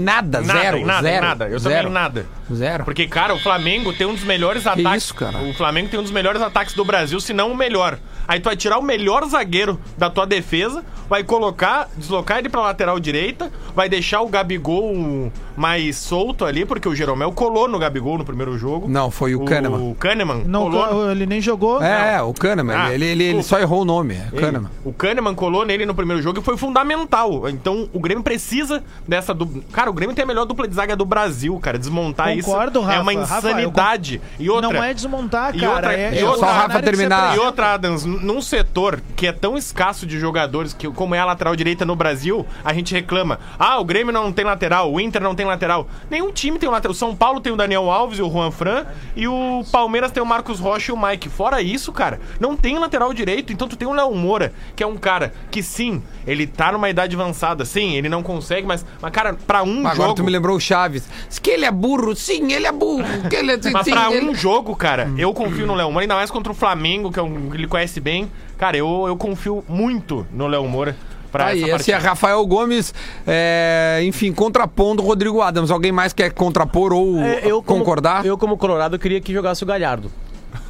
nada, 0.00 0.40
Nada, 0.42 0.60
zero, 0.60 0.76
em 0.76 0.84
nada, 0.84 1.02
zero. 1.08 1.26
nada. 1.26 1.48
Eu 1.48 1.58
zero. 1.58 1.74
também 1.76 1.92
nada. 1.92 2.26
Zero. 2.52 2.84
Porque, 2.84 3.06
cara, 3.06 3.34
o 3.34 3.38
Flamengo 3.38 3.92
tem 3.92 4.06
um 4.06 4.14
dos 4.14 4.24
melhores 4.24 4.66
ataques. 4.66 5.04
isso, 5.04 5.14
cara? 5.14 5.38
O 5.38 5.54
Flamengo 5.54 5.88
tem 5.88 5.98
um 5.98 6.02
dos 6.02 6.12
melhores 6.12 6.42
ataques 6.42 6.74
do 6.74 6.84
Brasil, 6.84 7.18
se 7.18 7.32
não 7.32 7.50
o 7.50 7.56
melhor. 7.56 7.98
Aí 8.28 8.38
tu 8.38 8.44
vai 8.44 8.56
tirar 8.56 8.78
o 8.78 8.82
melhor 8.82 9.24
zagueiro 9.26 9.80
da 9.96 10.10
tua 10.10 10.26
defesa, 10.26 10.84
vai 11.08 11.24
colocar, 11.24 11.88
deslocar 11.96 12.38
ele 12.38 12.48
pra 12.48 12.60
lateral 12.60 13.00
direita, 13.00 13.50
vai 13.74 13.88
deixar 13.88 14.20
o 14.20 14.28
Gabigol 14.28 15.32
mais 15.56 15.96
solto 15.96 16.44
ali, 16.44 16.64
porque 16.64 16.88
o 16.88 16.94
Jeromel 16.94 17.32
colou 17.32 17.68
no 17.68 17.78
Gabigol 17.78 18.18
no 18.18 18.24
primeiro 18.24 18.56
jogo. 18.58 18.88
Não, 18.88 19.10
foi 19.10 19.34
o 19.34 19.44
Kahneman. 19.44 19.90
O 19.90 19.94
Kahneman 19.94 20.42
Não, 20.46 20.62
colou. 20.70 20.94
no- 21.06 21.10
ele 21.10 21.26
nem 21.26 21.40
jogou. 21.40 21.82
É, 21.82 22.20
o 22.22 22.32
Kahneman. 22.32 22.74
Ah, 22.76 22.92
ele, 22.94 23.04
ele, 23.06 23.24
ele 23.24 23.42
só 23.42 23.58
errou 23.58 23.82
o 23.82 23.84
nome. 23.84 24.14
É 24.14 24.28
Ele- 24.32 24.40
Kahneman. 24.40 24.70
O 24.84 24.92
Kahneman 24.92 25.34
colou 25.34 25.64
nele 25.66 25.84
no 25.86 25.94
primeiro 25.94 26.22
jogo 26.22 26.40
e 26.40 26.42
foi 26.42 26.56
fundamental. 26.56 27.48
Então 27.48 27.88
o 27.92 28.00
Grêmio 28.00 28.22
precisa 28.24 28.82
dessa 29.06 29.32
dupla. 29.34 29.62
Cara, 29.72 29.90
o 29.90 29.92
Grêmio 29.92 30.14
tem 30.14 30.22
a 30.24 30.26
melhor 30.26 30.44
dupla 30.44 30.66
de 30.66 30.74
zaga 30.74 30.96
do 30.96 31.04
Brasil, 31.04 31.58
cara. 31.60 31.78
Desmontar 31.78 32.34
Concordo, 32.34 32.80
isso 32.80 32.90
é 32.90 33.00
uma 33.00 33.12
Rafa. 33.12 33.34
Rafa, 33.34 33.46
eu 33.48 33.50
insanidade. 33.52 34.20
e 34.38 34.50
outra. 34.50 34.72
Não 34.72 34.82
é 34.84 34.94
desmontar, 34.94 35.54
e 35.56 35.60
cara. 35.60 35.72
outra- 35.74 35.94
é, 35.94 36.14
e 36.14 36.18
é 36.18 36.24
outra- 36.24 36.36
o 36.36 36.40
Só 36.40 36.46
o 36.46 36.58
Rafa 36.58 36.82
terminar. 36.82 37.36
E 37.36 37.38
outra, 37.38 37.74
Adams, 37.74 38.04
num 38.04 38.40
setor 38.40 39.00
que 39.16 39.26
é 39.26 39.32
tão 39.32 39.56
escasso 39.56 40.06
de 40.06 40.18
jogadores 40.18 40.72
que, 40.72 40.88
como 40.90 41.14
é 41.14 41.18
a 41.18 41.24
lateral 41.24 41.54
direita 41.56 41.84
no 41.84 41.94
Brasil, 41.96 42.44
a 42.64 42.72
gente 42.72 42.92
reclama. 42.94 43.38
Ah, 43.58 43.78
o 43.78 43.84
Grêmio 43.84 44.12
não 44.12 44.32
tem 44.32 44.44
lateral, 44.44 44.92
o 44.92 45.00
Inter 45.00 45.22
não 45.22 45.34
tem 45.34 45.41
lateral. 45.46 45.86
Nenhum 46.10 46.30
time 46.32 46.58
tem 46.58 46.68
um 46.68 46.72
lateral. 46.72 46.92
O 46.92 46.94
São 46.96 47.14
Paulo 47.14 47.40
tem 47.40 47.52
o 47.52 47.56
Daniel 47.56 47.90
Alves 47.90 48.18
e 48.18 48.22
o 48.22 48.30
Juan 48.30 48.50
Fran, 48.50 48.84
e 49.16 49.26
o 49.28 49.64
Palmeiras 49.70 50.10
tem 50.10 50.22
o 50.22 50.26
Marcos 50.26 50.58
Rocha 50.60 50.92
e 50.92 50.94
o 50.94 51.00
Mike. 51.00 51.28
Fora 51.28 51.60
isso, 51.62 51.92
cara, 51.92 52.20
não 52.40 52.56
tem 52.56 52.78
lateral 52.78 53.12
direito. 53.12 53.52
Então 53.52 53.66
tu 53.68 53.76
tem 53.76 53.86
o 53.88 53.92
Léo 53.92 54.14
Moura, 54.14 54.52
que 54.76 54.82
é 54.82 54.86
um 54.86 54.96
cara 54.96 55.32
que 55.50 55.62
sim, 55.62 56.02
ele 56.26 56.46
tá 56.46 56.72
numa 56.72 56.88
idade 56.90 57.14
avançada, 57.16 57.64
sim, 57.64 57.94
ele 57.96 58.08
não 58.08 58.22
consegue, 58.22 58.66
mas, 58.66 58.84
mas 59.00 59.10
cara, 59.12 59.34
pra 59.34 59.62
um 59.62 59.80
Agora 59.86 59.94
jogo. 60.08 60.14
tu 60.14 60.24
me 60.24 60.30
lembrou 60.30 60.56
o 60.56 60.60
Chaves. 60.60 61.08
Diz 61.28 61.38
que 61.38 61.50
ele 61.50 61.64
é 61.64 61.70
burro, 61.70 62.14
sim, 62.14 62.52
ele 62.52 62.66
é 62.66 62.72
burro. 62.72 63.02
Que 63.28 63.36
ele 63.36 63.52
é, 63.52 63.58
Mas 63.72 63.84
sim, 63.84 63.90
pra 63.92 64.12
ele- 64.12 64.28
um 64.28 64.34
jogo, 64.34 64.74
cara, 64.76 65.10
eu 65.16 65.32
confio 65.32 65.66
no 65.66 65.74
Léo 65.74 65.88
Moura, 65.90 66.04
ainda 66.04 66.14
mais 66.14 66.30
contra 66.30 66.52
o 66.52 66.54
Flamengo, 66.54 67.10
que 67.10 67.18
é 67.18 67.22
um 67.22 67.50
que 67.50 67.56
ele 67.56 67.66
conhece 67.66 68.00
bem. 68.00 68.30
Cara, 68.58 68.76
eu, 68.76 69.04
eu 69.06 69.16
confio 69.16 69.64
muito 69.68 70.26
no 70.32 70.46
Léo 70.46 70.66
Moura 70.68 70.96
pra 71.32 71.46
Aí, 71.46 71.64
essa 71.64 71.76
esse 71.76 71.92
é. 71.92 71.96
Rafael 71.96 72.46
Gomes, 72.46 72.94
é, 73.26 74.00
enfim, 74.04 74.32
contrapondo 74.32 75.02
o 75.02 75.06
Rodrigo 75.06 75.40
Adams. 75.40 75.70
Alguém 75.70 75.90
mais 75.90 76.12
quer 76.12 76.30
contrapor 76.32 76.92
ou 76.92 77.18
É, 77.20 77.40
eu 77.44 77.62
como, 77.62 77.80
concordar? 77.80 78.24
Eu, 78.24 78.38
como 78.38 78.56
Colorado, 78.56 78.98
queria 78.98 79.20
que 79.20 79.32
jogasse 79.32 79.64
o 79.64 79.66
Galhardo. 79.66 80.12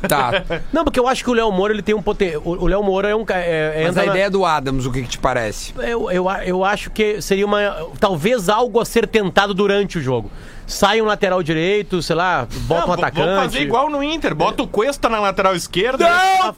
Tá. 0.09 0.45
Não, 0.73 0.85
porque 0.85 0.99
eu 1.01 1.09
acho 1.09 1.25
que 1.25 1.31
o 1.31 1.33
Léo 1.33 1.51
Moura 1.51 1.73
ele 1.75 1.83
tem 1.83 1.95
um 1.95 2.01
potencial. 2.03 2.41
O 2.45 2.67
Léo 2.67 2.83
Moura 2.83 3.09
é 3.09 3.17
um. 3.17 3.25
É, 3.29 3.83
é 3.83 3.85
Mas 3.85 3.97
a 3.97 4.03
entra 4.03 4.07
na- 4.07 4.13
ideia 4.13 4.31
do 4.31 4.45
Adams, 4.45 4.87
o 4.87 4.93
que, 4.93 5.03
que 5.03 5.09
te 5.09 5.19
parece? 5.19 5.75
Eu, 5.79 6.11
eu, 6.11 6.31
eu 6.47 6.65
acho 6.65 6.91
que 6.91 7.21
seria 7.21 7.45
uma. 7.45 7.89
Talvez 7.99 8.49
algo 8.49 8.79
a 8.81 8.85
ser 8.85 9.07
tentado 9.09 9.53
durante 9.53 9.99
o 9.99 10.01
jogo. 10.01 10.31
Sai 10.67 11.01
um 11.03 11.07
lateral 11.07 11.43
direito, 11.43 12.01
sei 12.03 12.17
lá, 12.17 12.47
bota 12.63 12.81
Não, 12.83 12.89
um 12.89 12.93
atacante. 12.93 13.27
Vamos 13.27 13.45
fazer 13.45 13.61
igual 13.63 13.91
no 13.91 14.03
Inter. 14.03 14.35
Bota 14.35 14.63
o 14.63 14.67
Cuesta 14.69 15.09
na 15.09 15.21
lateral 15.21 15.55
esquerda. 15.55 16.07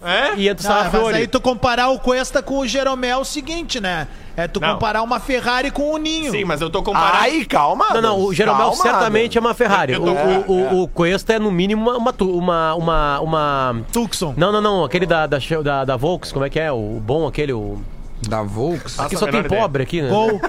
É? 0.02 0.34
E 0.36 0.48
entra 0.48 0.70
o 0.70 1.02
mas 1.04 1.14
aí 1.14 1.26
tu 1.26 1.40
comparar 1.40 1.88
o 1.88 1.98
Cuesta 1.98 2.42
com 2.42 2.58
o 2.58 2.66
Jeromel 2.66 3.18
é 3.18 3.20
o 3.20 3.24
seguinte, 3.24 3.80
né? 3.80 4.06
É 4.36 4.48
tu 4.48 4.58
Não. 4.60 4.72
comparar 4.74 5.02
uma 5.02 5.20
Ferrari 5.20 5.70
com 5.70 5.92
o 5.94 5.96
Ninho. 5.96 6.32
Sim, 6.32 6.44
mas 6.44 6.60
eu 6.60 6.68
tô 6.68 6.82
comparando. 6.82 7.18
Ai, 7.18 7.44
calma. 7.44 7.86
Não, 7.94 8.00
não, 8.02 8.20
o 8.24 8.34
Jeromel 8.34 8.70
calma, 8.70 8.82
certamente 8.82 9.38
é 9.38 9.40
Adams. 9.40 9.46
uma 9.50 9.54
Ferrari. 9.54 9.92
Eu 9.92 10.00
tô- 10.00 10.10
o, 10.12 10.52
o, 10.52 10.82
o 10.82 10.88
Cuesta 10.88 11.34
é 11.34 11.38
no 11.38 11.52
mínimo 11.52 11.88
uma. 11.92 12.12
uma, 12.20 12.74
uma, 12.74 13.20
uma- 13.20 13.82
Tucson. 13.92 14.34
Não, 14.36 14.50
não, 14.50 14.60
não. 14.60 14.84
Aquele 14.84 15.06
da, 15.06 15.26
da, 15.26 15.38
da, 15.62 15.84
da 15.84 15.96
Volks, 15.96 16.32
como 16.32 16.44
é 16.44 16.50
que 16.50 16.58
é? 16.58 16.72
O 16.72 17.00
bom, 17.00 17.28
aquele. 17.28 17.52
O... 17.52 17.80
Da 18.28 18.42
Volks? 18.42 18.98
Aqui 18.98 19.16
só 19.16 19.26
tem 19.26 19.40
ideia. 19.40 19.60
pobre 19.62 19.82
aqui, 19.82 20.02
né? 20.02 20.08
Gol. 20.08 20.40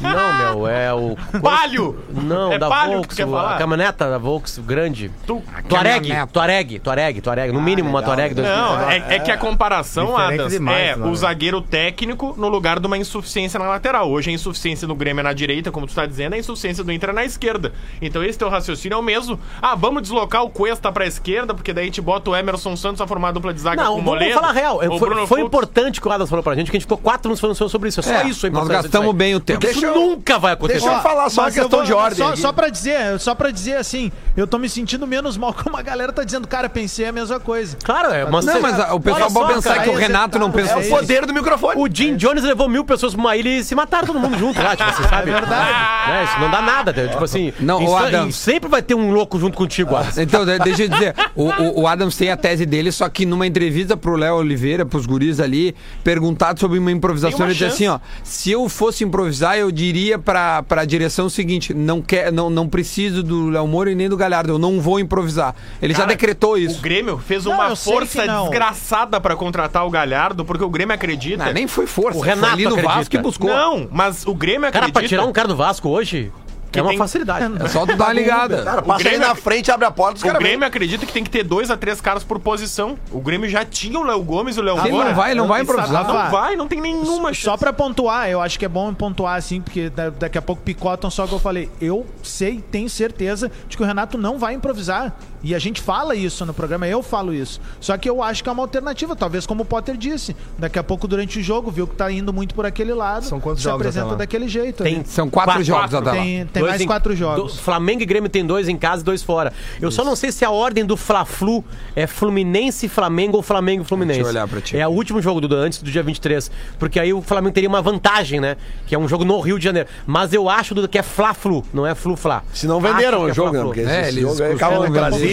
Não, 0.00 0.56
meu, 0.58 0.68
é 0.68 0.92
o. 0.92 1.16
Palio! 1.42 1.98
Não, 2.10 2.52
É 2.52 2.58
da 2.58 2.68
palio 2.68 2.88
que 2.90 2.96
Volks, 2.96 3.16
tu 3.16 3.16
quer 3.16 3.26
falar? 3.26 3.54
a 3.54 3.58
caminhoneta 3.58 4.10
da 4.10 4.18
Volks 4.18 4.58
grande. 4.58 5.10
Tu- 5.26 5.42
Tuareg, 5.68 5.94
caminhoneta. 6.00 6.26
Tuareg, 6.32 6.78
Tuareg, 6.78 7.20
Tuareg. 7.20 7.52
No 7.52 7.60
mínimo 7.60 7.88
uma 7.88 8.00
legal, 8.00 8.14
Tuareg. 8.14 8.34
2019. 8.34 8.82
Não, 8.82 8.90
é, 8.90 9.16
é 9.16 9.18
que 9.18 9.30
a 9.30 9.36
comparação, 9.36 10.06
Diferente 10.06 10.34
Adams, 10.34 10.52
demais, 10.52 10.78
é 10.88 10.96
né? 10.96 11.06
o 11.06 11.14
zagueiro 11.14 11.60
técnico 11.60 12.34
no 12.36 12.48
lugar 12.48 12.78
de 12.80 12.86
uma 12.86 12.96
insuficiência 12.96 13.58
na 13.58 13.66
lateral. 13.66 14.10
Hoje 14.10 14.30
a 14.30 14.32
insuficiência 14.32 14.86
do 14.86 14.94
Grêmio 14.94 15.20
é 15.20 15.24
na 15.24 15.32
direita, 15.32 15.70
como 15.70 15.86
tu 15.86 15.94
tá 15.94 16.06
dizendo, 16.06 16.34
a 16.34 16.38
insuficiência 16.38 16.82
do 16.84 16.92
Inter 16.92 17.10
é 17.10 17.12
na 17.12 17.24
esquerda. 17.24 17.72
Então 18.00 18.22
esse 18.22 18.38
teu 18.38 18.48
raciocínio 18.48 18.96
é 18.96 18.98
o 18.98 19.02
mesmo. 19.02 19.38
Ah, 19.60 19.74
vamos 19.74 20.02
deslocar 20.02 20.42
o 20.44 20.50
Cuesta 20.50 20.90
pra 20.92 21.06
esquerda, 21.06 21.54
porque 21.54 21.72
daí 21.72 21.84
a 21.84 21.86
gente 21.86 22.00
bota 22.00 22.30
o 22.30 22.36
Emerson 22.36 22.76
Santos 22.76 23.00
a 23.00 23.06
formar 23.06 23.28
a 23.28 23.32
dupla 23.32 23.52
de 23.52 23.60
zaga 23.60 23.82
Não, 23.82 23.94
com 23.94 24.00
o 24.00 24.02
vamos 24.04 24.20
Moledo. 24.20 24.34
falar 24.40 24.52
real. 24.52 24.78
Foi, 24.78 24.98
Bruno 24.98 25.26
foi 25.26 25.40
Fux. 25.40 25.46
importante 25.46 26.00
que 26.00 26.08
o 26.08 26.10
Adams 26.12 26.30
falou 26.30 26.42
pra 26.42 26.54
gente, 26.54 26.70
que 26.70 26.76
a 26.76 26.78
gente 26.80 26.84
ficou 26.88 26.98
quatro 27.02 27.28
anos 27.30 27.40
falando 27.40 27.56
sobre 27.68 27.88
isso. 27.88 28.00
É 28.00 28.02
só 28.02 28.12
É, 28.14 28.26
isso 28.26 28.46
a 28.46 28.50
nós 28.50 28.68
gastamos 28.68 29.14
bem 29.14 29.34
o 29.34 29.40
tempo. 29.40 29.60
Porque 29.60 29.74
isso 29.76 29.84
eu- 29.84 29.94
nunca 29.94 30.38
vai 30.38 30.52
acontecer. 30.52 30.80
Deixa 30.80 30.94
eu 30.96 31.00
falar 31.02 31.28
só 31.30 31.42
uma 31.42 31.50
questão 31.50 31.68
vou- 31.80 31.84
de 31.84 31.92
ordem. 31.92 32.18
Só, 32.18 32.36
só 32.36 32.52
pra 32.52 32.68
dizer, 32.68 33.18
só 33.18 33.34
pra 33.34 33.50
dizer 33.50 33.76
assim, 33.76 34.10
eu 34.36 34.46
tô 34.46 34.58
me 34.58 34.68
sentindo 34.68 35.06
menos 35.06 35.36
mal 35.36 35.52
como 35.54 35.76
a 35.76 35.82
galera 35.82 36.12
tá 36.12 36.24
dizendo, 36.24 36.46
cara, 36.48 36.68
pensei 36.68 37.06
a 37.06 37.12
mesma 37.12 37.38
coisa. 37.40 37.76
Claro, 37.82 38.10
é. 38.12 38.24
Mas 38.30 38.44
Não, 38.44 38.54
você- 38.54 38.60
mas 38.60 38.80
a- 38.80 38.94
o 38.94 39.00
pessoal 39.00 39.30
pode 39.30 39.48
só, 39.48 39.54
pensar 39.54 39.70
cara, 39.74 39.82
que 39.84 39.90
o 39.90 39.94
Renato 39.94 40.38
não 40.38 40.50
tá- 40.50 40.56
pensou 40.58 40.74
é 40.76 40.78
O 40.78 40.80
isso. 40.82 40.90
poder 40.90 41.26
do 41.26 41.34
microfone. 41.34 41.80
O 41.80 41.88
Jim 41.92 42.16
Jones 42.16 42.44
levou 42.44 42.68
mil 42.68 42.84
pessoas 42.84 43.12
pra 43.14 43.20
uma 43.20 43.36
ilha 43.36 43.48
e 43.48 43.64
se 43.64 43.74
mataram 43.74 44.06
todo 44.06 44.18
mundo 44.20 44.38
junto 44.38 44.60
lá, 44.62 44.76
tipo, 44.76 44.90
você 44.92 45.02
sabe? 45.08 45.30
É 45.30 45.34
verdade. 45.34 46.08
Né, 46.08 46.24
isso 46.24 46.40
não 46.40 46.50
dá 46.50 46.62
nada, 46.62 46.92
tipo 46.92 47.24
assim. 47.24 47.52
Não, 47.60 47.80
isso- 47.82 47.92
o 47.92 47.96
Adams- 47.96 48.34
e 48.36 48.38
sempre 48.38 48.68
vai 48.70 48.82
ter 48.82 48.94
um 48.94 49.10
louco 49.12 49.38
junto 49.38 49.56
contigo, 49.56 49.96
Adams. 49.96 50.18
Então, 50.18 50.44
de- 50.44 50.58
deixa 50.58 50.84
eu 50.84 50.88
dizer, 50.88 51.14
o, 51.34 51.44
o, 51.48 51.80
o 51.82 51.86
Adams 51.86 52.16
tem 52.16 52.30
a 52.30 52.36
tese 52.36 52.64
dele, 52.66 52.92
só 52.92 53.08
que 53.08 53.26
numa 53.26 53.46
entrevista 53.46 53.96
pro 53.96 54.16
Léo 54.16 54.36
Oliveira, 54.36 54.84
pros 54.86 55.06
guris 55.06 55.40
ali, 55.40 55.74
perguntado 56.04 56.60
sobre 56.60 56.78
uma 56.78 56.91
improvisação, 56.92 57.44
ele 57.46 57.52
disse 57.54 57.64
assim, 57.64 57.88
ó, 57.88 57.98
se 58.22 58.50
eu 58.50 58.68
fosse 58.68 59.04
improvisar, 59.04 59.56
eu 59.58 59.70
diria 59.70 60.18
pra, 60.18 60.62
pra 60.62 60.84
direção 60.84 61.26
o 61.26 61.30
seguinte, 61.30 61.72
não, 61.74 62.00
quer, 62.02 62.30
não, 62.32 62.48
não 62.50 62.68
preciso 62.68 63.22
do 63.22 63.48
Léo 63.50 63.66
Moura 63.66 63.90
e 63.90 63.94
nem 63.94 64.08
do 64.08 64.16
Galhardo, 64.16 64.52
eu 64.52 64.58
não 64.58 64.80
vou 64.80 65.00
improvisar. 65.00 65.54
Ele 65.80 65.92
já 65.92 66.00
Cara, 66.00 66.08
decretou 66.10 66.52
O 66.52 66.58
isso. 66.58 66.80
Grêmio 66.80 67.18
fez 67.18 67.44
Não, 67.44 67.52
uma 67.52 67.74
força 67.76 68.22
que 68.22 68.26
não. 68.26 68.42
desgraçada 68.42 69.20
pra 69.20 69.34
contratar 69.36 69.86
o 69.86 69.90
Galhardo, 69.90 70.44
porque 70.44 70.64
o 70.64 70.70
Grêmio 70.70 70.94
acredita. 70.94 71.44
Ah, 71.44 71.52
nem 71.52 71.66
foi 71.66 71.86
força, 71.86 72.18
O 72.18 72.22
Renato 72.22 72.44
foi 72.46 72.52
ali 72.52 72.62
no 72.64 72.68
acredita. 72.70 72.94
Vasco 72.94 73.16
e 73.16 73.18
buscou. 73.18 73.50
Não, 73.50 73.88
mas 73.90 74.26
o 74.26 74.34
Grêmio 74.34 74.62
Cara, 74.62 74.86
acredita. 74.86 74.98
pra 75.00 75.08
tirar 75.08 75.24
um 75.24 75.32
cara 75.32 75.48
do 75.48 75.56
Vasco 75.56 75.88
hoje, 75.88 76.30
Que 76.41 76.41
é 76.78 76.82
uma 76.82 76.90
tem- 76.90 76.98
facilidade. 76.98 77.52
É 77.62 77.68
só 77.68 77.86
tu 77.86 77.96
dar 77.96 78.06
uma 78.06 78.12
ligada. 78.12 78.62
Cara, 78.62 78.82
passa 78.82 79.02
Grêmio- 79.04 79.20
aí 79.22 79.28
na 79.28 79.34
frente, 79.34 79.70
abre 79.70 79.86
a 79.86 79.90
porta, 79.90 80.16
os 80.16 80.22
O 80.22 80.38
Grêmio 80.38 80.66
acredita 80.66 81.04
que 81.06 81.12
tem 81.12 81.22
que 81.24 81.30
ter 81.30 81.42
dois 81.42 81.70
a 81.70 81.76
três 81.76 82.00
caras 82.00 82.24
por 82.24 82.38
posição. 82.38 82.98
O 83.10 83.20
Grêmio 83.20 83.48
já 83.48 83.64
tinha 83.64 83.98
o 83.98 84.02
Léo 84.04 84.22
Gomes 84.22 84.56
e 84.56 84.60
o 84.60 84.62
Léo 84.62 84.76
Moura. 84.76 85.08
não 85.08 85.14
vai, 85.14 85.34
não 85.34 85.46
vai 85.48 85.62
improvisar. 85.62 86.06
Não 86.06 86.30
vai, 86.30 86.56
não 86.56 86.68
tem 86.68 86.80
nenhuma 86.80 87.32
chance. 87.32 87.44
Só 87.44 87.56
pra 87.56 87.72
pontuar, 87.72 88.28
eu 88.28 88.40
acho 88.40 88.58
que 88.58 88.64
é 88.64 88.68
bom 88.68 88.92
pontuar 88.94 89.36
assim, 89.36 89.60
porque 89.60 89.90
da- 89.90 90.10
daqui 90.10 90.38
a 90.38 90.42
pouco 90.42 90.62
picotam 90.62 91.10
só 91.10 91.24
o 91.24 91.28
que 91.28 91.34
eu 91.34 91.38
falei. 91.38 91.70
Eu 91.80 92.06
sei, 92.22 92.62
tenho 92.70 92.88
certeza 92.88 93.50
de 93.68 93.76
que 93.76 93.82
o 93.82 93.86
Renato 93.86 94.16
não 94.16 94.38
vai 94.38 94.54
improvisar. 94.54 95.14
E 95.42 95.54
a 95.54 95.58
gente 95.58 95.80
fala 95.80 96.14
isso 96.14 96.46
no 96.46 96.54
programa, 96.54 96.86
eu 96.86 97.02
falo 97.02 97.34
isso. 97.34 97.60
Só 97.80 97.96
que 97.96 98.08
eu 98.08 98.22
acho 98.22 98.42
que 98.42 98.48
é 98.48 98.52
uma 98.52 98.62
alternativa, 98.62 99.16
talvez 99.16 99.44
como 99.46 99.62
o 99.62 99.66
Potter 99.66 99.96
disse. 99.96 100.36
Daqui 100.58 100.78
a 100.78 100.82
pouco, 100.84 101.08
durante 101.08 101.38
o 101.38 101.42
jogo, 101.42 101.70
viu 101.70 101.86
que 101.86 101.96
tá 101.96 102.10
indo 102.12 102.32
muito 102.32 102.54
por 102.54 102.64
aquele 102.64 102.94
lado. 102.94 103.24
São 103.24 103.40
quantos 103.40 103.60
se 103.62 103.64
jogos 103.64 103.80
apresenta 103.80 104.04
até 104.06 104.12
lá? 104.12 104.18
daquele 104.18 104.48
jeito. 104.48 104.82
Tem 104.84 104.96
ali. 104.96 105.04
São 105.06 105.28
quatro, 105.28 105.50
Quatro, 105.52 105.64
jogos 105.64 105.90
quatro. 105.90 105.98
até 106.08 106.18
lá. 106.18 106.24
Tem, 106.24 106.46
tem 106.46 106.62
mais 106.62 106.80
em- 106.80 106.86
quatro 106.86 107.12
do- 107.12 107.16
jogos. 107.18 107.58
Flamengo 107.58 108.02
e 108.02 108.06
Grêmio 108.06 108.28
tem 108.30 108.44
dois 108.46 108.68
em 108.68 108.76
casa 108.76 109.02
e 109.02 109.04
dois 109.04 109.22
fora. 109.22 109.52
Eu 109.80 109.90
só 109.90 110.04
não 110.04 110.14
sei 110.14 110.30
se 110.30 110.44
a 110.44 110.50
ordem 110.50 110.84
do 110.84 110.96
Fla-Flu 110.96 111.64
é 111.96 112.06
Fluminense 112.06 112.88
Flamengo 112.88 113.36
ou 113.36 113.42
Flamengo 113.42 113.84
Fluminense. 113.84 114.18
Deixa 114.22 114.28
eu 114.30 114.32
olhar 114.34 114.48
pra 114.48 114.60
ti. 114.60 114.76
É 114.76 114.86
o 114.86 114.90
último 114.90 115.20
jogo 115.20 115.40
do 115.40 115.54
antes 115.56 115.82
do 115.82 115.90
dia 115.90 116.02
23. 116.02 116.50
Porque 116.78 116.98
aí 117.00 117.12
o 117.12 117.20
Flamengo 117.20 117.52
teria 117.54 117.68
uma 117.68 117.82
vantagem, 117.82 118.40
né? 118.40 118.56
Que 118.86 118.94
é 118.94 118.98
um 118.98 119.08
jogo 119.08 119.24
no 119.24 119.38
Rio 119.40 119.58
de 119.58 119.64
Janeiro. 119.64 119.88
Mas 120.06 120.32
eu 120.32 120.48
acho 120.48 120.74
Duda, 120.74 120.88
que 120.88 120.98
é 120.98 121.02
Fla-Flu, 121.02 121.64
não 121.74 121.86
é 121.86 121.94
Flu-Fla. 121.94 122.42
Se 122.54 122.66
não 122.66 122.80
venderam 122.80 123.18
Acho 123.18 123.26
o 123.26 123.30
é 123.30 123.34
jogo, 123.34 123.48
né? 123.52 123.54
Fla-Flu. 123.60 123.74
Porque 123.74 123.80
É, 123.90 124.08
eles 124.08 124.14
jogo 124.22 124.28
costumam 124.36 124.52
acaba 124.56 124.86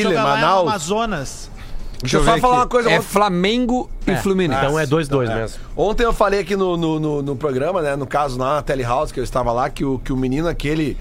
em 0.08 0.14
Manaus. 0.14 0.68
Amazonas. 0.68 1.50
Deixa 2.02 2.18
eu 2.18 2.22
ver 2.22 2.28
só 2.28 2.32
aqui. 2.34 2.42
falar 2.42 2.56
uma 2.56 2.68
coisa. 2.68 2.90
É 2.92 3.02
Flamengo 3.02 3.90
e 4.14 4.18
Fluminense. 4.18 4.66
Então 4.66 4.80
é 4.80 4.86
2-2 4.86 5.36
mesmo. 5.36 5.60
Ontem 5.76 6.04
eu 6.04 6.14
falei 6.14 6.40
aqui 6.42 6.56
no, 6.56 6.76
no, 6.76 7.00
no, 7.00 7.22
no 7.22 7.36
programa, 7.36 7.82
né? 7.82 7.96
No 7.96 8.06
caso 8.06 8.38
lá 8.38 8.56
na 8.56 8.62
Telehouse, 8.62 9.14
que 9.14 9.20
eu 9.20 9.24
estava 9.24 9.52
lá, 9.52 9.70
que 9.70 9.84
o, 9.86 10.00
que 10.00 10.12
o 10.12 10.18
menino 10.18 10.48
aquele. 10.48 10.98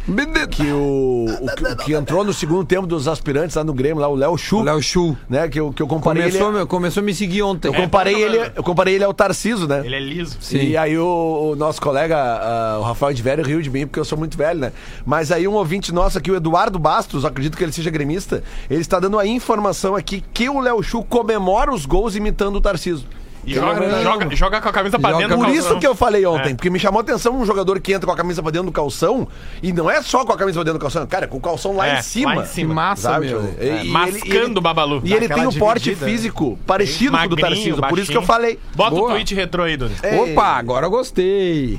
Que 0.50 0.70
o, 0.72 1.26
o 1.40 1.54
que, 1.54 1.64
o 1.64 1.76
que 1.76 1.92
entrou 1.94 2.24
no 2.24 2.32
segundo 2.32 2.64
tempo 2.64 2.86
dos 2.86 3.08
aspirantes 3.08 3.56
lá 3.56 3.64
no 3.64 3.72
Grêmio, 3.72 4.00
lá, 4.00 4.08
o 4.08 4.14
Léo 4.14 4.36
Chu. 4.36 4.58
O 4.58 4.62
Léo 4.62 4.82
Chu. 4.82 5.16
Né? 5.28 5.48
Que 5.48 5.60
eu, 5.60 5.72
que 5.72 5.82
eu 5.82 5.86
comparei 5.86 6.24
Começou, 6.24 6.48
ele. 6.48 6.56
meu, 6.56 6.66
começou 6.66 7.00
a 7.02 7.04
me 7.04 7.14
seguir 7.14 7.42
ontem. 7.42 7.68
Eu 7.68 7.74
comparei, 7.74 8.14
É, 8.14 8.20
ele, 8.20 8.52
eu 8.54 8.62
comparei 8.62 8.94
ele 8.94 9.04
ao 9.04 9.14
Tarciso, 9.14 9.66
né? 9.66 9.82
Ele 9.84 9.96
é 9.96 10.00
liso. 10.00 10.36
Sim. 10.40 10.58
E 10.58 10.76
aí 10.76 10.98
o, 10.98 11.50
o 11.52 11.56
nosso 11.56 11.80
colega, 11.80 12.16
ah, 12.16 12.78
o 12.80 12.82
Rafael 12.82 13.12
de 13.12 13.22
Velho, 13.22 13.44
riu 13.44 13.60
de 13.62 13.70
mim, 13.70 13.86
porque 13.86 13.98
eu 13.98 14.04
sou 14.04 14.18
muito 14.18 14.36
velho, 14.36 14.60
né? 14.60 14.72
Mas 15.04 15.30
aí 15.32 15.46
um 15.48 15.54
ouvinte 15.54 15.92
nosso 15.92 16.18
aqui, 16.18 16.30
o 16.30 16.36
Eduardo 16.36 16.78
Bastos, 16.78 17.24
acredito 17.24 17.56
que 17.56 17.64
ele 17.64 17.72
seja 17.72 17.90
gremista, 17.90 18.42
ele 18.70 18.80
está 18.80 18.98
dando 19.00 19.18
a 19.18 19.26
informação 19.26 19.94
aqui 19.96 20.22
que 20.32 20.48
o 20.48 20.60
Léo 20.60 20.82
Chu 20.82 21.02
comemora 21.02 21.72
os 21.72 21.86
gols 21.86 22.14
imitando 22.14 22.56
o 22.56 22.60
Tarciso. 22.60 22.97
E 23.46 23.54
joga, 23.54 24.02
joga, 24.02 24.36
joga 24.36 24.60
com 24.60 24.68
a 24.68 24.72
camisa 24.72 24.98
pra 24.98 25.10
Joga 25.12 25.22
dentro 25.28 25.38
Por 25.42 25.48
isso 25.54 25.78
que 25.78 25.86
eu 25.86 25.94
falei 25.94 26.26
ontem, 26.26 26.50
É. 26.50 26.54
porque 26.54 26.68
me 26.68 26.78
chamou 26.78 26.98
a 26.98 27.02
atenção 27.02 27.34
um 27.34 27.46
jogador 27.46 27.80
que 27.80 27.94
entra 27.94 28.04
com 28.06 28.12
a 28.12 28.16
camisa 28.16 28.42
pra 28.42 28.50
dentro 28.50 28.66
do 28.66 28.72
calção, 28.72 29.26
e 29.62 29.72
não 29.72 29.90
é 29.90 30.02
só 30.02 30.22
com 30.24 30.32
a 30.32 30.36
camisa 30.36 30.56
pra 30.58 30.64
dentro 30.64 30.78
do 30.78 30.82
calção, 30.82 31.06
cara, 31.06 31.26
com 31.26 31.38
o 31.38 31.40
calção 31.40 31.74
lá 31.74 31.88
É, 31.88 31.98
em 31.98 32.02
cima. 32.02 32.34
lá 32.34 32.42
em 32.42 32.46
cima. 32.46 32.68
Que 32.68 32.74
massa, 32.74 33.02
Sabe, 33.02 33.26
meu. 33.28 33.40
José? 33.40 33.54
É, 33.58 33.84
E- 33.84 33.88
mascando 33.88 34.58
o 34.58 34.60
Babalu. 34.60 35.00
E 35.02 35.14
ele 35.14 35.28
tem 35.28 35.36
um 35.38 35.48
aquela 35.48 35.58
porte 35.58 35.84
dividida, 35.84 36.06
físico 36.10 36.58
parecido 36.66 37.16
com 37.16 37.24
o 37.24 37.28
do 37.28 37.36
Tarcísio, 37.36 37.76
por 37.88 37.98
isso 37.98 38.10
que 38.10 38.16
eu 38.18 38.22
falei. 38.22 38.58
Bota 38.74 38.90
Boa. 38.90 39.06
o 39.06 39.10
tweet 39.12 39.34
retrô 39.34 39.62
aí, 39.62 39.78
Duda. 39.78 39.94
Opa, 40.30 40.44
agora 40.48 40.84
eu 40.84 40.90
gostei. 40.90 41.78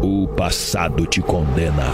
O 0.00 0.28
passado 0.36 1.06
te 1.06 1.20
condena. 1.20 1.92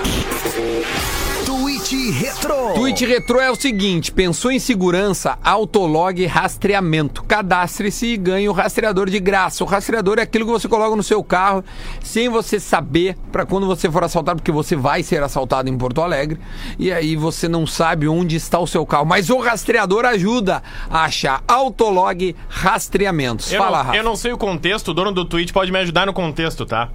Retro. 2.11 2.75
Tweet 2.75 3.05
retrô 3.05 3.41
é 3.41 3.51
o 3.51 3.55
seguinte: 3.55 4.11
pensou 4.11 4.51
em 4.51 4.59
segurança, 4.59 5.39
autolog 5.45 6.25
rastreamento. 6.27 7.23
Cadastre-se 7.25 8.07
e 8.07 8.17
ganhe 8.17 8.49
o 8.49 8.53
rastreador 8.53 9.11
de 9.11 9.21
graça. 9.21 9.63
O 9.63 9.67
rastreador 9.67 10.19
é 10.19 10.23
aquilo 10.23 10.47
que 10.47 10.51
você 10.53 10.69
coloca 10.69 10.97
no 10.97 11.03
seu 11.03 11.23
carro 11.23 11.65
sem 12.03 12.29
você 12.29 12.59
saber 12.59 13.17
para 13.31 13.45
quando 13.45 13.67
você 13.67 13.91
for 13.91 14.03
assaltado, 14.05 14.41
porque 14.41 14.53
você 14.53 14.75
vai 14.75 15.03
ser 15.03 15.23
assaltado 15.23 15.69
em 15.69 15.77
Porto 15.77 16.01
Alegre 16.01 16.39
e 16.79 16.91
aí 16.91 17.17
você 17.17 17.49
não 17.49 17.67
sabe 17.67 18.09
onde 18.09 18.37
está 18.37 18.59
o 18.59 18.67
seu 18.67 18.87
carro. 18.87 19.07
Mas 19.07 19.31
o 19.31 19.39
rastreador 19.39 20.05
ajuda 20.05 20.63
a 20.91 21.05
achar 21.05 21.43
autolog 21.47 22.35
rastreamentos. 22.49 23.53
Eu, 23.53 23.63
Fala, 23.63 23.79
não, 23.79 23.85
Rafa. 23.85 23.97
eu 23.97 24.05
não 24.05 24.17
sei 24.17 24.33
o 24.33 24.39
contexto, 24.39 24.89
o 24.89 24.95
dono 24.95 25.13
do 25.13 25.25
tweet 25.25 25.53
pode 25.53 25.71
me 25.71 25.79
ajudar 25.79 26.07
no 26.07 26.13
contexto, 26.13 26.65
tá? 26.65 26.89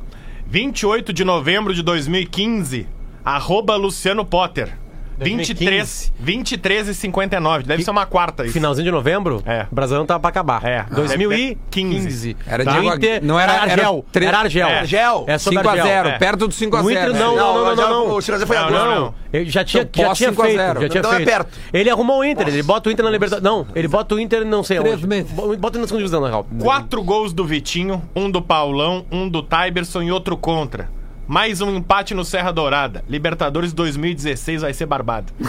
28 0.47 1.11
de 1.14 1.24
novembro 1.24 1.74
de 1.74 1.82
2015, 1.82 2.88
arroba 3.24 3.76
Luciano 3.76 4.26
Potter. 4.26 4.83
23, 5.20 6.14
23 6.20 6.88
e 6.89 6.93
59. 6.93 7.64
Deve 7.64 7.84
ser 7.84 7.91
uma 7.91 8.05
quarta 8.05 8.43
isso. 8.43 8.53
Finalzinho 8.53 8.86
de 8.86 8.91
novembro, 8.91 9.41
É. 9.45 9.66
o 9.72 9.76
Brasileirão 9.76 10.05
tava 10.05 10.20
pra 10.20 10.30
acabar. 10.30 10.64
É. 10.66 10.86
2015. 10.91 12.36
Era 12.47 12.64
Tá. 12.64 12.72
Diego 12.80 12.95
Inter, 12.95 13.24
não 13.24 13.39
era- 13.39 13.53
Argel. 13.61 14.05
tre- 14.11 14.26
Era 14.26 14.39
Argel. 14.39 14.68
É. 14.68 14.80
Argel. 14.80 15.26
É 15.28 15.38
sobre 15.38 15.59
5x0, 15.59 15.80
Argel. 15.99 16.14
é. 16.14 16.18
perto 16.18 16.47
do 16.47 16.53
5x0. 16.53 16.84
No 16.84 16.91
Inter, 16.91 17.14
não, 17.14 17.36
Não, 17.36 17.36
não, 17.36 17.66
não, 17.66 17.76
não, 17.76 18.07
não. 18.07 18.16
o 18.16 18.22
5x0 18.22 18.47
foi 18.47 18.57
Não, 18.57 18.66
agora. 18.68 18.86
não, 18.95 19.01
não. 19.05 19.14
Ele 19.32 19.49
já 19.49 19.64
tinha, 19.64 19.84
Então, 19.84 20.01
já 20.03 20.07
pós 20.09 20.18
tinha 20.18 20.30
5 20.30 20.41
a 20.41 20.45
feito. 20.45 20.57
0. 20.59 20.82
Já 20.82 20.89
tinha 20.89 20.99
Então 20.99 21.11
é 21.11 21.16
feito. 21.16 21.28
perto. 21.30 21.57
Ele 21.74 21.89
arrumou 21.89 22.20
o 22.20 22.24
Inter, 22.26 22.47
ele 22.47 22.64
bota 22.64 22.89
o 22.89 22.91
Inter 22.91 23.03
na 23.05 23.11
Libertadores. 23.11 23.43
Não, 23.43 23.66
ele 23.76 23.88
bota 23.88 24.16
o 24.16 24.20
Inter 24.20 24.45
não 24.45 24.64
sei 24.64 24.80
Três 24.80 24.95
onde. 24.95 25.07
meses. 25.07 25.32
Bota 25.32 25.80
na 25.80 25.86
segunda 25.88 25.97
divisão, 25.97 26.22
na 26.22 26.28
real. 26.28 26.45
Quatro 26.59 27.03
gols 27.03 27.34
do 27.34 27.45
Vitinho, 27.45 28.01
um 28.16 28.30
do 28.30 28.41
Paulão, 28.41 29.05
um 29.11 29.28
do 29.28 29.41
Tyberson 29.41 30.01
e 30.03 30.11
outro 30.11 30.38
contra. 30.38 30.89
Mais 31.28 31.62
um 31.62 31.76
empate 31.76 32.14
no 32.14 32.26
Serra 32.26 32.52
Dourada. 32.52 33.04
Libertadores 33.08 33.72
2016 33.72 34.62
vai 34.62 34.74
ser 34.74 34.86
barbado. 34.86 35.32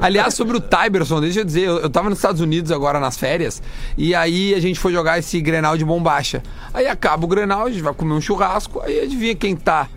Aliás, 0.00 0.34
sobre 0.34 0.58
o 0.58 0.60
Tyberson, 0.60 1.20
deixa 1.20 1.40
eu 1.40 1.44
dizer, 1.44 1.62
eu, 1.62 1.78
eu 1.78 1.88
tava 1.90 2.10
nos 2.10 2.18
Estados 2.18 2.40
Unidos 2.40 2.70
agora 2.70 3.00
nas 3.00 3.16
férias, 3.16 3.62
e 3.96 4.14
aí 4.14 4.54
a 4.54 4.60
gente 4.60 4.78
foi 4.78 4.92
jogar 4.92 5.18
esse 5.18 5.40
Grenal 5.40 5.76
de 5.76 5.84
bombacha. 5.84 6.42
Aí 6.72 6.86
acaba 6.86 7.24
o 7.24 7.28
Grenal, 7.28 7.66
a 7.66 7.70
gente 7.70 7.82
vai 7.82 7.94
comer 7.94 8.12
um 8.12 8.20
churrasco, 8.20 8.80
aí 8.82 9.00
adivinha 9.00 9.34
quem 9.34 9.56
tá 9.56 9.88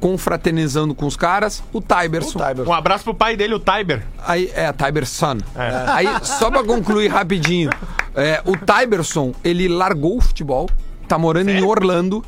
confraternizando 0.00 0.94
com 0.94 1.06
os 1.06 1.16
caras? 1.16 1.62
O 1.72 1.80
Tyberson. 1.80 2.40
Um 2.66 2.72
abraço 2.72 3.04
pro 3.04 3.14
pai 3.14 3.36
dele, 3.36 3.54
o 3.54 3.60
Tyber. 3.60 4.02
Aí, 4.26 4.50
é, 4.54 4.72
Tyberson. 4.72 5.38
Aí, 5.86 6.06
só 6.22 6.50
pra 6.50 6.64
concluir 6.64 7.08
rapidinho, 7.08 7.70
é, 8.14 8.42
o 8.44 8.56
Tyberson, 8.56 9.32
ele 9.44 9.68
largou 9.68 10.16
o 10.16 10.20
futebol, 10.20 10.68
tá 11.06 11.16
morando 11.18 11.50
em 11.50 11.62
Orlando 11.62 12.24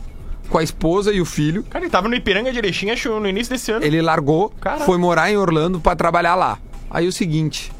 com 0.52 0.58
a 0.58 0.62
esposa 0.62 1.10
e 1.12 1.20
o 1.20 1.24
filho. 1.24 1.64
Cara, 1.64 1.82
ele 1.82 1.90
tava 1.90 2.08
no 2.08 2.14
Ipiranga 2.14 2.52
de 2.52 2.58
Erechim, 2.58 2.90
acho, 2.90 3.08
no 3.18 3.26
início 3.26 3.50
desse 3.50 3.72
ano. 3.72 3.82
Ele 3.84 4.02
largou, 4.02 4.50
Caraca. 4.60 4.84
foi 4.84 4.98
morar 4.98 5.30
em 5.32 5.36
Orlando 5.38 5.80
pra 5.80 5.96
trabalhar 5.96 6.34
lá. 6.34 6.58
Aí 6.90 7.08
o 7.08 7.12
seguinte, 7.12 7.72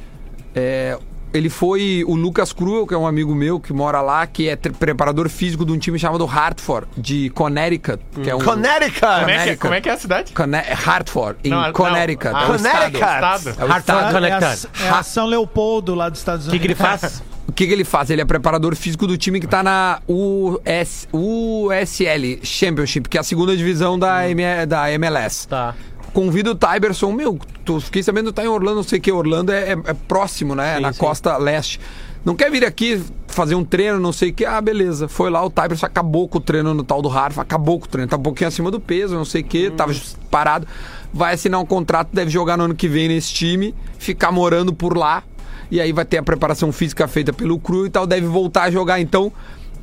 é, 0.54 0.98
ele 1.34 1.50
foi 1.50 2.02
o 2.08 2.14
Lucas 2.14 2.50
Cruel, 2.50 2.86
que 2.86 2.94
é 2.94 2.96
um 2.96 3.06
amigo 3.06 3.34
meu 3.34 3.60
que 3.60 3.74
mora 3.74 4.00
lá, 4.00 4.26
que 4.26 4.48
é 4.48 4.56
preparador 4.56 5.28
físico 5.28 5.66
de 5.66 5.72
um 5.72 5.78
time 5.78 5.98
chamado 5.98 6.24
Hartford, 6.24 6.86
de 6.96 7.28
Connecticut, 7.30 8.02
que 8.22 8.30
é 8.30 8.34
um 8.34 8.38
Connecticut. 8.38 9.00
Como 9.00 9.12
é, 9.12 9.24
que, 9.24 9.32
América. 9.34 9.56
como 9.60 9.74
é 9.74 9.80
que 9.82 9.88
é 9.90 9.92
a 9.92 9.96
cidade? 9.98 10.32
Conne- 10.32 10.56
Hartford, 10.86 11.38
em 11.44 11.50
Não, 11.50 11.60
não. 11.62 11.72
Connecticut. 11.74 12.34
Ah, 12.34 12.42
é 12.44 12.50
o 12.52 12.54
estado. 12.56 12.72
Connecticut. 12.72 13.04
Estado. 13.04 13.48
É 13.48 13.64
o 13.64 13.76
estado. 13.78 14.24
É, 14.24 14.32
a, 14.32 14.86
é 14.86 14.90
a 14.98 15.02
São 15.02 15.26
Leopoldo 15.26 15.94
lá 15.94 16.08
dos 16.08 16.20
Estados 16.20 16.46
O 16.46 16.50
que, 16.50 16.56
Unidos. 16.56 16.76
que 16.78 16.82
ele 16.82 16.88
faz? 16.98 17.22
O 17.46 17.52
que, 17.52 17.66
que 17.66 17.72
ele 17.72 17.84
faz? 17.84 18.08
Ele 18.08 18.20
é 18.22 18.24
preparador 18.24 18.74
físico 18.76 19.06
do 19.06 19.16
time 19.18 19.40
que 19.40 19.46
tá 19.46 19.62
na 19.62 20.00
US, 20.08 21.08
USL 21.12 22.38
Championship, 22.42 23.08
que 23.08 23.16
é 23.18 23.20
a 23.20 23.24
segunda 23.24 23.56
divisão 23.56 23.98
da, 23.98 24.28
M- 24.28 24.66
da 24.66 24.90
MLS. 24.92 25.48
Tá. 25.48 25.74
Convido 26.12 26.50
o 26.50 26.54
Tyberson, 26.54 27.10
meu, 27.12 27.38
tu, 27.64 27.80
fiquei 27.80 28.02
sabendo 28.02 28.26
que 28.26 28.34
tá 28.34 28.44
em 28.44 28.48
Orlando, 28.48 28.76
não 28.76 28.82
sei 28.82 28.98
o 28.98 29.02
que, 29.02 29.10
Orlando 29.10 29.50
é, 29.50 29.72
é- 29.72 29.78
é 29.86 29.94
próximo, 30.06 30.54
né? 30.54 30.76
Sim, 30.76 30.82
na 30.82 30.92
sim. 30.92 30.98
costa 31.00 31.36
leste. 31.38 31.80
Não 32.24 32.36
quer 32.36 32.50
vir 32.50 32.64
aqui 32.64 33.02
fazer 33.26 33.54
um 33.56 33.64
treino, 33.64 33.98
não 33.98 34.12
sei 34.12 34.30
o 34.30 34.32
que. 34.32 34.44
Ah, 34.44 34.60
beleza. 34.60 35.08
Foi 35.08 35.28
lá, 35.28 35.44
o 35.44 35.50
Tyberson 35.50 35.86
acabou 35.86 36.28
com 36.28 36.38
o 36.38 36.40
treino 36.40 36.72
no 36.72 36.84
tal 36.84 37.02
do 37.02 37.08
Harvard, 37.08 37.40
acabou 37.40 37.80
com 37.80 37.86
o 37.86 37.88
treino. 37.88 38.08
Tá 38.08 38.16
um 38.16 38.22
pouquinho 38.22 38.46
acima 38.46 38.70
do 38.70 38.78
peso, 38.78 39.14
não 39.16 39.24
sei 39.24 39.40
o 39.40 39.44
que, 39.44 39.70
tava 39.70 39.92
parado. 40.30 40.66
Vai 41.12 41.34
assinar 41.34 41.60
um 41.60 41.66
contrato, 41.66 42.10
deve 42.12 42.30
jogar 42.30 42.56
no 42.56 42.64
ano 42.64 42.74
que 42.76 42.86
vem 42.86 43.08
nesse 43.08 43.32
time, 43.34 43.74
ficar 43.98 44.30
morando 44.30 44.72
por 44.72 44.96
lá. 44.96 45.24
E 45.72 45.80
aí 45.80 45.90
vai 45.90 46.04
ter 46.04 46.18
a 46.18 46.22
preparação 46.22 46.70
física 46.70 47.08
feita 47.08 47.32
pelo 47.32 47.58
Cru 47.58 47.86
e 47.86 47.90
tal, 47.90 48.06
deve 48.06 48.26
voltar 48.26 48.64
a 48.64 48.70
jogar. 48.70 49.00
Então, 49.00 49.32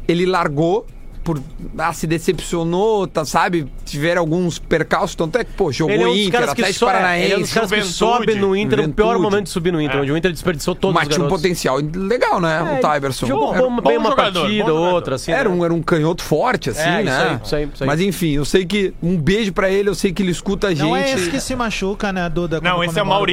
ele 0.07 0.23
largou 0.25 0.85
por 1.23 1.41
ah, 1.77 1.91
se 1.91 2.07
decepcionou, 2.07 3.05
tá, 3.07 3.25
sabe? 3.25 3.67
Tiveram 3.85 4.21
alguns 4.21 4.57
percalços, 4.57 5.15
tanto 5.15 5.37
é 5.37 5.43
que, 5.43 5.51
pô, 5.53 5.71
jogou 5.71 5.93
Ele 5.93 6.03
é 6.03 6.07
um 6.07 6.15
Inter, 6.15 6.31
caras 6.31 6.53
que 6.53 6.61
Atlético 6.61 6.79
sobe. 6.79 6.91
Paranaense. 6.91 7.25
Ele 7.25 7.33
é 7.33 7.37
um 7.37 7.41
dos 7.41 7.53
caras 7.53 7.69
que 7.71 7.75
Juventude. 7.81 7.97
sobe 7.97 8.35
no 8.35 8.55
Inter, 8.55 8.79
o 8.79 8.83
pior 8.93 9.05
Juventude. 9.07 9.23
momento 9.31 9.43
de 9.45 9.49
subir 9.49 9.73
no 9.73 9.81
Inter, 9.81 9.97
É. 9.97 10.01
onde 10.01 10.11
o 10.11 10.17
Inter 10.17 10.31
desperdiçou 10.31 10.75
todos 10.75 10.95
Mas 10.95 11.07
os 11.07 11.13
tinha 11.15 11.25
um 11.25 11.29
potencial 11.29 11.77
legal, 11.93 12.39
né? 12.39 12.77
o 12.77 12.81
Tyberson. 12.81 13.25
Jogou 13.25 13.53
Era, 13.53 13.61
bom, 13.63 13.75
bem 13.81 13.95
bom 13.95 13.99
uma 13.99 14.09
jogador, 14.11 14.41
partida, 14.41 14.73
outra, 14.73 15.15
assim. 15.15 15.31
era 15.31 15.49
né? 15.49 15.55
um, 15.55 15.65
era 15.65 15.73
um 15.73 15.81
canhoto 15.81 16.23
forte, 16.23 16.69
assim, 16.69 16.81
É, 16.81 17.01
isso 17.01 17.05
né? 17.11 17.29
aí, 17.29 17.39
isso 17.43 17.55
aí, 17.55 17.69
isso 17.73 17.83
aí. 17.83 17.87
Mas 17.87 17.99
enfim, 18.01 18.29
eu 18.31 18.45
sei 18.45 18.65
que. 18.65 18.93
Um 19.01 19.17
beijo 19.17 19.51
pra 19.53 19.69
ele, 19.69 19.89
eu 19.89 19.95
sei 19.95 20.11
que 20.13 20.21
ele 20.23 20.31
escuta 20.31 20.67
a 20.67 20.69
gente. 20.69 20.83
Não 20.83 20.95
é 20.95 21.11
esse 21.11 21.29
que 21.31 21.39
se 21.39 21.55
machuca, 21.55 22.13
né, 22.13 22.29
Duda? 22.29 22.61
Não, 22.61 22.83
esse 22.83 22.97
é 22.97 23.01
o 23.01 23.05
comemora 23.05 23.31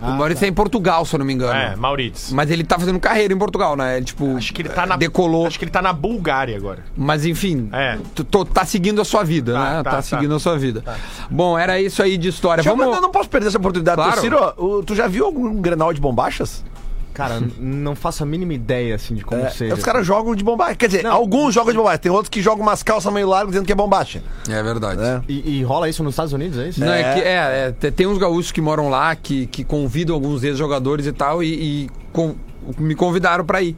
Maurides. 0.00 0.14
O 0.14 0.18
Maurício 0.18 0.44
é 0.44 0.48
em 0.48 0.52
Portugal, 0.52 1.04
se 1.04 1.14
eu 1.14 1.18
não 1.18 1.26
me 1.26 1.32
engano. 1.34 1.52
É, 1.58 1.76
Maurides. 1.76 2.32
Mas 2.32 2.50
ele 2.50 2.64
tá 2.64 2.78
fazendo 2.78 2.98
carreira 2.98 3.32
em 3.34 3.38
Portugal, 3.38 3.76
né? 3.76 3.96
Ele, 3.96 4.06
Tipo, 4.06 4.36
Acho 4.36 4.52
que 4.54 4.62
ele 4.62 4.68
tá 4.68 4.86
na. 4.86 4.96
decolou. 4.96 5.46
Acho 5.46 5.58
que 5.58 5.64
ele 5.64 5.70
tá 5.72 5.80
na 5.82 5.92
Bulgária 5.92 6.56
agora. 6.56 6.84
Mas 6.96 7.24
enfim, 7.26 7.68
É. 7.72 7.98
tu- 8.14 8.44
tá 8.44 8.64
seguindo 8.64 9.00
a 9.00 9.04
sua 9.04 9.22
vida, 9.22 9.52
Tá, 9.52 9.58
né? 9.58 9.70
tá, 9.82 9.84
Tá, 9.84 9.90
tá. 9.96 10.02
seguindo 10.02 10.34
a 10.34 10.40
sua 10.40 10.58
vida. 10.58 10.82
Bom, 11.30 11.58
era 11.58 11.80
isso 11.80 12.02
aí 12.02 12.16
de 12.16 12.28
história. 12.28 12.62
Deixa 12.62 12.70
eu- 12.70 12.76
Vamos. 12.76 12.94
Eu 12.96 13.02
não 13.02 13.10
posso 13.10 13.28
perder 13.28 13.48
essa 13.48 13.58
oportunidade. 13.58 13.96
Claro. 14.00 14.20
Ciro, 14.20 14.82
tu 14.84 14.94
já 14.94 15.06
viu 15.06 15.24
algum 15.26 15.60
Grenal 15.60 15.92
de 15.92 16.00
bombachas? 16.00 16.64
Cara, 17.12 17.42
não 17.58 17.94
faço 17.94 18.22
a 18.22 18.26
mínima 18.26 18.54
ideia, 18.54 18.94
assim, 18.94 19.14
de 19.14 19.24
como 19.24 19.40
É, 19.42 19.50
seja. 19.50 19.74
os 19.74 19.82
caras 19.82 20.06
jogam 20.06 20.34
de 20.34 20.42
bombacha. 20.44 20.74
Quer 20.76 20.86
dizer, 20.86 21.06
alguns 21.06 21.52
jogam 21.54 21.72
de 21.72 21.76
bombacha. 21.78 21.98
Tem 21.98 22.10
outros 22.10 22.28
que 22.30 22.40
jogam 22.40 22.62
umas 22.62 22.82
calças 22.82 23.12
meio 23.12 23.28
largas 23.28 23.50
dizendo 23.50 23.66
que 23.66 23.72
é 23.72 23.74
bombacha. 23.74 24.22
É 24.48 24.62
verdade. 24.62 25.00
né? 25.00 25.22
E, 25.28 25.58
e 25.58 25.62
rola 25.62 25.88
isso 25.88 26.02
nos 26.02 26.12
Estados 26.14 26.32
Unidos, 26.32 26.58
é 26.58 26.68
isso? 26.68 26.80
Não, 26.80 26.92
é, 26.92 27.00
É. 27.00 27.14
que 27.14 27.20
é, 27.20 27.34
é, 27.68 27.72
te- 27.72 27.90
tem 27.90 28.06
uns 28.06 28.18
gaúchos 28.18 28.52
que 28.52 28.60
moram 28.60 28.88
lá 28.88 29.14
que, 29.16 29.46
que 29.46 29.64
convidam 29.64 30.14
alguns 30.14 30.42
ex-jogadores 30.44 31.06
e 31.06 31.12
tal, 31.12 31.42
e, 31.42 31.84
e 31.84 31.90
com- 32.12 32.34
me 32.78 32.94
convidaram 32.94 33.44
pra 33.44 33.60
ir. 33.62 33.76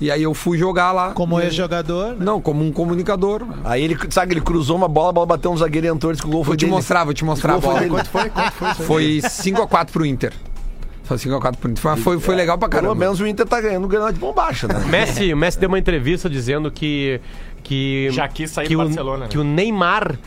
E 0.00 0.10
aí 0.10 0.22
eu 0.24 0.34
fui 0.34 0.58
jogar 0.58 0.90
lá. 0.92 1.12
Como 1.12 1.40
E- 1.40 1.44
ex-jogador. 1.44 2.10
né? 2.10 2.16
Não, 2.18 2.40
como 2.40 2.64
um 2.64 2.72
comunicador. 2.72 3.42
Aí 3.64 3.82
ele, 3.82 3.96
sabe, 4.10 4.34
ele 4.34 4.40
cruzou 4.40 4.76
uma 4.76 4.88
bola, 4.88 5.10
a 5.10 5.12
bola 5.12 5.26
bateu 5.26 5.50
um 5.52 5.56
zagueiro 5.56 5.86
e 5.86 5.90
entrou, 5.90 6.12
disse 6.12 6.20
que 6.22 6.28
o 6.28 6.32
gol 6.32 6.42
Vou 6.42 6.52
foi 6.52 6.56
te 6.56 6.60
dele. 6.64 6.72
mostrar, 6.72 7.04
vou 7.04 7.14
te 7.14 7.24
mostrar 7.24 7.54
a 7.54 7.58
Gol 7.58 7.76
foi. 7.76 7.88
Quanto 7.88 8.08
foi? 8.10 8.28
Quanto? 8.30 8.82
Foi 8.82 9.20
5x4 9.22 9.92
pro 9.92 10.04
Inter. 10.04 10.32
Foi 11.04 11.16
5x4 11.18 11.56
pro 11.56 11.70
Inter. 11.70 11.82
Foi, 11.82 11.96
foi, 11.96 12.20
foi 12.20 12.34
legal 12.34 12.58
pra 12.58 12.68
Pelo 12.68 12.82
caramba. 12.82 12.98
menos 12.98 13.20
o 13.20 13.26
Inter 13.26 13.46
tá 13.46 13.60
ganhando 13.60 13.84
o 13.84 13.88
Grenal 13.88 14.10
de 14.10 14.18
bombacha, 14.18 14.66
né? 14.66 14.74
O 14.84 14.88
Messi, 14.88 15.32
o 15.32 15.36
Messi 15.36 15.58
deu 15.60 15.68
uma 15.68 15.78
entrevista 15.78 16.28
dizendo 16.28 16.70
que. 16.70 17.20
que 17.62 18.08
Já 18.10 18.26
quis 18.26 18.50
sair 18.50 18.66
que 18.66 18.74
do 18.74 18.80
o, 18.80 18.84
Barcelona, 18.84 19.24
né? 19.24 19.28
Que 19.30 19.38
o 19.38 19.44
Neymar 19.44 20.18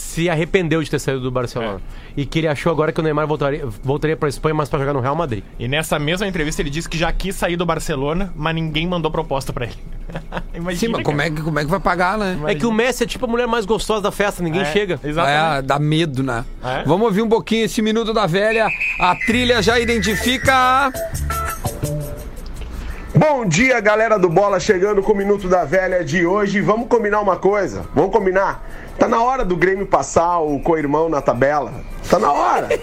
se 0.00 0.28
arrependeu 0.28 0.82
de 0.82 0.90
ter 0.90 0.98
saído 0.98 1.20
do 1.20 1.30
Barcelona. 1.30 1.80
E 2.16 2.24
que 2.26 2.38
ele 2.40 2.48
achou 2.48 2.72
agora 2.72 2.92
que 2.92 3.00
o 3.00 3.02
Neymar 3.02 3.26
voltaria, 3.26 3.64
voltaria 3.82 4.16
pra 4.16 4.28
Espanha, 4.28 4.54
mas 4.54 4.68
pra 4.68 4.78
jogar 4.78 4.92
no 4.92 5.00
Real 5.00 5.14
Madrid. 5.14 5.42
E 5.58 5.68
nessa 5.68 5.98
mesma 5.98 6.26
entrevista 6.26 6.62
ele 6.62 6.70
disse 6.70 6.88
que 6.88 6.98
já 6.98 7.12
quis 7.12 7.34
sair 7.34 7.56
do 7.56 7.64
Barcelona, 7.66 8.32
mas 8.34 8.54
ninguém 8.54 8.86
mandou 8.86 9.10
proposta 9.10 9.52
pra 9.52 9.66
ele. 9.66 9.76
Imagina. 10.54 10.80
Sim, 10.80 10.88
mas 10.88 11.02
como 11.02 11.20
é, 11.20 11.30
que, 11.30 11.42
como 11.42 11.58
é 11.58 11.64
que 11.64 11.70
vai 11.70 11.80
pagar, 11.80 12.18
né? 12.18 12.38
É 12.46 12.54
que 12.54 12.66
o 12.66 12.72
Messi 12.72 13.04
é 13.04 13.06
tipo 13.06 13.24
a 13.24 13.28
mulher 13.28 13.46
mais 13.46 13.66
gostosa 13.66 14.02
da 14.02 14.10
festa, 14.12 14.42
ninguém 14.42 14.62
É, 14.62 14.72
chega. 14.72 14.98
Exatamente. 15.04 15.58
É, 15.58 15.62
dá 15.62 15.78
medo, 15.78 16.22
né? 16.22 16.44
É? 16.64 16.82
Vamos 16.84 17.06
ouvir 17.06 17.22
um 17.22 17.28
pouquinho 17.28 17.64
esse 17.64 17.82
Minuto 17.82 18.12
da 18.12 18.26
Velha. 18.26 18.68
A 18.98 19.14
trilha 19.26 19.62
já 19.62 19.78
identifica. 19.78 20.92
Bom 23.14 23.44
dia, 23.46 23.80
galera 23.80 24.18
do 24.18 24.28
Bola, 24.28 24.60
chegando 24.60 25.02
com 25.02 25.12
o 25.12 25.16
Minuto 25.16 25.48
da 25.48 25.64
Velha 25.64 26.04
de 26.04 26.24
hoje. 26.24 26.60
Vamos 26.60 26.88
combinar 26.88 27.20
uma 27.20 27.36
coisa? 27.36 27.84
Vamos 27.94 28.12
combinar? 28.12 28.64
Tá 28.98 29.06
na 29.06 29.22
hora 29.22 29.44
do 29.44 29.56
Grêmio 29.56 29.86
passar 29.86 30.38
o 30.40 30.58
co-irmão 30.58 31.08
na 31.08 31.22
tabela. 31.22 31.72
Tá 32.10 32.18
na 32.18 32.32
hora. 32.32 32.68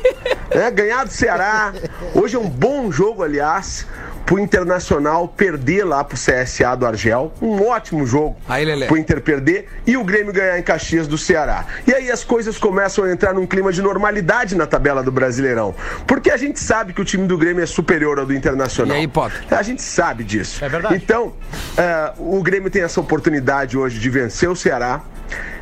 É, 0.47 0.71
ganhar 0.71 1.03
do 1.03 1.11
Ceará. 1.11 1.73
Hoje 2.13 2.37
é 2.37 2.39
um 2.39 2.47
bom 2.47 2.89
jogo, 2.89 3.23
aliás, 3.23 3.85
pro 4.25 4.39
Internacional 4.39 5.27
perder 5.27 5.83
lá 5.83 6.01
pro 6.01 6.15
CSA 6.15 6.75
do 6.77 6.85
Argel. 6.85 7.33
Um 7.41 7.61
ótimo 7.67 8.05
jogo 8.05 8.37
Aí, 8.47 8.63
Lelé. 8.63 8.87
pro 8.87 8.95
Inter 8.95 9.19
perder 9.19 9.67
e 9.85 9.97
o 9.97 10.03
Grêmio 10.03 10.31
ganhar 10.31 10.57
em 10.57 10.63
Caxias 10.63 11.07
do 11.07 11.17
Ceará. 11.17 11.65
E 11.85 11.93
aí 11.93 12.09
as 12.09 12.23
coisas 12.23 12.57
começam 12.57 13.03
a 13.03 13.11
entrar 13.11 13.33
num 13.33 13.45
clima 13.45 13.73
de 13.73 13.81
normalidade 13.81 14.55
na 14.55 14.65
tabela 14.65 15.03
do 15.03 15.11
Brasileirão. 15.11 15.75
Porque 16.07 16.31
a 16.31 16.37
gente 16.37 16.59
sabe 16.59 16.93
que 16.93 17.01
o 17.01 17.05
time 17.05 17.27
do 17.27 17.37
Grêmio 17.37 17.61
é 17.61 17.67
superior 17.67 18.17
ao 18.19 18.25
do 18.25 18.33
Internacional. 18.33 18.95
E 18.95 18.99
aí, 19.01 19.07
Potter? 19.09 19.43
A 19.49 19.63
gente 19.63 19.81
sabe 19.81 20.23
disso. 20.23 20.63
É 20.63 20.69
verdade. 20.69 20.95
Então, 20.95 21.33
é, 21.75 22.13
o 22.17 22.41
Grêmio 22.41 22.69
tem 22.69 22.83
essa 22.83 23.01
oportunidade 23.01 23.77
hoje 23.77 23.99
de 23.99 24.09
vencer 24.09 24.49
o 24.49 24.55
Ceará, 24.55 25.01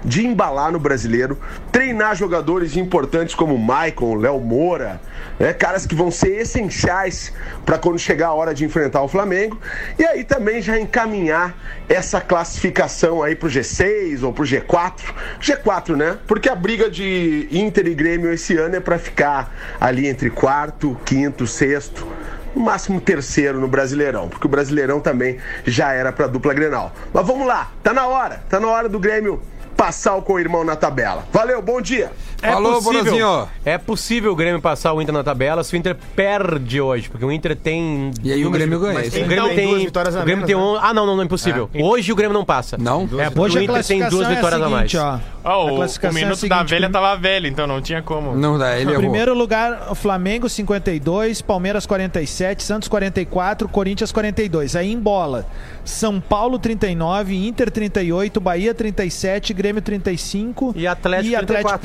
de 0.04 0.26
embalar 0.26 0.72
no 0.72 0.80
brasileiro, 0.80 1.38
treinar 1.72 2.16
jogadores 2.16 2.76
importantes 2.76 3.36
como 3.36 3.56
o 3.56 3.60
Maicon, 3.60 4.06
o 4.06 4.16
Léo 4.16 4.40
Moura, 4.40 5.00
né, 5.40 5.54
caras 5.54 5.86
que 5.86 5.96
vão 5.96 6.12
ser 6.12 6.42
essenciais 6.42 7.34
para 7.66 7.78
quando 7.78 7.98
chegar 8.00 8.28
a 8.28 8.34
hora 8.34 8.54
de 8.54 8.66
enfrentar 8.66 9.02
o 9.02 9.08
Flamengo. 9.08 9.60
E 9.98 10.06
aí 10.06 10.24
também 10.24 10.62
já 10.62 10.80
encaminhar 10.80 11.56
essa 11.88 12.20
classificação 12.20 13.24
aí 13.24 13.36
pro 13.36 13.50
G6 13.50 14.24
ou 14.24 14.34
pro 14.34 14.44
G4. 14.44 15.02
G4, 15.40 15.96
né? 15.96 16.18
Porque 16.28 16.50
a 16.50 16.56
briga 16.56 16.90
de 16.90 17.48
Inter 17.52 17.88
e 17.88 17.94
Grêmio 17.94 18.32
esse 18.32 18.58
ano 18.58 18.76
é 18.76 18.80
para 18.80 18.98
ficar 18.98 19.54
ali 19.80 20.08
entre 20.08 20.30
quarto, 20.30 20.98
quinto, 21.06 21.48
sexto 21.48 22.08
no 22.56 22.62
máximo 22.62 23.02
terceiro 23.02 23.60
no 23.60 23.68
Brasileirão, 23.68 24.30
porque 24.30 24.46
o 24.46 24.50
Brasileirão 24.50 25.00
também 25.00 25.38
já 25.66 25.92
era 25.92 26.12
para 26.12 26.28
dupla 26.28 26.54
Grenal. 26.54 26.94
Mas 27.12 27.26
vamos 27.26 27.48
lá, 27.48 27.72
tá 27.82 27.94
na 27.94 28.06
hora, 28.06 28.44
tá 28.48 28.60
na 28.60 28.68
hora 28.68 28.88
do 28.88 29.00
Grêmio 29.00 29.42
passar 29.84 30.16
o 30.16 30.22
co-irmão 30.22 30.64
na 30.64 30.78
tabela. 30.78 31.28
Valeu, 31.30 31.62
bom 31.62 31.82
dia. 31.82 32.10
Falou, 32.52 32.82
Borazinho. 32.82 33.48
É 33.66 33.78
possível 33.78 34.32
o 34.32 34.36
Grêmio 34.36 34.62
passar 34.62 34.94
o 34.94 35.02
Inter 35.02 35.14
na 35.14 35.24
tabela 35.24 35.64
se 35.64 35.74
o 35.76 35.78
Inter 35.78 35.96
perde 36.16 36.80
hoje, 36.82 37.10
porque 37.10 37.26
o 37.26 37.32
Inter 37.32 37.56
tem. 37.56 38.12
E 38.24 38.32
aí 38.32 38.46
o 38.46 38.52
Grêmio 38.52 38.80
ganha, 38.80 38.94
Mas 38.96 39.08
O. 39.14 39.26
Grêmio 39.26 39.48
Tem 39.48 39.56
tem. 39.56 39.68
duas 39.70 39.84
vitórias 39.84 40.16
a 40.16 40.22
o 40.22 40.26
Grêmio 40.26 40.46
tem 40.46 40.56
né? 40.56 40.62
um. 40.62 40.76
Ah, 40.76 40.94
não, 40.94 41.06
não, 41.06 41.16
não, 41.16 41.24
impossível. 41.24 41.70
Hoje 41.74 42.12
o 42.12 42.16
Grêmio 42.16 42.34
não 42.34 42.46
passa. 42.46 42.78
Não? 42.78 43.04
É, 43.20 43.30
Hoje 43.40 43.58
o 43.60 43.62
Inter 43.62 43.84
tem 43.86 44.00
duas 44.00 44.12
classificação 44.12 44.22
é 44.22 44.26
a 44.26 44.36
vitórias 44.36 44.62
a 44.62 44.70
mais. 44.70 44.92
seguinte, 44.92 44.98
ó. 45.06 45.20
Ah, 45.46 45.58
o, 45.58 45.74
o 45.74 45.76
classificação 45.76 46.18
é 46.18 46.22
a 46.22 46.24
minuto 46.26 46.40
seguinte, 46.40 46.58
da 46.58 46.64
velha 46.64 46.82
prim- 46.88 46.94
tava 46.94 47.16
velho, 47.18 47.48
então 47.48 47.68
não 47.68 47.82
tinha 47.82 48.02
como. 48.02 48.36
Não 48.36 48.58
dá, 48.58 48.78
ele 48.78 48.92
errou. 48.92 49.02
Primeiro 49.02 49.34
lugar, 49.34 49.88
o 49.90 49.96
Flamengo 49.96 50.48
52, 50.48 51.42
Palmeiras 51.42 51.86
47, 51.86 52.64
Santos 52.64 52.88
44, 52.88 53.68
Corinthians 53.68 54.12
42. 54.12 54.76
Aí 54.76 54.92
em 54.92 55.00
bola, 55.00 55.46
São 55.84 56.20
Paulo 56.22 56.58
39, 56.60 57.36
Inter 57.48 57.70
38, 57.70 58.40
Bahia 58.40 58.74
37, 58.74 59.54
Grêmio 59.54 59.82
35 59.82 60.74
E 60.78 60.88
Atlético 60.88 61.30
e 61.32 61.36
Atlético 61.36 61.70
34. 61.70 61.80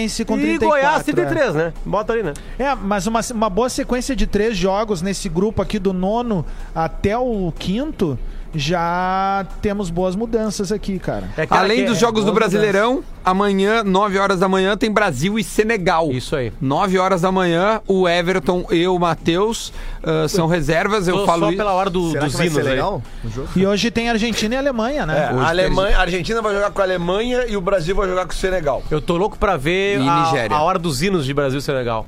Paranaense 0.00 0.24
com 0.24 0.38
e 0.38 0.40
34. 0.40 0.68
Goiás 0.68 1.00
é. 1.00 1.04
33, 1.04 1.54
né? 1.54 1.72
Bota 1.84 2.12
ali, 2.12 2.22
né? 2.22 2.34
É, 2.58 2.74
mas 2.74 3.06
uma, 3.06 3.20
uma 3.32 3.50
boa 3.50 3.68
sequência 3.68 4.16
de 4.16 4.26
três 4.26 4.56
jogos 4.56 5.02
nesse 5.02 5.28
grupo 5.28 5.60
aqui 5.60 5.78
do 5.78 5.92
nono 5.92 6.44
até 6.74 7.16
o 7.18 7.52
quinto, 7.58 8.18
já 8.54 9.46
temos 9.62 9.90
boas 9.90 10.16
mudanças 10.16 10.72
aqui, 10.72 10.98
cara. 10.98 11.28
É 11.36 11.46
Além 11.50 11.78
que- 11.80 11.84
dos 11.86 11.98
jogos 11.98 12.24
do 12.24 12.32
Brasileirão, 12.32 13.02
amanhã, 13.24 13.82
9 13.84 14.18
horas 14.18 14.40
da 14.40 14.48
manhã, 14.48 14.76
tem 14.76 14.90
Brasil 14.90 15.38
e 15.38 15.44
Senegal. 15.44 16.10
Isso 16.10 16.34
aí. 16.34 16.52
9 16.60 16.98
horas 16.98 17.20
da 17.20 17.30
manhã, 17.30 17.80
o 17.86 18.08
Everton 18.08 18.66
e 18.70 18.86
o 18.86 18.98
Matheus 18.98 19.72
ah, 20.02 20.26
são 20.28 20.46
reservas. 20.46 21.06
Eu 21.08 21.18
Tô 21.18 21.26
falo 21.26 21.50
só 21.50 21.56
pela 21.56 21.72
hora 21.72 21.90
do, 21.90 22.10
Será 22.10 22.24
dos 22.24 22.32
que 22.32 22.38
vai 22.38 22.46
hinos 22.48 22.64
ser 22.64 22.70
aí. 22.70 23.40
E 23.56 23.66
hoje 23.66 23.90
tem 23.90 24.08
Argentina 24.10 24.54
e 24.54 24.58
Alemanha, 24.58 25.02
É, 25.02 25.06
né? 25.06 25.30
Hoje 25.32 25.44
a, 25.44 25.48
Alemanha, 25.48 25.96
a 25.98 26.00
Argentina 26.00 26.42
vai 26.42 26.54
jogar 26.54 26.70
com 26.70 26.80
a 26.80 26.84
Alemanha 26.84 27.44
e 27.46 27.56
o 27.56 27.60
Brasil 27.60 27.94
vai 27.94 28.08
jogar 28.08 28.26
com 28.26 28.32
o 28.32 28.36
Senegal. 28.36 28.82
Eu 28.90 29.00
tô 29.00 29.16
louco 29.16 29.38
pra 29.38 29.56
ver 29.56 30.00
E 30.00 30.08
a, 30.08 30.24
Nigéria. 30.24 30.56
a 30.56 30.62
hora 30.62 30.78
dos 30.78 31.02
hinos 31.02 31.24
de 31.24 31.32
Brasil 31.34 31.58
e 31.58 31.62
Senegal. 31.62 32.06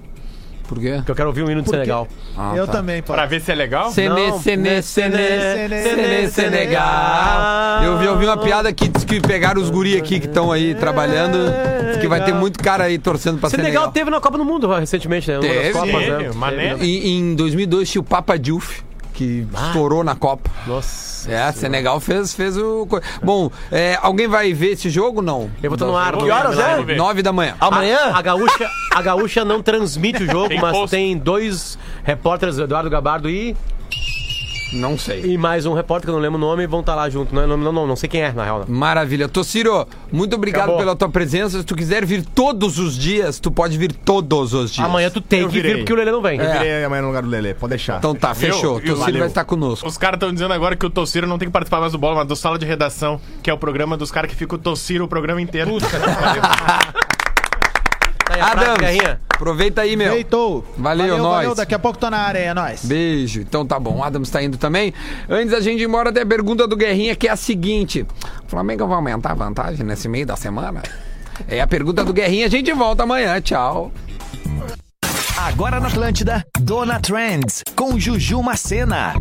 Por 0.72 0.80
quê? 0.80 0.92
Porque 0.96 1.10
eu 1.10 1.14
quero 1.14 1.28
ouvir 1.28 1.42
o 1.42 1.50
hino 1.50 1.60
de? 1.60 1.68
Senegal. 1.68 2.08
Ah, 2.34 2.54
Eu 2.56 2.64
tá. 2.66 2.72
também, 2.72 3.02
pô. 3.02 3.12
Pra 3.12 3.26
ver 3.26 3.42
se 3.42 3.52
é 3.52 3.54
legal? 3.54 3.90
Sene, 3.90 4.32
Sene, 4.40 4.82
Sene, 4.82 5.16
Sene, 5.16 5.82
Sene, 5.82 6.28
Senegal. 6.30 7.82
Eu 7.84 7.98
vi, 7.98 8.06
eu 8.06 8.18
vi 8.18 8.24
uma 8.24 8.38
piada 8.38 8.72
que 8.72 8.88
diz 8.88 9.04
que 9.04 9.20
pegaram 9.20 9.60
os 9.60 9.68
guri 9.68 9.98
aqui 9.98 10.18
que 10.18 10.26
estão 10.26 10.50
aí 10.50 10.74
trabalhando. 10.74 11.36
Diz 11.88 11.98
que 11.98 12.08
vai 12.08 12.24
ter 12.24 12.32
muito 12.32 12.62
cara 12.62 12.84
aí 12.84 12.98
torcendo 12.98 13.38
pra 13.38 13.50
Senegal 13.50 13.70
Senegal. 13.72 13.92
teve 13.92 14.10
na 14.10 14.18
Copa 14.18 14.38
do 14.38 14.44
Mundo 14.46 14.66
recentemente, 14.72 15.30
né? 15.30 15.38
Uma 15.38 15.42
das 15.46 15.56
Teve. 15.56 15.72
Copas, 15.72 15.92
né? 16.08 16.30
Mané. 16.34 16.56
Teve, 16.70 16.74
né? 16.76 16.84
E, 16.86 17.10
em 17.18 17.34
2002 17.34 17.90
tinha 17.90 18.00
o 18.00 18.04
Papa 18.04 18.38
Diouf, 18.38 18.82
que 19.12 19.46
estourou 19.66 20.02
na 20.02 20.14
Copa. 20.14 20.50
Nossa. 20.66 21.30
É, 21.30 21.52
Senegal 21.52 22.00
fez, 22.00 22.34
fez 22.34 22.56
o. 22.56 22.88
Bom, 23.22 23.50
é, 23.70 23.96
alguém 24.02 24.26
vai 24.26 24.52
ver 24.52 24.72
esse 24.72 24.90
jogo 24.90 25.22
não? 25.22 25.50
Eu 25.62 25.70
vou 25.70 25.74
estar 25.76 25.86
no 25.86 25.96
ar. 25.96 26.16
Que 26.16 26.30
horas 26.30 26.58
é? 26.58 26.76
no- 26.78 26.84
ver. 26.84 26.96
9 26.96 27.22
da 27.22 27.32
manhã. 27.32 27.54
Amanhã? 27.60 27.98
A, 28.12 28.18
a 28.18 28.22
gaúcha, 28.22 28.70
a 28.92 29.02
gaúcha 29.02 29.44
não 29.44 29.62
transmite 29.62 30.24
o 30.24 30.26
jogo, 30.26 30.48
Tem 30.48 30.60
mas 30.60 30.72
post. 30.72 30.90
tem 30.90 31.16
dois 31.16 31.78
repórteres, 32.02 32.58
Eduardo 32.58 32.90
Gabardo 32.90 33.30
e, 33.30 33.56
Não 34.72 34.96
sei. 34.98 35.22
e 35.24 35.38
mais 35.38 35.66
um 35.66 35.74
repórter 35.74 36.06
que 36.06 36.10
eu 36.10 36.14
não 36.14 36.20
lembro 36.20 36.38
o 36.38 36.40
nome, 36.40 36.66
vão 36.66 36.80
estar 36.80 36.94
lá 36.94 37.08
junto. 37.10 37.34
Não, 37.34 37.46
não, 37.46 37.56
não, 37.56 37.72
não, 37.72 37.86
não 37.86 37.96
sei 37.96 38.08
quem 38.08 38.22
é, 38.22 38.32
na 38.32 38.44
real. 38.44 38.64
Não. 38.66 38.74
Maravilha. 38.74 39.28
Tociro, 39.28 39.86
muito 40.10 40.34
obrigado 40.34 40.62
Acabou. 40.62 40.78
pela 40.78 40.96
tua 40.96 41.08
presença. 41.08 41.58
Se 41.58 41.64
tu 41.64 41.74
quiser 41.76 42.04
vir 42.04 42.24
todos 42.24 42.78
os 42.78 42.96
dias, 42.96 43.38
tu 43.38 43.50
pode 43.50 43.76
vir 43.76 43.92
todos 43.92 44.54
os 44.54 44.72
dias. 44.72 44.86
Amanhã 44.86 45.10
tu 45.10 45.20
tem 45.20 45.40
Eu 45.40 45.48
que 45.48 45.54
vir 45.54 45.62
virei. 45.62 45.76
porque 45.78 45.92
o 45.92 45.96
Lelê 45.96 46.10
não 46.10 46.22
vem. 46.22 46.40
É. 46.40 46.44
Eu 46.44 46.52
virei 46.52 46.84
amanhã 46.84 47.02
no 47.02 47.08
lugar 47.08 47.22
do 47.22 47.28
Lelê, 47.28 47.54
pode 47.54 47.70
deixar. 47.70 47.98
Então 47.98 48.14
tá, 48.14 48.34
fechou. 48.34 48.76
Viu? 48.78 48.94
Tociro 48.94 48.96
Valeu. 48.98 49.18
vai 49.20 49.28
estar 49.28 49.44
conosco. 49.44 49.86
Os 49.86 49.98
caras 49.98 50.16
estão 50.16 50.32
dizendo 50.32 50.52
agora 50.54 50.74
que 50.76 50.86
o 50.86 50.90
Tossiro 50.90 51.26
não 51.26 51.38
tem 51.38 51.48
que 51.48 51.52
participar 51.52 51.80
mais 51.80 51.92
do 51.92 51.98
bola, 51.98 52.16
mas 52.16 52.26
do 52.26 52.36
sala 52.36 52.58
de 52.58 52.64
redação, 52.66 53.20
que 53.42 53.50
é 53.50 53.52
o 53.52 53.58
programa 53.58 53.96
dos 53.96 54.10
caras 54.10 54.30
que 54.30 54.36
fica 54.36 54.54
o 54.54 54.58
Tossiro 54.58 55.04
o 55.04 55.08
programa 55.08 55.40
inteiro. 55.40 55.72
Tá 58.32 58.36
aí 58.36 58.40
a 58.40 58.46
frase, 58.46 58.70
Adams, 58.70 58.78
Guerrinha. 58.78 59.20
Aproveita 59.28 59.80
aí, 59.82 59.96
meu. 59.96 60.12
Feitou. 60.12 60.64
Valeu, 60.78 61.18
nós. 61.18 61.54
Daqui 61.56 61.74
a 61.74 61.78
pouco 61.78 61.98
tô 61.98 62.08
na 62.08 62.18
área, 62.18 62.38
é 62.38 62.54
nóis. 62.54 62.84
Beijo. 62.84 63.40
Então 63.40 63.66
tá 63.66 63.78
bom. 63.78 63.98
O 63.98 64.02
Adams 64.02 64.30
tá 64.30 64.42
indo 64.42 64.56
também. 64.56 64.94
Antes 65.28 65.50
da 65.50 65.60
gente 65.60 65.80
ir 65.80 65.86
embora, 65.86 66.12
tem 66.12 66.22
a 66.22 66.26
pergunta 66.26 66.66
do 66.66 66.76
Guerrinha, 66.76 67.14
que 67.14 67.28
é 67.28 67.30
a 67.30 67.36
seguinte: 67.36 68.06
O 68.44 68.48
Flamengo 68.48 68.86
vai 68.86 68.96
aumentar 68.96 69.32
a 69.32 69.34
vantagem 69.34 69.84
nesse 69.84 70.08
meio 70.08 70.26
da 70.26 70.36
semana? 70.36 70.82
É 71.48 71.60
a 71.60 71.66
pergunta 71.66 72.04
do 72.04 72.12
Guerrinha. 72.12 72.46
A 72.46 72.50
gente 72.50 72.72
volta 72.72 73.02
amanhã. 73.02 73.40
Tchau. 73.40 73.92
Agora 75.36 75.80
na 75.80 75.88
Atlântida, 75.88 76.46
Dona 76.60 77.00
Trends, 77.00 77.62
com 77.74 77.98
Juju 77.98 78.42
Macena. 78.42 79.14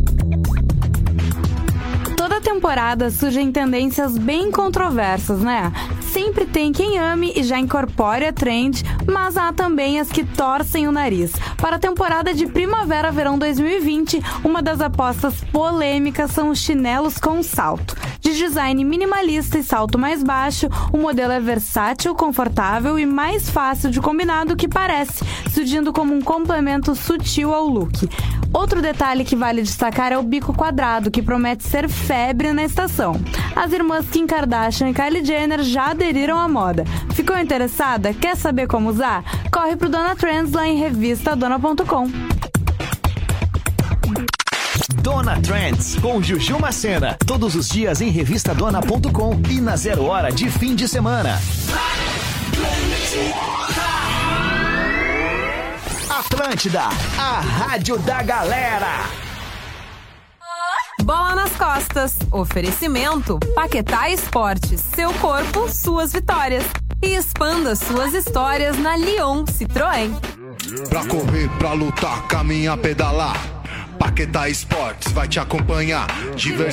Toda 2.16 2.40
temporada 2.40 3.10
surgem 3.10 3.50
tendências 3.50 4.16
bem 4.16 4.52
controversas, 4.52 5.40
né? 5.40 5.72
Sempre 6.12 6.44
tem 6.44 6.72
quem 6.72 6.98
ame 6.98 7.32
e 7.34 7.42
já 7.42 7.58
incorpore 7.58 8.26
a 8.26 8.32
trend, 8.34 8.84
mas 9.10 9.38
há 9.38 9.50
também 9.50 9.98
as 9.98 10.10
que 10.10 10.22
torcem 10.22 10.86
o 10.86 10.92
nariz. 10.92 11.32
Para 11.56 11.76
a 11.76 11.78
temporada 11.78 12.34
de 12.34 12.46
Primavera-Verão 12.46 13.38
2020, 13.38 14.22
uma 14.44 14.60
das 14.60 14.82
apostas 14.82 15.42
polêmicas 15.50 16.30
são 16.30 16.50
os 16.50 16.58
chinelos 16.58 17.16
com 17.16 17.42
salto. 17.42 17.96
De 18.20 18.36
design 18.36 18.84
minimalista 18.84 19.58
e 19.58 19.64
salto 19.64 19.98
mais 19.98 20.22
baixo, 20.22 20.68
o 20.92 20.98
modelo 20.98 21.32
é 21.32 21.40
versátil, 21.40 22.14
confortável 22.14 22.98
e 22.98 23.06
mais 23.06 23.48
fácil 23.48 23.90
de 23.90 24.00
combinar 24.00 24.44
do 24.44 24.54
que 24.54 24.68
parece, 24.68 25.24
surgindo 25.50 25.94
como 25.94 26.14
um 26.14 26.20
complemento 26.20 26.94
sutil 26.94 27.54
ao 27.54 27.66
look. 27.66 28.06
Outro 28.52 28.82
detalhe 28.82 29.24
que 29.24 29.34
vale 29.34 29.62
destacar 29.62 30.12
é 30.12 30.18
o 30.18 30.22
bico 30.22 30.52
quadrado, 30.52 31.10
que 31.10 31.22
promete 31.22 31.64
ser 31.64 31.88
febre 31.88 32.52
na 32.52 32.62
estação. 32.62 33.18
As 33.56 33.72
irmãs 33.72 34.06
Kim 34.10 34.26
Kardashian 34.26 34.90
e 34.90 34.94
Kylie 34.94 35.24
Jenner 35.24 35.62
já 35.62 35.94
aderiram 36.02 36.38
à 36.38 36.48
moda. 36.48 36.84
Ficou 37.14 37.38
interessada? 37.38 38.12
Quer 38.12 38.36
saber 38.36 38.66
como 38.66 38.90
usar? 38.90 39.24
Corre 39.50 39.76
pro 39.76 39.88
Dona 39.88 40.16
Trends 40.16 40.52
lá 40.52 40.66
em 40.66 40.76
revistadona.com. 40.76 42.10
Dona 45.02 45.40
Trends, 45.40 45.96
com 46.00 46.22
Juju 46.22 46.58
Macena. 46.58 47.16
Todos 47.26 47.54
os 47.54 47.68
dias 47.68 48.00
em 48.00 48.08
revistadona.com 48.08 49.40
e 49.48 49.60
na 49.60 49.76
zero 49.76 50.04
hora 50.04 50.30
de 50.30 50.50
fim 50.50 50.74
de 50.74 50.88
semana. 50.88 51.40
Atlântida, 56.10 56.82
a 57.18 57.40
rádio 57.40 57.98
da 57.98 58.22
galera. 58.22 59.31
Bola 61.02 61.34
nas 61.34 61.50
costas. 61.52 62.16
Oferecimento 62.30 63.38
Paquetá 63.54 64.08
Esportes. 64.10 64.80
Seu 64.94 65.12
corpo, 65.14 65.68
suas 65.68 66.12
vitórias. 66.12 66.64
E 67.02 67.16
expanda 67.16 67.74
suas 67.74 68.14
histórias 68.14 68.78
na 68.78 68.96
Lyon 68.96 69.44
Citroën. 69.44 70.12
Pra 70.88 71.04
correr, 71.06 71.48
pra 71.58 71.72
lutar, 71.72 72.28
caminhar, 72.28 72.78
pedalar. 72.78 73.36
Paquetá 73.98 74.48
Esportes 74.48 75.10
vai 75.12 75.26
te 75.26 75.40
acompanhar. 75.40 76.06
Diversão 76.36 76.62